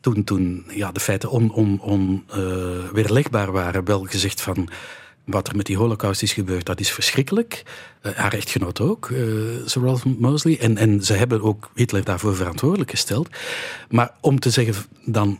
toen, 0.00 0.24
toen 0.24 0.64
ja, 0.68 0.92
de 0.92 1.00
feiten 1.00 1.30
onweerlegbaar 1.30 1.88
on, 1.88 2.24
eh, 2.30 2.92
weerlegbaar 2.92 3.52
waren, 3.52 3.84
wel 3.84 4.04
gezegd 4.04 4.40
van 4.40 4.68
wat 5.24 5.48
er 5.48 5.56
met 5.56 5.66
die 5.66 5.76
holocaust 5.76 6.22
is 6.22 6.32
gebeurd, 6.32 6.66
dat 6.66 6.80
is 6.80 6.90
verschrikkelijk. 6.90 7.62
Eh, 8.00 8.12
haar 8.12 8.32
echtgenoot 8.32 8.80
ook, 8.80 9.10
eh 9.10 9.18
Sir 9.64 9.82
Ralph 9.82 10.04
Mosley. 10.04 10.58
En, 10.60 10.76
en 10.76 11.02
ze 11.04 11.12
hebben 11.12 11.42
ook 11.42 11.70
Hitler 11.74 12.04
daarvoor 12.04 12.36
verantwoordelijk 12.36 12.90
gesteld. 12.90 13.28
Maar 13.88 14.10
om 14.20 14.40
te 14.40 14.50
zeggen 14.50 14.74
dan 15.04 15.38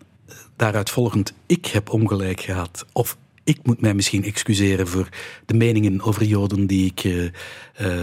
daaruit 0.57 0.91
volgend, 0.91 1.33
ik 1.47 1.67
heb 1.67 1.91
ongelijk 1.91 2.41
gehad, 2.41 2.87
of 2.93 3.17
ik 3.45 3.59
moet 3.63 3.81
mij 3.81 3.95
misschien 3.95 4.25
excuseren 4.25 4.89
voor 4.89 5.09
de 5.47 5.55
meningen 5.55 6.01
over 6.01 6.25
Joden 6.25 6.67
die 6.67 6.93
ik 6.95 7.33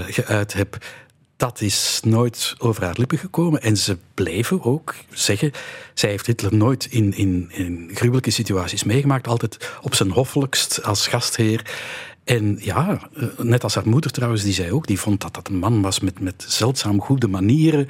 geuit 0.08 0.54
heb. 0.54 0.78
Dat 1.42 1.62
is 1.62 2.00
nooit 2.04 2.56
over 2.58 2.84
haar 2.84 2.96
lippen 2.98 3.18
gekomen. 3.18 3.62
En 3.62 3.78
ze 3.78 3.98
bleven 4.14 4.64
ook 4.64 4.96
zeggen, 5.10 5.52
zij 5.94 6.10
heeft 6.10 6.26
Hitler 6.26 6.56
nooit 6.56 6.86
in, 6.86 7.14
in, 7.14 7.50
in 7.52 7.90
gruwelijke 7.94 8.32
situaties 8.32 8.84
meegemaakt. 8.84 9.28
Altijd 9.28 9.72
op 9.82 9.96
zijn 9.96 10.12
hoffelijkst 10.12 10.84
als 10.84 11.08
gastheer. 11.08 11.72
En 12.24 12.58
ja, 12.60 13.10
eh, 13.14 13.24
net 13.38 13.64
als 13.64 13.76
haar 13.76 13.88
moeder 13.88 14.12
trouwens, 14.12 14.44
die 14.44 14.54
zei 14.54 14.72
ook, 14.72 14.88
die 14.88 15.00
vond 15.00 15.22
dat 15.22 15.34
dat 15.34 15.48
een 15.48 15.58
man 15.58 15.82
was 15.82 16.00
met, 16.00 16.20
met 16.20 16.46
zeldzaam 16.48 17.02
goede 17.02 17.28
manieren. 17.28 17.88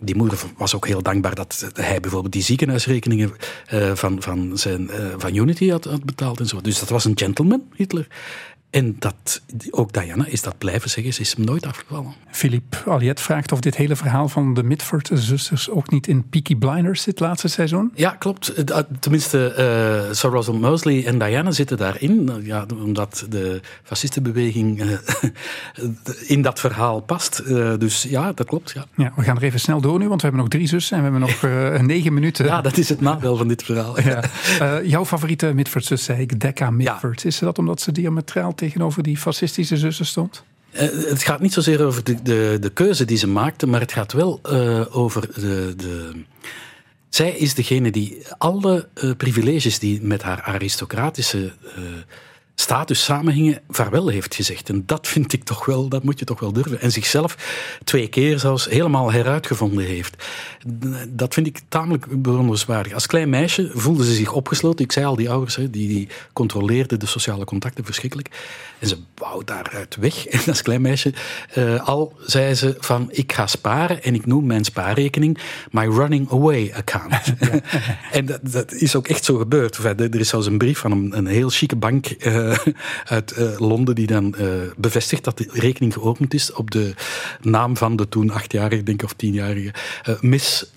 Die 0.00 0.16
moeder 0.16 0.38
was 0.56 0.74
ook 0.74 0.86
heel 0.86 1.02
dankbaar 1.02 1.34
dat 1.34 1.70
hij 1.74 2.00
bijvoorbeeld 2.00 2.32
die 2.32 2.42
ziekenhuisrekeningen 2.42 3.32
eh, 3.66 3.94
van, 3.94 4.22
van, 4.22 4.58
zijn, 4.58 4.90
eh, 4.90 5.06
van 5.18 5.34
Unity 5.34 5.68
had, 5.68 5.84
had 5.84 6.04
betaald 6.04 6.40
en 6.40 6.46
zo. 6.46 6.60
Dus 6.60 6.78
dat 6.78 6.88
was 6.88 7.04
een 7.04 7.18
gentleman, 7.18 7.62
Hitler. 7.74 8.06
En 8.70 8.96
dat, 8.98 9.42
ook 9.70 9.92
Diana 9.92 10.26
is 10.26 10.42
dat 10.42 10.58
blijven 10.58 10.90
zeggen, 10.90 11.14
ze 11.14 11.20
is 11.20 11.34
hem 11.36 11.44
nooit 11.44 11.66
afgevallen. 11.66 12.12
Philippe 12.30 12.76
Aliet 12.86 13.20
vraagt 13.20 13.52
of 13.52 13.60
dit 13.60 13.76
hele 13.76 13.96
verhaal 13.96 14.28
van 14.28 14.54
de 14.54 14.62
Mitford-zusters 14.62 15.70
ook 15.70 15.90
niet 15.90 16.06
in 16.06 16.28
Peaky 16.28 16.56
Blinders 16.56 17.02
zit 17.02 17.20
laatste 17.20 17.48
seizoen. 17.48 17.92
Ja, 17.94 18.10
klopt. 18.10 18.52
Tenminste, 19.00 19.54
uh, 20.08 20.14
Sir 20.14 20.30
Russell 20.30 20.54
Mosley 20.54 21.06
en 21.06 21.18
Diana 21.18 21.50
zitten 21.50 21.76
daarin. 21.76 22.40
Ja, 22.42 22.66
omdat 22.82 23.26
de 23.28 23.60
fascistenbeweging 23.82 24.82
uh, 24.82 24.98
in 26.34 26.42
dat 26.42 26.60
verhaal 26.60 27.00
past. 27.00 27.42
Uh, 27.46 27.72
dus 27.78 28.02
ja, 28.02 28.32
dat 28.32 28.46
klopt. 28.46 28.70
Ja. 28.70 28.84
ja, 28.96 29.12
we 29.16 29.22
gaan 29.22 29.36
er 29.36 29.42
even 29.42 29.60
snel 29.60 29.80
door 29.80 29.98
nu, 29.98 30.08
want 30.08 30.22
we 30.22 30.26
hebben 30.26 30.44
nog 30.44 30.52
drie 30.52 30.68
zussen 30.68 30.96
en 30.96 31.04
we 31.04 31.10
hebben 31.10 31.28
nog 31.28 31.82
negen 31.82 32.14
minuten. 32.14 32.44
Ja, 32.44 32.60
dat 32.60 32.76
is 32.76 32.88
het 32.88 33.00
nadeel 33.00 33.36
van 33.36 33.48
dit 33.48 33.62
verhaal. 33.62 34.00
Ja. 34.00 34.22
jouw 34.82 35.04
favoriete 35.04 35.54
Mitford-zus, 35.54 36.04
zei 36.04 36.20
ik, 36.20 36.40
Decca 36.40 36.70
Mitford. 36.70 37.22
Ja. 37.22 37.28
Is 37.28 37.38
dat 37.38 37.58
omdat 37.58 37.80
ze 37.80 37.92
diametraal 37.92 38.54
tegenover 38.60 39.02
die 39.02 39.16
fascistische 39.16 39.76
zussen 39.76 40.06
stond? 40.06 40.44
Uh, 40.72 40.80
het 40.80 41.22
gaat 41.22 41.40
niet 41.40 41.52
zozeer 41.52 41.84
over 41.84 42.04
de, 42.04 42.22
de, 42.22 42.56
de, 42.60 42.70
keuze 42.70 43.04
die 43.04 43.16
ze 43.16 43.26
maakte, 43.26 43.66
maar 43.66 43.80
het 43.80 43.92
gaat 43.92 44.12
wel 44.12 44.40
uh, 44.52 44.96
over 44.96 45.40
de, 45.40 45.74
de. 45.76 46.22
Zij 47.08 47.30
is 47.30 47.54
degene 47.54 47.90
die 47.90 48.22
alle 48.38 48.88
uh, 48.94 49.10
privileges 49.16 49.78
die 49.78 50.02
met 50.02 50.22
haar 50.22 50.42
aristocratische 50.42 51.52
status 52.54 53.04
samenhingen, 53.04 53.60
vaarwel 53.68 54.08
heeft 54.08 54.34
gezegd. 54.34 54.68
En 54.68 54.82
dat 54.86 55.08
vind 55.08 55.32
ik 55.32 55.44
toch 55.44 55.64
wel, 55.64 55.88
dat 55.88 56.02
moet 56.02 56.18
je 56.18 56.24
toch 56.24 56.40
wel 56.40 56.52
durven. 56.52 56.80
En 56.80 56.92
zichzelf 56.92 57.36
twee 57.84 58.08
keer 58.08 58.38
zelfs 58.38 58.64
helemaal 58.64 59.12
heruitgevonden 59.12 59.84
heeft. 59.84 60.24
Dat 61.08 61.34
vind 61.34 61.46
ik 61.46 61.60
tamelijk 61.68 62.22
bewonderenswaardig. 62.22 62.92
Als 62.92 63.06
klein 63.06 63.28
meisje 63.28 63.70
voelde 63.74 64.04
ze 64.04 64.14
zich 64.14 64.32
opgesloten. 64.32 64.84
Ik 64.84 64.92
zei 64.92 65.06
al, 65.06 65.16
die 65.16 65.30
ouders, 65.30 65.54
die, 65.54 65.68
die 65.70 66.08
controleerden 66.32 66.98
de 66.98 67.06
sociale 67.06 67.44
contacten 67.44 67.84
verschrikkelijk. 67.84 68.28
En 68.80 68.88
ze 68.88 68.96
wou 69.14 69.44
daaruit 69.44 69.96
weg. 69.96 70.26
En 70.30 70.40
als 70.46 70.62
klein 70.62 70.80
meisje 70.80 71.12
uh, 71.58 71.88
al 71.88 72.12
zei 72.26 72.54
ze 72.54 72.76
van, 72.78 73.08
ik 73.10 73.32
ga 73.32 73.46
sparen 73.46 74.02
en 74.02 74.14
ik 74.14 74.26
noem 74.26 74.46
mijn 74.46 74.64
spaarrekening 74.64 75.38
my 75.70 75.86
running 75.86 76.30
away 76.30 76.72
account. 76.74 77.34
en 78.12 78.26
dat, 78.26 78.40
dat, 78.42 78.72
is 78.72 78.96
ook 78.96 79.08
echt 79.08 79.24
zo 79.24 79.36
gebeurd. 79.36 79.76
Er 79.76 80.20
is 80.20 80.28
zelfs 80.28 80.46
een 80.46 80.58
brief 80.58 80.78
van 80.78 80.92
een, 80.92 81.16
een 81.16 81.26
heel 81.26 81.48
chique 81.48 81.76
bank 81.76 82.06
uh, 82.26 82.58
uit 83.04 83.34
uh, 83.38 83.58
Londen 83.58 83.94
die 83.94 84.06
dan 84.06 84.34
bevestigt 84.76 85.24
dat 85.24 85.38
de 85.38 85.48
rekening 85.52 85.92
geopend 85.92 86.34
is 86.34 86.52
op 86.52 86.70
de 86.70 86.94
naam 87.40 87.76
van 87.76 87.96
de 87.96 88.08
toen 88.08 88.30
achtjarige, 88.30 88.82
denk 88.82 89.02
ik, 89.02 89.08
of 89.08 89.12
tienjarige 89.12 89.74
Miss 90.20 90.70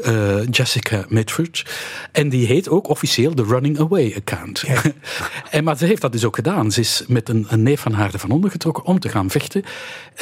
Jessica 0.49 1.05
Mitford. 1.09 1.65
En 2.11 2.29
die 2.29 2.47
heet 2.47 2.69
ook 2.69 2.87
officieel 2.87 3.35
de 3.35 3.43
running 3.43 3.79
away 3.79 4.13
account. 4.15 4.63
en, 5.49 5.63
maar 5.63 5.77
ze 5.77 5.85
heeft 5.85 6.01
dat 6.01 6.11
dus 6.11 6.25
ook 6.25 6.35
gedaan. 6.35 6.71
Ze 6.71 6.79
is 6.79 7.03
met 7.07 7.29
een, 7.29 7.45
een 7.49 7.63
neef 7.63 7.81
van 7.81 7.92
haar 7.93 8.13
ervan 8.13 8.31
ondergetrokken 8.31 8.85
om 8.85 8.99
te 8.99 9.09
gaan 9.09 9.29
vechten. 9.29 9.63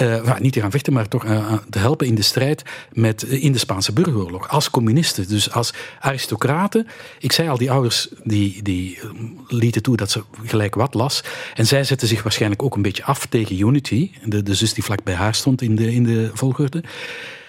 Uh, 0.01 0.39
niet 0.39 0.53
te 0.53 0.59
gaan 0.59 0.71
vechten, 0.71 0.93
maar 0.93 1.07
toch 1.07 1.25
uh, 1.25 1.53
te 1.69 1.79
helpen 1.79 2.07
in 2.07 2.15
de 2.15 2.21
strijd 2.21 2.63
met, 2.93 3.23
in 3.23 3.51
de 3.51 3.57
Spaanse 3.57 3.93
burgeroorlog. 3.93 4.49
Als 4.49 4.69
communisten, 4.69 5.27
dus 5.27 5.51
als 5.51 5.73
aristocraten. 5.99 6.87
Ik 7.19 7.31
zei 7.31 7.49
al, 7.49 7.57
die 7.57 7.71
ouders 7.71 8.07
die, 8.23 8.61
die 8.61 8.99
lieten 9.47 9.81
toe 9.81 9.95
dat 9.95 10.11
ze 10.11 10.23
gelijk 10.45 10.75
wat 10.75 10.93
las. 10.93 11.23
En 11.53 11.67
zij 11.67 11.83
zetten 11.83 12.07
zich 12.07 12.23
waarschijnlijk 12.23 12.63
ook 12.63 12.75
een 12.75 12.81
beetje 12.81 13.03
af 13.03 13.25
tegen 13.25 13.59
Unity, 13.59 14.11
de, 14.23 14.43
de 14.43 14.55
zus 14.55 14.73
die 14.73 14.83
vlak 14.83 15.03
bij 15.03 15.13
haar 15.13 15.35
stond 15.35 15.61
in 15.61 15.75
de, 15.75 15.93
in 15.93 16.03
de 16.03 16.31
volgorde. 16.33 16.83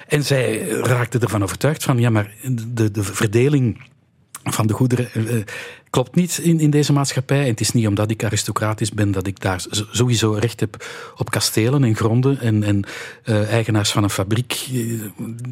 En 0.08 0.24
zij 0.24 0.68
raakte 0.68 1.18
ervan 1.18 1.42
overtuigd 1.42 1.82
van, 1.82 1.98
ja, 1.98 2.10
maar 2.10 2.34
de, 2.68 2.90
de 2.90 3.02
verdeling 3.02 3.90
van 4.44 4.66
de 4.66 4.72
goederen 4.72 5.08
uh, 5.14 5.42
klopt 5.90 6.14
niet 6.14 6.38
in, 6.38 6.60
in 6.60 6.70
deze 6.70 6.92
maatschappij. 6.92 7.42
En 7.42 7.46
het 7.46 7.60
is 7.60 7.72
niet 7.72 7.86
omdat 7.86 8.10
ik 8.10 8.24
aristocratisch 8.24 8.90
ben 8.90 9.10
dat 9.10 9.26
ik 9.26 9.40
daar 9.40 9.64
sowieso 9.90 10.32
recht 10.32 10.60
heb 10.60 10.86
op 11.16 11.30
kastelen 11.30 11.84
en 11.84 11.96
gronden. 11.96 12.40
En, 12.40 12.62
en 12.62 12.84
uh, 13.24 13.50
eigenaars 13.50 13.90
van 13.90 14.02
een 14.02 14.10
fabriek, 14.10 14.68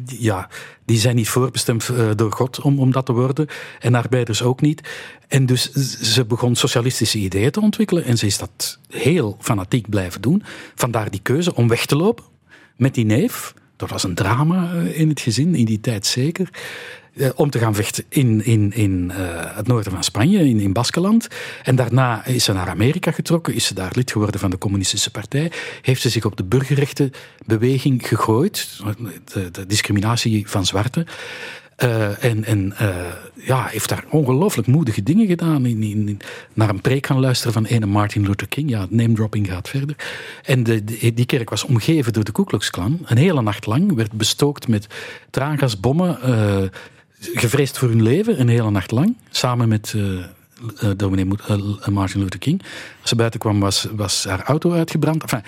ja, 0.05 0.49
die 0.85 0.97
zijn 0.97 1.15
niet 1.15 1.29
voorbestemd 1.29 1.89
door 2.15 2.31
God 2.31 2.61
om, 2.61 2.79
om 2.79 2.91
dat 2.91 3.05
te 3.05 3.13
worden. 3.13 3.47
En 3.79 3.95
arbeiders 3.95 4.43
ook 4.43 4.61
niet. 4.61 4.89
En 5.27 5.45
dus 5.45 5.71
ze 6.13 6.25
begon 6.25 6.55
socialistische 6.55 7.17
ideeën 7.17 7.51
te 7.51 7.61
ontwikkelen. 7.61 8.03
En 8.03 8.17
ze 8.17 8.25
is 8.25 8.37
dat 8.37 8.79
heel 8.89 9.37
fanatiek 9.39 9.89
blijven 9.89 10.21
doen. 10.21 10.43
Vandaar 10.75 11.11
die 11.11 11.21
keuze 11.21 11.55
om 11.55 11.67
weg 11.67 11.85
te 11.85 11.95
lopen 11.95 12.23
met 12.75 12.93
die 12.93 13.05
neef. 13.05 13.53
Dat 13.75 13.89
was 13.89 14.03
een 14.03 14.15
drama 14.15 14.71
in 14.71 15.09
het 15.09 15.19
gezin, 15.19 15.55
in 15.55 15.65
die 15.65 15.79
tijd 15.79 16.05
zeker. 16.05 16.49
Eh, 17.15 17.29
om 17.35 17.49
te 17.49 17.59
gaan 17.59 17.75
vechten 17.75 18.03
in, 18.09 18.45
in, 18.45 18.71
in 18.73 19.11
uh, 19.11 19.17
het 19.55 19.67
noorden 19.67 19.91
van 19.91 20.03
Spanje, 20.03 20.49
in, 20.49 20.59
in 20.59 20.73
Baskeland. 20.73 21.27
En 21.63 21.75
daarna 21.75 22.25
is 22.25 22.43
ze 22.43 22.53
naar 22.53 22.69
Amerika 22.69 23.11
getrokken, 23.11 23.53
is 23.53 23.65
ze 23.65 23.73
daar 23.73 23.91
lid 23.93 24.11
geworden 24.11 24.39
van 24.39 24.49
de 24.49 24.57
Communistische 24.57 25.11
Partij. 25.11 25.51
Heeft 25.81 26.01
ze 26.01 26.09
zich 26.09 26.25
op 26.25 26.37
de 26.37 26.43
burgerrechtenbeweging 26.43 28.07
gegooid, 28.07 28.81
de, 29.51 29.65
discriminatie 29.67 30.49
van 30.49 30.65
zwarten. 30.65 31.05
Uh, 31.83 32.23
en 32.23 32.43
en 32.43 32.73
ja, 33.33 33.65
heeft 33.65 33.89
daar 33.89 34.05
ongelooflijk 34.09 34.67
moedige 34.67 35.03
dingen 35.03 35.27
gedaan. 35.27 35.65
In, 35.65 35.83
in, 35.83 36.19
naar 36.53 36.69
een 36.69 36.81
preek 36.81 37.05
gaan 37.05 37.19
luisteren 37.19 37.53
van 37.53 37.65
ene 37.65 37.85
Martin 37.85 38.25
Luther 38.25 38.47
King. 38.47 38.69
Ja, 38.69 38.85
name 38.89 39.13
dropping 39.13 39.47
gaat 39.47 39.69
verder. 39.69 39.95
En 40.43 40.63
de, 40.63 40.83
die 41.13 41.25
kerk 41.25 41.49
was 41.49 41.63
omgeven 41.63 42.13
door 42.13 42.23
de 42.23 42.31
Ku 42.31 42.43
Klux 42.43 42.69
Klan. 42.69 42.99
Een 43.05 43.17
hele 43.17 43.41
nacht 43.41 43.65
lang. 43.65 43.95
Werd 43.95 44.11
bestookt 44.11 44.67
met 44.67 44.87
traangasbommen. 45.29 46.17
Uh, 46.25 46.63
gevreesd 47.21 47.77
voor 47.77 47.89
hun 47.89 48.01
leven, 48.01 48.39
een 48.39 48.49
hele 48.49 48.71
nacht 48.71 48.91
lang. 48.91 49.17
Samen 49.29 49.67
met 49.67 49.93
uh, 49.95 50.25
dominee 50.97 51.25
uh, 51.49 51.87
Martin 51.87 52.19
Luther 52.19 52.39
King. 52.39 52.61
Als 52.99 53.09
ze 53.09 53.15
buiten 53.15 53.39
kwam, 53.39 53.59
was, 53.59 53.87
was 53.95 54.23
haar 54.23 54.43
auto 54.43 54.71
uitgebrand. 54.71 55.21
Enfin, 55.21 55.41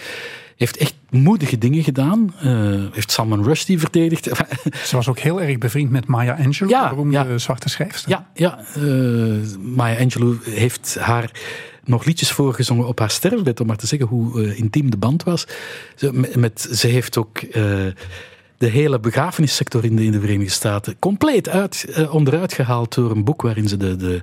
heeft 0.55 0.77
echt 0.77 0.95
moedige 1.09 1.57
dingen 1.57 1.83
gedaan. 1.83 2.33
Uh, 2.43 2.85
heeft 2.91 3.11
Salman 3.11 3.43
Rushdie 3.43 3.79
verdedigd. 3.79 4.23
Ze 4.87 4.95
was 4.95 5.07
ook 5.07 5.19
heel 5.19 5.41
erg 5.41 5.57
bevriend 5.57 5.91
met 5.91 6.07
Maya 6.07 6.37
Angelou, 6.43 6.71
ja, 6.71 6.83
de 6.83 6.89
beroemde 6.89 7.17
ja. 7.17 7.37
zwarte 7.37 7.69
schrijfster. 7.69 8.09
Ja, 8.09 8.27
ja 8.33 8.59
uh, 8.77 9.39
Maya 9.59 9.99
Angelou 9.99 10.37
heeft 10.43 10.97
haar 10.99 11.31
nog 11.83 12.05
liedjes 12.05 12.31
voorgezongen 12.31 12.87
op 12.87 12.99
haar 12.99 13.11
sterfbed, 13.11 13.59
om 13.59 13.67
maar 13.67 13.77
te 13.77 13.87
zeggen 13.87 14.07
hoe 14.07 14.41
uh, 14.41 14.59
intiem 14.59 14.91
de 14.91 14.97
band 14.97 15.23
was. 15.23 15.47
Ze, 15.95 16.27
met, 16.35 16.69
ze 16.71 16.87
heeft 16.87 17.17
ook 17.17 17.39
de 18.63 18.69
hele 18.69 18.99
begrafenissector 18.99 19.85
in 19.85 19.95
de, 19.95 20.03
in 20.03 20.11
de 20.11 20.19
Verenigde 20.19 20.51
Staten 20.51 20.95
compleet 20.99 21.49
uit, 21.49 21.85
uh, 21.89 22.13
onderuit 22.13 22.53
gehaald 22.53 22.95
door 22.95 23.11
een 23.11 23.23
boek 23.23 23.41
waarin 23.41 23.67
ze 23.67 23.77
de, 23.77 23.95
de 23.95 24.21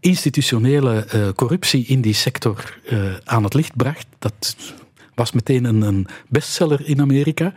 institutionele 0.00 1.06
uh, 1.14 1.28
corruptie 1.34 1.86
in 1.86 2.00
die 2.00 2.14
sector 2.14 2.78
uh, 2.90 3.14
aan 3.24 3.44
het 3.44 3.54
licht 3.54 3.76
bracht. 3.76 4.06
Dat 4.18 4.56
was 5.14 5.32
meteen 5.32 5.64
een, 5.64 5.82
een 5.82 6.06
bestseller 6.28 6.88
in 6.88 7.00
Amerika, 7.00 7.52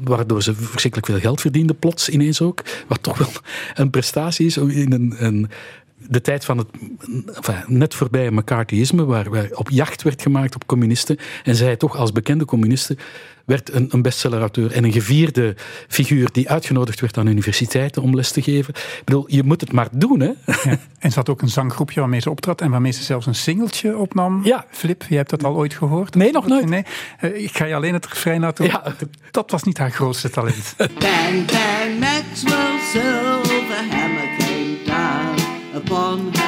waardoor 0.00 0.42
ze 0.42 0.54
verschrikkelijk 0.54 1.10
veel 1.10 1.20
geld 1.20 1.40
verdiende, 1.40 1.74
plots 1.74 2.08
ineens 2.08 2.40
ook. 2.40 2.62
Wat 2.88 3.02
toch 3.02 3.18
wel 3.18 3.30
een 3.74 3.90
prestatie 3.90 4.46
is 4.46 4.56
in 4.56 4.92
een, 4.92 5.14
een 5.18 5.48
de 6.08 6.20
tijd 6.20 6.44
van 6.44 6.58
het 6.58 6.68
net 7.66 7.94
voorbij 7.94 8.30
McCarthyisme, 8.30 9.04
waar, 9.04 9.30
waar 9.30 9.48
op 9.52 9.70
jacht 9.70 10.02
werd 10.02 10.22
gemaakt 10.22 10.54
op 10.54 10.66
communisten. 10.66 11.18
En 11.44 11.56
zij 11.56 11.76
toch 11.76 11.96
als 11.96 12.12
bekende 12.12 12.44
communisten 12.44 12.98
werd 13.44 13.72
een, 13.72 13.88
een 13.90 14.02
bestsellerauteur 14.02 14.72
en 14.72 14.84
een 14.84 14.92
gevierde 14.92 15.56
figuur 15.88 16.28
die 16.32 16.50
uitgenodigd 16.50 17.00
werd 17.00 17.18
aan 17.18 17.26
universiteiten 17.26 18.02
om 18.02 18.14
les 18.14 18.30
te 18.30 18.42
geven. 18.42 18.74
Ik 18.74 19.02
bedoel, 19.04 19.24
je 19.26 19.42
moet 19.42 19.60
het 19.60 19.72
maar 19.72 19.88
doen, 19.92 20.20
hè? 20.20 20.30
Ja. 20.46 20.78
En 20.98 21.10
ze 21.10 21.18
had 21.18 21.28
ook 21.28 21.42
een 21.42 21.48
zanggroepje 21.48 22.00
waarmee 22.00 22.20
ze 22.20 22.30
optrad 22.30 22.60
en 22.60 22.70
waarmee 22.70 22.92
ze 22.92 23.02
zelfs 23.02 23.26
een 23.26 23.34
singeltje 23.34 23.96
opnam. 23.96 24.44
Ja. 24.44 24.66
Flip, 24.70 25.04
jij 25.08 25.16
hebt 25.16 25.30
dat 25.30 25.44
al 25.44 25.54
ooit 25.54 25.74
gehoord? 25.74 26.14
Nee, 26.14 26.32
nog 26.32 26.46
nooit. 26.46 26.68
Nee, 26.68 26.84
uh, 27.20 27.42
ik 27.42 27.56
ga 27.56 27.64
je 27.64 27.74
alleen 27.74 27.92
het 27.92 28.06
refrein 28.06 28.40
laten 28.40 28.64
ja. 28.64 28.94
Dat 29.30 29.50
was 29.50 29.62
niet 29.62 29.78
haar 29.78 29.90
grootste 29.90 30.30
talent. 30.30 30.74
bang, 30.76 31.46
bang, 31.46 31.98
Maxwell 32.00 32.78
Silver 32.92 33.84
Hammer 33.90 34.36
came 34.38 34.76
down 34.84 35.76
upon 35.76 36.30
her 36.32 36.43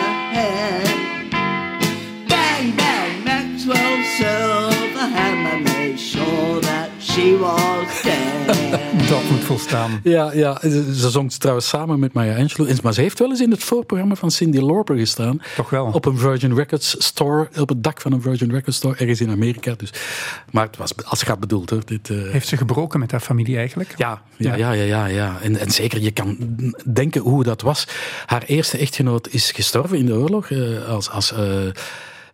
she 7.16 7.38
dead. 8.02 8.36
Dat 9.08 9.30
moet 9.30 9.44
volstaan. 9.44 10.00
Ja, 10.02 10.32
ja, 10.32 10.58
ze 10.60 11.10
zong 11.10 11.32
trouwens 11.32 11.68
samen 11.68 11.98
met 11.98 12.12
Maya 12.12 12.36
Angelou. 12.36 12.76
Maar 12.82 12.92
ze 12.92 13.00
heeft 13.00 13.18
wel 13.18 13.30
eens 13.30 13.40
in 13.40 13.50
het 13.50 13.64
voorprogramma 13.64 14.14
van 14.14 14.30
Cindy 14.30 14.58
Lauper 14.58 14.96
gestaan. 14.96 15.42
Toch 15.56 15.70
wel. 15.70 15.86
Op 15.86 16.04
een 16.04 16.18
Virgin 16.18 16.54
Records 16.54 16.96
store, 16.98 17.48
op 17.58 17.68
het 17.68 17.82
dak 17.82 18.00
van 18.00 18.12
een 18.12 18.22
Virgin 18.22 18.50
Records 18.50 18.76
store, 18.76 18.96
ergens 18.96 19.20
in 19.20 19.30
Amerika. 19.30 19.74
Dus, 19.76 19.92
maar 20.50 20.66
het 20.66 20.76
was 20.76 20.92
als 21.04 21.22
gaat 21.22 21.40
bedoeld 21.40 21.70
hoor. 21.70 21.82
Dit, 21.84 22.08
uh... 22.08 22.30
Heeft 22.30 22.48
ze 22.48 22.56
gebroken 22.56 23.00
met 23.00 23.10
haar 23.10 23.20
familie 23.20 23.56
eigenlijk? 23.56 23.94
Ja, 23.96 24.22
ja, 24.36 24.54
ja, 24.54 24.72
ja. 24.72 24.84
ja, 24.84 25.06
ja. 25.06 25.38
En, 25.42 25.56
en 25.56 25.70
zeker, 25.70 26.00
je 26.00 26.10
kan 26.10 26.36
denken 26.92 27.20
hoe 27.20 27.44
dat 27.44 27.62
was. 27.62 27.86
Haar 28.26 28.42
eerste 28.42 28.78
echtgenoot 28.78 29.28
is 29.28 29.50
gestorven 29.50 29.98
in 29.98 30.06
de 30.06 30.14
oorlog. 30.14 30.50
Uh, 30.50 30.88
als... 30.88 31.10
als 31.10 31.32
uh, 31.32 31.38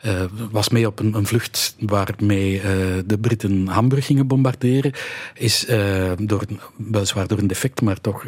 eh, 0.02 0.24
was 0.50 0.68
mee 0.68 0.86
op 0.86 0.98
een, 0.98 1.14
een 1.14 1.26
vlucht 1.26 1.74
waarmee 1.78 2.56
uh, 2.56 2.62
de 3.06 3.18
Britten 3.20 3.66
Hamburg 3.66 4.06
gingen 4.06 4.26
bombarderen. 4.26 4.92
Is 5.34 5.68
uh, 5.68 6.10
door, 6.18 6.42
weliswaar 6.76 7.26
door 7.26 7.38
een 7.38 7.46
defect, 7.46 7.80
maar 7.80 8.00
toch 8.00 8.24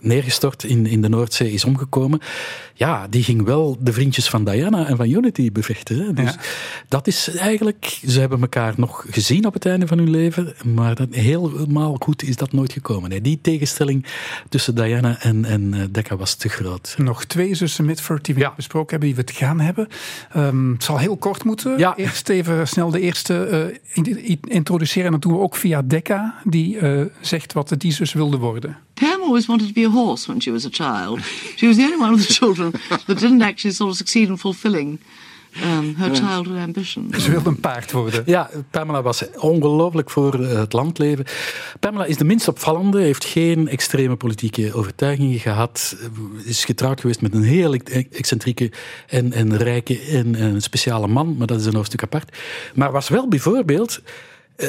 neergestort 0.00 0.64
in, 0.64 0.86
in 0.86 1.02
de 1.02 1.08
Noordzee, 1.08 1.52
is 1.52 1.64
omgekomen. 1.64 2.20
Ja, 2.74 3.06
die 3.08 3.22
ging 3.22 3.44
wel 3.44 3.76
de 3.80 3.92
vriendjes 3.92 4.28
van 4.28 4.44
Diana 4.44 4.86
en 4.86 4.96
van 4.96 5.10
Unity 5.10 5.52
bevechten. 5.52 5.98
Hè. 5.98 6.12
Dus 6.12 6.32
ja. 6.32 6.40
dat 6.88 7.06
is 7.06 7.36
eigenlijk, 7.36 7.98
ze 8.06 8.20
hebben 8.20 8.40
elkaar 8.40 8.74
nog 8.76 9.04
gezien 9.10 9.46
op 9.46 9.54
het 9.54 9.66
einde 9.66 9.86
van 9.86 9.98
hun 9.98 10.10
leven, 10.10 10.54
maar 10.64 10.94
dat, 10.94 11.08
helemaal 11.10 11.96
goed 11.98 12.22
is 12.22 12.36
dat 12.36 12.52
nooit 12.52 12.72
gekomen. 12.72 13.10
Hè. 13.10 13.20
Die 13.20 13.38
tegenstelling 13.40 14.06
tussen 14.48 14.74
Diana 14.74 15.20
en, 15.20 15.44
en 15.44 15.88
Decca 15.92 16.16
was 16.16 16.34
te 16.34 16.48
groot. 16.48 16.94
Nog 16.98 17.24
twee 17.24 17.54
zussen 17.54 17.84
Mitford 17.84 18.24
die 18.24 18.34
we 18.34 18.40
ja. 18.40 18.52
besproken 18.56 18.90
hebben, 18.90 19.08
die 19.08 19.16
we 19.16 19.30
het 19.30 19.38
gaan 19.38 19.60
hebben. 19.60 19.88
Um, 20.46 20.72
het 20.72 20.84
zal 20.84 20.98
heel 20.98 21.16
kort 21.16 21.44
moeten. 21.44 21.78
Ja. 21.78 21.96
Eerst 21.96 22.28
even 22.28 22.68
snel 22.68 22.90
de 22.90 23.00
eerste 23.00 23.74
uh, 23.94 24.36
introduceren. 24.44 25.04
En 25.06 25.12
dat 25.12 25.22
doen 25.22 25.32
we 25.32 25.38
ook 25.38 25.56
via 25.56 25.82
Decca, 25.82 26.34
die 26.44 26.76
uh, 26.76 27.04
zegt 27.20 27.52
wat 27.52 27.74
die 27.78 27.92
zus 27.92 28.12
wilde 28.12 28.36
worden. 28.36 28.76
Pam 28.94 29.22
always 29.22 29.46
wanted 29.46 29.66
to 29.66 29.72
be 29.72 29.86
a 29.86 29.90
horse 29.90 30.26
when 30.26 30.42
she 30.42 30.52
was 30.52 30.66
a 30.66 30.68
child. 30.70 31.20
She 31.56 31.66
was 31.66 31.76
the 31.76 31.82
only 31.82 31.98
one 32.00 32.12
of 32.12 32.26
the 32.26 32.32
children 32.32 32.70
that 33.06 33.18
didn't 33.18 33.42
actually 33.42 33.74
sort 33.74 33.90
of 33.90 33.96
succeed 33.96 34.28
in 34.28 34.38
fulfilling 34.38 35.00
her 35.96 36.14
childhood 36.14 36.58
ambition. 36.58 37.12
Ze 37.18 37.30
wilde 37.30 37.48
een 37.48 37.60
paard 37.60 37.92
worden. 37.92 38.22
Ja, 38.26 38.50
Pamela 38.70 39.02
was 39.02 39.24
ongelooflijk 39.36 40.10
voor 40.10 40.44
eh, 40.44 40.58
het 40.58 40.72
landleven. 40.72 41.24
Pamela 41.80 42.04
is 42.04 42.16
de 42.16 42.24
minst 42.24 42.48
opvallende, 42.48 43.00
heeft 43.00 43.24
geen 43.24 43.68
extreme 43.68 44.16
politieke 44.16 44.74
overtuigingen 44.74 45.38
gehad, 45.38 45.96
is 46.44 46.64
getrouwd 46.64 47.00
geweest 47.00 47.20
met 47.20 47.34
een 47.34 47.42
heel 47.42 47.74
excentrieke 48.10 48.72
en, 49.06 49.32
en 49.32 49.56
rijke 49.56 50.00
en, 50.00 50.34
en 50.34 50.60
speciale 50.60 51.06
man, 51.06 51.36
maar 51.36 51.46
dat 51.46 51.60
is 51.60 51.66
een 51.66 51.74
hoofdstuk 51.74 52.02
apart. 52.02 52.36
Maar 52.74 52.92
was 52.92 53.08
wel 53.08 53.28
bijvoorbeeld 53.28 54.00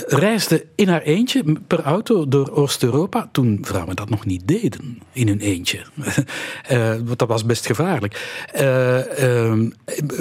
reisde 0.07 0.65
in 0.75 0.87
haar 0.87 1.01
eentje 1.01 1.43
per 1.67 1.81
auto 1.81 2.27
door 2.27 2.51
Oost-Europa 2.51 3.29
toen 3.31 3.59
vrouwen 3.61 3.95
dat 3.95 4.09
nog 4.09 4.25
niet 4.25 4.47
deden 4.47 4.99
in 5.11 5.27
hun 5.27 5.39
eentje. 5.39 5.85
uh, 6.71 6.95
dat 7.15 7.27
was 7.27 7.45
best 7.45 7.65
gevaarlijk. 7.65 8.45
Uh, 8.55 9.69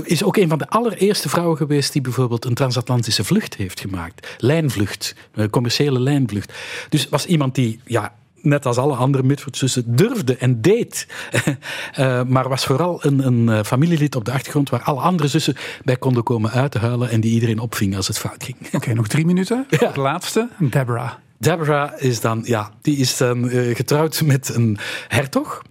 is 0.03 0.23
ook 0.23 0.37
een 0.37 0.49
van 0.49 0.59
de 0.59 0.69
allereerste 0.69 1.29
vrouwen 1.29 1.57
geweest 1.57 1.93
die 1.93 2.03
bijvoorbeeld 2.03 2.45
een 2.45 2.55
transatlantische 2.55 3.25
vlucht 3.25 3.55
heeft 3.55 3.81
gemaakt. 3.81 4.35
Lijnvlucht, 4.39 5.15
commerciële 5.51 6.01
lijnvlucht. 6.01 6.53
Dus 6.89 7.09
was 7.09 7.27
iemand 7.27 7.55
die 7.55 7.81
ja, 7.85 8.15
net 8.47 8.67
als 8.67 8.77
alle 8.77 8.95
andere 8.95 9.25
Mitford-zussen, 9.25 9.97
durfde 9.97 10.37
en 10.37 10.61
deed. 10.61 11.07
uh, 11.99 12.23
maar 12.35 12.49
was 12.49 12.67
vooral 12.67 12.99
een, 13.05 13.27
een, 13.27 13.49
eh, 13.49 13.65
familielid 13.65 14.17
op 14.17 14.25
de 14.25 14.33
achtergrond 14.33 14.71
waar 14.71 14.83
alle 14.83 15.01
andere 15.01 15.29
zussen 15.29 15.55
bij 15.85 15.97
konden 15.97 16.23
komen 16.23 16.51
uithuilen 16.51 17.11
en 17.11 17.21
die 17.21 17.33
iedereen 17.33 17.59
opving 17.59 17.97
als 17.97 18.07
het 18.07 18.19
fout 18.19 18.45
ging. 18.45 18.57
Oké, 18.73 18.93
nog 18.93 19.07
drie 19.07 19.27
minuten. 19.27 19.67
Ja. 19.79 19.91
De 19.93 20.01
laatste, 20.01 20.49
Deborah. 20.59 21.13
Deborah 21.39 21.93
is 21.97 22.21
dan, 22.21 22.43
ja, 22.45 22.71
die 22.83 22.97
is 22.97 23.17
dan 23.17 23.45
uh, 23.45 23.75
getrouwd 23.75 24.23
met 24.23 24.55
een 24.55 24.79
hertog. 25.09 25.63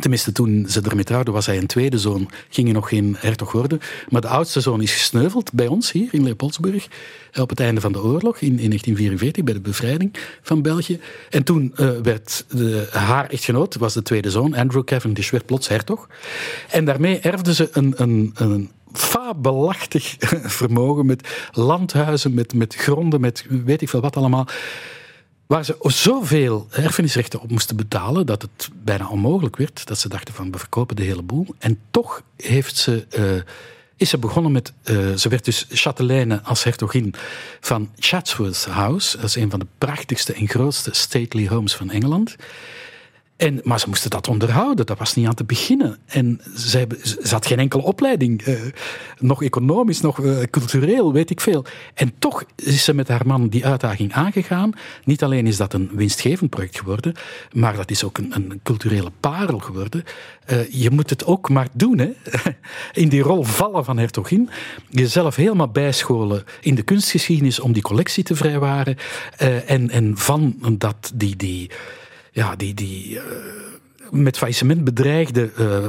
Tenminste, 0.00 0.32
toen 0.32 0.66
ze 0.68 0.80
ermee 0.80 1.04
trouwden, 1.04 1.34
was 1.34 1.46
hij 1.46 1.56
een 1.56 1.66
tweede 1.66 1.98
zoon. 1.98 2.30
Ging 2.48 2.66
hij 2.66 2.76
nog 2.76 2.88
geen 2.88 3.16
hertog 3.18 3.52
worden. 3.52 3.80
Maar 4.08 4.20
de 4.20 4.28
oudste 4.28 4.60
zoon 4.60 4.82
is 4.82 4.92
gesneuveld 4.92 5.52
bij 5.52 5.66
ons 5.66 5.92
hier 5.92 6.08
in 6.10 6.24
Leopoldsburg. 6.24 6.88
Op 7.40 7.48
het 7.50 7.60
einde 7.60 7.80
van 7.80 7.92
de 7.92 8.02
oorlog 8.02 8.40
in, 8.40 8.58
in 8.58 8.68
1944, 8.68 9.44
bij 9.44 9.54
de 9.54 9.60
bevrijding 9.60 10.14
van 10.42 10.62
België. 10.62 11.00
En 11.30 11.44
toen 11.44 11.74
uh, 11.76 11.90
werd 12.02 12.44
de, 12.48 12.88
haar 12.90 13.30
echtgenoot, 13.30 13.76
was 13.76 13.94
de 13.94 14.02
tweede 14.02 14.30
zoon, 14.30 14.54
Andrew 14.54 14.84
Cavendish, 14.84 15.30
werd 15.30 15.46
plots 15.46 15.68
hertog. 15.68 16.08
En 16.70 16.84
daarmee 16.84 17.18
erfde 17.18 17.54
ze 17.54 17.68
een, 17.72 17.94
een, 17.96 18.30
een 18.34 18.70
fabelachtig 18.92 20.16
vermogen 20.60 21.06
met 21.06 21.48
landhuizen, 21.52 22.34
met, 22.34 22.54
met 22.54 22.74
gronden, 22.74 23.20
met 23.20 23.46
weet 23.64 23.82
ik 23.82 23.88
veel 23.88 24.00
wat 24.00 24.16
allemaal 24.16 24.46
waar 25.52 25.64
ze 25.64 25.76
zoveel 25.80 26.66
erfenisrechten 26.70 27.40
op 27.40 27.50
moesten 27.50 27.76
betalen 27.76 28.26
dat 28.26 28.42
het 28.42 28.68
bijna 28.84 29.08
onmogelijk 29.08 29.56
werd. 29.56 29.86
Dat 29.86 29.98
ze 29.98 30.08
dachten 30.08 30.34
van 30.34 30.52
we 30.52 30.58
verkopen 30.58 30.96
de 30.96 31.02
hele 31.02 31.22
boel. 31.22 31.46
En 31.58 31.78
toch 31.90 32.22
heeft 32.36 32.76
ze, 32.76 33.06
uh, 33.18 33.42
is 33.96 34.10
ze 34.10 34.18
begonnen 34.18 34.52
met. 34.52 34.72
Uh, 34.84 35.14
ze 35.14 35.28
werd 35.28 35.44
dus 35.44 35.66
chatelaine 35.70 36.42
als 36.42 36.64
hertogin 36.64 37.14
van 37.60 37.90
Chatsworth 37.98 38.64
House. 38.64 39.16
Dat 39.16 39.26
is 39.26 39.34
een 39.34 39.50
van 39.50 39.58
de 39.58 39.66
prachtigste 39.78 40.32
en 40.32 40.48
grootste 40.48 40.90
stately 40.94 41.48
homes 41.48 41.74
van 41.74 41.90
Engeland. 41.90 42.36
En, 43.42 43.60
maar 43.64 43.80
ze 43.80 43.88
moesten 43.88 44.10
dat 44.10 44.28
onderhouden, 44.28 44.86
dat 44.86 44.98
was 44.98 45.14
niet 45.14 45.26
aan 45.26 45.34
te 45.34 45.44
beginnen. 45.44 45.98
En 46.06 46.40
ze, 46.56 46.86
had 47.30 47.46
geen 47.46 47.58
enkele 47.58 47.82
opleiding, 47.82 48.42
eh, 48.42 48.60
nog 49.18 49.42
economisch, 49.42 50.00
nog 50.00 50.24
eh, 50.24 50.42
cultureel, 50.50 51.12
weet 51.12 51.30
ik 51.30 51.40
veel. 51.40 51.64
En 51.94 52.12
toch 52.18 52.44
is 52.56 52.84
ze 52.84 52.94
met 52.94 53.08
haar 53.08 53.26
man 53.26 53.48
die 53.48 53.66
uitdaging 53.66 54.12
aangegaan. 54.12 54.72
Niet 55.04 55.22
alleen 55.22 55.46
is 55.46 55.56
dat 55.56 55.72
een 55.72 55.90
winstgevend 55.92 56.50
project 56.50 56.78
geworden, 56.78 57.14
maar 57.52 57.76
dat 57.76 57.90
is 57.90 58.04
ook 58.04 58.18
een, 58.18 58.32
een 58.34 58.60
culturele 58.62 59.10
parel 59.20 59.58
geworden. 59.58 60.04
Uh, 60.52 60.70
je 60.70 60.90
moet 60.90 61.10
het 61.10 61.24
ook 61.24 61.48
maar 61.48 61.68
doen, 61.72 61.98
hè? 61.98 62.10
in 63.02 63.08
die 63.08 63.22
rol 63.22 63.42
vallen 63.42 63.84
van 63.84 63.98
hertogin. 63.98 64.50
Jezelf 64.88 65.36
helemaal 65.36 65.68
bijscholen 65.68 66.44
in 66.60 66.74
de 66.74 66.82
kunstgeschiedenis 66.82 67.60
om 67.60 67.72
die 67.72 67.82
collectie 67.82 68.24
te 68.24 68.36
vrijwaren. 68.36 68.96
En, 69.66 69.90
en 69.90 70.18
van 70.18 70.56
dat, 70.78 71.12
die. 71.14 71.36
die 71.36 71.70
ja, 72.32 72.56
die, 72.56 72.74
die 72.74 73.14
uh, 73.14 73.22
met 74.10 74.38
faillissement 74.38 74.84
bedreigde 74.84 75.50
uh, 75.58 75.86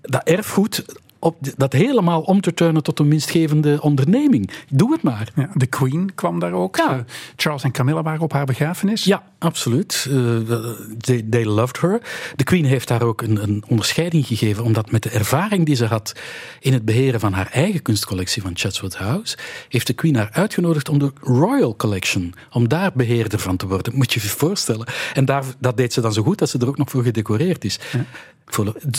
dat 0.00 0.28
erfgoed 0.28 0.84
op 1.18 1.36
dat 1.56 1.72
helemaal 1.72 2.20
om 2.20 2.40
te 2.40 2.54
turnen 2.54 2.82
tot 2.82 2.98
een 2.98 3.08
winstgevende 3.08 3.82
onderneming. 3.82 4.50
Doe 4.68 4.92
het 4.92 5.02
maar. 5.02 5.32
Ja, 5.34 5.50
de 5.54 5.66
Queen 5.66 6.14
kwam 6.14 6.38
daar 6.38 6.52
ook. 6.52 6.76
Ja. 6.76 6.94
Uh, 6.94 7.00
Charles 7.36 7.62
en 7.62 7.72
Camilla 7.72 8.02
waren 8.02 8.20
op 8.20 8.32
haar 8.32 8.44
begrafenis. 8.44 9.04
Ja, 9.04 9.22
absoluut. 9.38 10.06
Uh, 10.10 10.38
they, 10.98 11.26
they, 11.30 11.44
loved 11.44 11.80
her. 11.80 12.00
De 12.36 12.44
Queen 12.44 12.64
heeft 12.64 12.88
daar 12.88 13.02
ook 13.02 13.22
een, 13.22 13.42
een, 13.42 13.64
onderscheiding 13.68 14.26
gegeven, 14.26 14.64
omdat 14.64 14.90
met 14.90 15.02
de 15.02 15.10
ervaring 15.10 15.66
die 15.66 15.74
ze 15.74 15.84
had 15.84 16.12
in 16.60 16.72
het 16.72 16.84
beheren 16.84 17.20
van 17.20 17.32
haar 17.32 17.50
eigen 17.52 17.82
kunstcollectie 17.82 18.42
van 18.42 18.50
Chatsworth 18.54 18.96
House, 18.96 19.36
heeft 19.68 19.86
de 19.86 19.92
Queen 19.92 20.16
haar 20.16 20.30
uitgenodigd 20.32 20.88
om 20.88 20.98
de 20.98 21.12
Royal 21.20 21.76
Collection, 21.76 22.34
om 22.50 22.68
daar 22.68 22.90
beheerder 22.94 23.38
van 23.38 23.56
te 23.56 23.66
worden. 23.66 23.94
Moet 23.96 24.12
je 24.12 24.20
je 24.22 24.28
voorstellen. 24.28 24.86
En 25.14 25.24
daar, 25.24 25.44
dat 25.58 25.76
deed 25.76 25.92
ze 25.92 26.00
dan 26.00 26.12
zo 26.12 26.22
goed 26.22 26.38
dat 26.38 26.48
ze 26.48 26.58
er 26.58 26.68
ook 26.68 26.78
nog 26.78 26.90
voor 26.90 27.02
gedecoreerd 27.02 27.64
is. 27.64 27.78
Ja. 27.92 28.04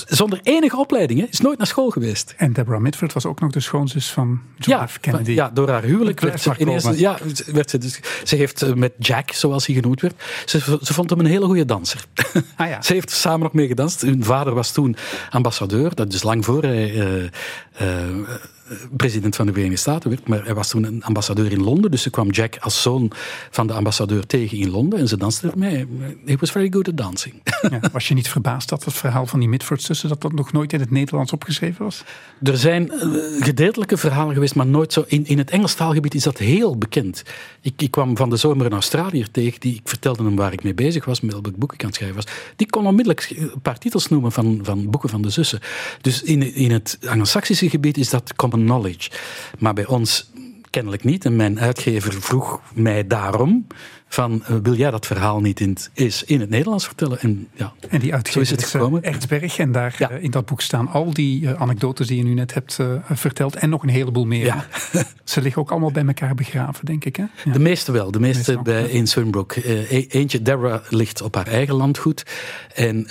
Zonder 0.08 0.40
enige 0.44 0.78
opleiding, 0.78 1.20
hè? 1.20 1.26
is 1.30 1.40
nooit 1.40 1.58
naar 1.58 1.68
school 1.68 1.90
geweest. 1.90 2.34
En 2.38 2.54
Deborah 2.54 2.82
Mitford 2.82 3.14
was 3.14 3.26
ook 3.26 3.40
nog 3.40 3.52
de 3.52 3.60
schoonzus 3.60 4.10
van 4.10 4.42
John 4.58 4.80
ja, 4.80 4.88
F. 4.88 5.00
Kennedy. 5.00 5.32
Ja, 5.32 5.50
door 5.50 5.70
haar 5.70 5.84
huwelijk 5.84 6.20
werd 6.20 6.42
ze 6.42 6.54
ineens, 6.58 6.90
ja, 6.96 7.18
werd 7.46 7.70
ze, 7.70 7.78
dus, 7.78 8.00
ze 8.24 8.36
heeft 8.36 8.62
eh, 8.62 8.74
met 8.74 8.94
Jack, 8.98 9.32
zoals 9.32 9.66
hij 9.66 9.76
genoemd 9.76 10.02
werd, 10.02 10.24
ze, 10.46 10.60
ze 10.82 10.94
vond 10.94 11.10
hem 11.10 11.20
een 11.20 11.26
hele 11.26 11.46
goede 11.46 11.66
danser. 11.66 12.06
Ah, 12.56 12.70
ja. 12.70 12.82
ze 12.82 12.94
heeft 12.94 13.12
samen 13.12 13.40
nog 13.40 13.54
mee 13.54 13.68
gedanst. 13.68 14.02
Hun 14.02 14.24
vader 14.24 14.54
was 14.54 14.72
toen 14.72 14.96
ambassadeur, 15.30 15.96
dat 15.96 16.14
is 16.14 16.24
lang 16.24 16.46
voor 16.46 16.64
hij 16.64 16.92
uh, 16.92 17.24
uh, 17.82 18.28
president 18.97 19.36
van 19.36 19.45
de 19.45 19.51
Verenigde 19.51 19.80
Staten 19.80 20.10
werd. 20.10 20.27
Maar 20.27 20.43
hij 20.43 20.53
was 20.53 20.69
toen 20.69 20.84
een 20.84 21.03
ambassadeur 21.03 21.51
in 21.51 21.63
Londen. 21.63 21.91
Dus 21.91 22.01
ze 22.01 22.10
kwam 22.10 22.30
Jack 22.30 22.58
als 22.60 22.82
zoon 22.82 23.12
van 23.49 23.67
de 23.67 23.73
ambassadeur 23.73 24.25
tegen 24.25 24.58
in 24.58 24.69
Londen. 24.69 24.99
En 24.99 25.08
ze 25.08 25.17
danste 25.17 25.49
ermee. 25.49 25.88
He 26.25 26.36
was 26.39 26.51
very 26.51 26.71
good 26.71 26.88
at 26.88 26.97
dancing. 26.97 27.36
Ja, 27.69 27.80
was 27.91 28.08
je 28.08 28.13
niet 28.13 28.30
verbaasd 28.30 28.69
dat 28.69 28.86
het 28.86 28.93
verhaal 28.93 29.25
van 29.25 29.39
die 29.39 29.49
Mitfords 29.49 29.86
tussen 29.86 30.10
dat 30.10 30.21
dat 30.21 30.32
nog 30.32 30.51
nooit 30.51 30.73
in 30.73 30.80
het 30.80 30.91
Nederlands 30.91 31.32
opgeschreven 31.32 31.84
was? 31.84 32.03
Er 32.43 32.58
zijn 32.58 32.91
uh, 32.93 33.43
gedeeltelijke 33.43 33.97
verhalen 33.97 34.34
geweest, 34.34 34.56
maar 34.56 34.65
nooit 34.65 34.93
zo. 34.93 35.03
In, 35.08 35.25
in 35.25 35.38
het 35.38 35.49
Engels 35.49 35.73
taalgebied 35.73 36.13
is 36.13 36.23
dat 36.23 36.38
heel 36.38 36.77
bekend. 36.77 37.23
Ik, 37.62 37.82
ik 37.82 37.91
kwam 37.91 38.17
van 38.17 38.30
de 38.30 38.36
zomer 38.36 38.65
een 38.65 38.71
Australiër 38.71 39.32
tegen. 39.32 39.60
Die, 39.60 39.75
ik 39.75 39.82
vertelde 39.84 40.23
hem 40.23 40.36
waar 40.36 40.53
ik 40.53 40.63
mee 40.63 40.73
bezig 40.73 41.06
was, 41.06 41.21
met 41.21 41.32
welke 41.32 41.51
boek 41.51 41.73
ik 41.73 41.82
aan 41.82 41.88
het 41.88 41.95
schrijven 41.95 42.15
was. 42.17 42.27
Die 42.56 42.69
kon 42.69 42.88
onmiddellijk 42.88 43.34
een 43.36 43.62
paar 43.62 43.77
titels 43.77 44.08
noemen 44.08 44.32
van, 44.32 44.60
van 44.63 44.89
boeken 44.89 45.10
van 45.10 45.21
de 45.21 45.30
zussen. 45.30 45.60
Dus 46.01 46.23
in, 46.23 46.53
in 46.53 46.71
het 46.71 46.97
Anglo-Saxische 47.08 47.69
gebied 47.69 47.97
is 47.97 48.10
dat 48.10 48.36
common 48.36 48.57
knowledge. 48.63 49.10
Maar 49.60 49.74
bij 49.74 49.86
ons 49.86 50.32
kennelijk 50.70 51.04
niet. 51.04 51.26
En 51.26 51.36
mijn 51.36 51.60
uitgever 51.60 52.22
vroeg 52.22 52.62
mij 52.74 53.08
daarom 53.08 53.67
van 54.08 54.43
uh, 54.50 54.58
wil 54.63 54.74
jij 54.74 54.91
dat 54.91 55.06
verhaal 55.06 55.39
niet 55.39 55.60
in 55.60 55.70
het, 55.70 55.89
is 55.93 56.24
in 56.24 56.39
het 56.39 56.50
Nederlands 56.50 56.86
vertellen? 56.86 57.20
En, 57.20 57.48
ja, 57.54 57.74
en 57.89 58.00
die 58.00 58.13
uitgever 58.13 58.41
is, 58.41 58.50
het 58.50 58.63
gekomen. 58.63 59.04
Ertsberg. 59.04 59.58
En 59.58 59.72
daar 59.72 59.96
ja. 59.98 60.12
uh, 60.12 60.24
in 60.24 60.32
dat 60.32 60.46
boek 60.46 60.62
staan 60.62 60.88
al 60.88 61.13
die 61.13 61.41
uh, 61.41 61.62
anekdotes 61.62 62.08
die 62.08 62.17
je 62.17 62.24
nu 62.24 62.34
net 62.34 62.54
hebt 62.54 62.80
verteld. 63.10 63.56
En 63.56 63.70
nog 63.70 63.84
een 63.84 63.89
heleboel 63.89 64.26
meer. 64.26 64.46
Ja. 64.46 64.65
Ze 65.24 65.41
liggen 65.41 65.62
ook 65.62 65.72
allemaal 65.72 65.91
bij 65.91 66.06
elkaar 66.06 66.36
begraven, 66.36 66.86
denk 66.86 67.06
ik. 67.06 67.15
Hè? 67.15 67.24
Ja. 67.46 67.52
De 67.52 67.60
meeste 67.60 67.91
wel. 67.91 68.12
De 68.12 68.20
meeste, 68.20 68.52
de 68.52 68.58
meeste 68.58 68.72
bij, 68.72 68.89
in 68.89 69.08
Swinbrook. 69.08 69.56
E 69.56 70.06
eentje, 70.08 70.41
Deborah, 70.41 70.82
ligt 70.89 71.22
op 71.22 71.36
haar 71.36 71.48
eigen 71.48 71.76
landgoed. 71.76 72.24
En 72.74 73.08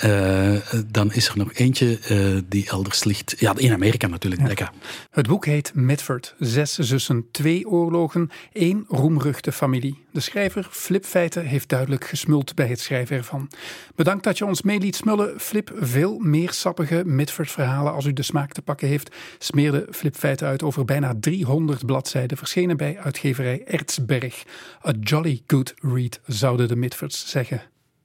dan 0.87 1.13
is 1.13 1.27
er 1.27 1.37
nog 1.37 1.53
eentje 1.53 1.99
die 2.47 2.69
elders 2.69 3.03
ligt. 3.03 3.35
Ja, 3.39 3.53
in 3.57 3.73
Amerika 3.73 4.07
natuurlijk. 4.07 4.41
Lekker. 4.41 4.71
Het 5.11 5.27
boek 5.27 5.45
heet 5.45 5.71
Medford. 5.73 6.35
Zes 6.39 6.73
zussen, 6.73 7.25
twee 7.31 7.67
oorlogen, 7.67 8.29
één 8.51 8.85
roemruchte 8.87 9.51
familie. 9.51 10.05
De 10.11 10.19
schrijver 10.19 10.67
Flipfeiten 10.87 11.45
heeft 11.45 11.69
duidelijk 11.69 12.05
gesmuld 12.05 12.55
bij 12.55 12.67
het 12.67 12.79
schrijven 12.79 13.17
ervan. 13.17 13.49
Bedankt 13.95 14.23
dat 14.23 14.37
je 14.37 14.45
ons 14.45 14.61
mee 14.61 14.79
liet 14.79 14.95
smullen. 14.95 15.39
Flip, 15.39 15.71
veel 15.75 16.19
meer 16.19 16.51
sappige 16.51 17.03
Mitford-verhalen 17.05 17.93
als 17.93 18.05
u 18.05 18.13
de 18.13 18.23
smaak 18.23 18.51
te 18.51 18.61
pakken 18.61 18.87
heeft. 18.87 19.15
Smeerde 19.37 19.87
Flipfeiten 19.91 20.47
uit 20.47 20.63
over 20.63 20.85
bijna 20.85 21.13
300 21.19 21.85
bladzijden, 21.85 22.37
verschenen 22.37 22.77
bij 22.77 22.99
uitgeverij 22.99 23.63
Erzberg. 23.65 24.43
A 24.87 24.93
jolly 24.99 25.41
good 25.47 25.73
read, 25.81 26.19
zouden 26.25 26.67
de 26.67 26.75
Mitfords 26.75 27.29
zeggen. 27.29 27.61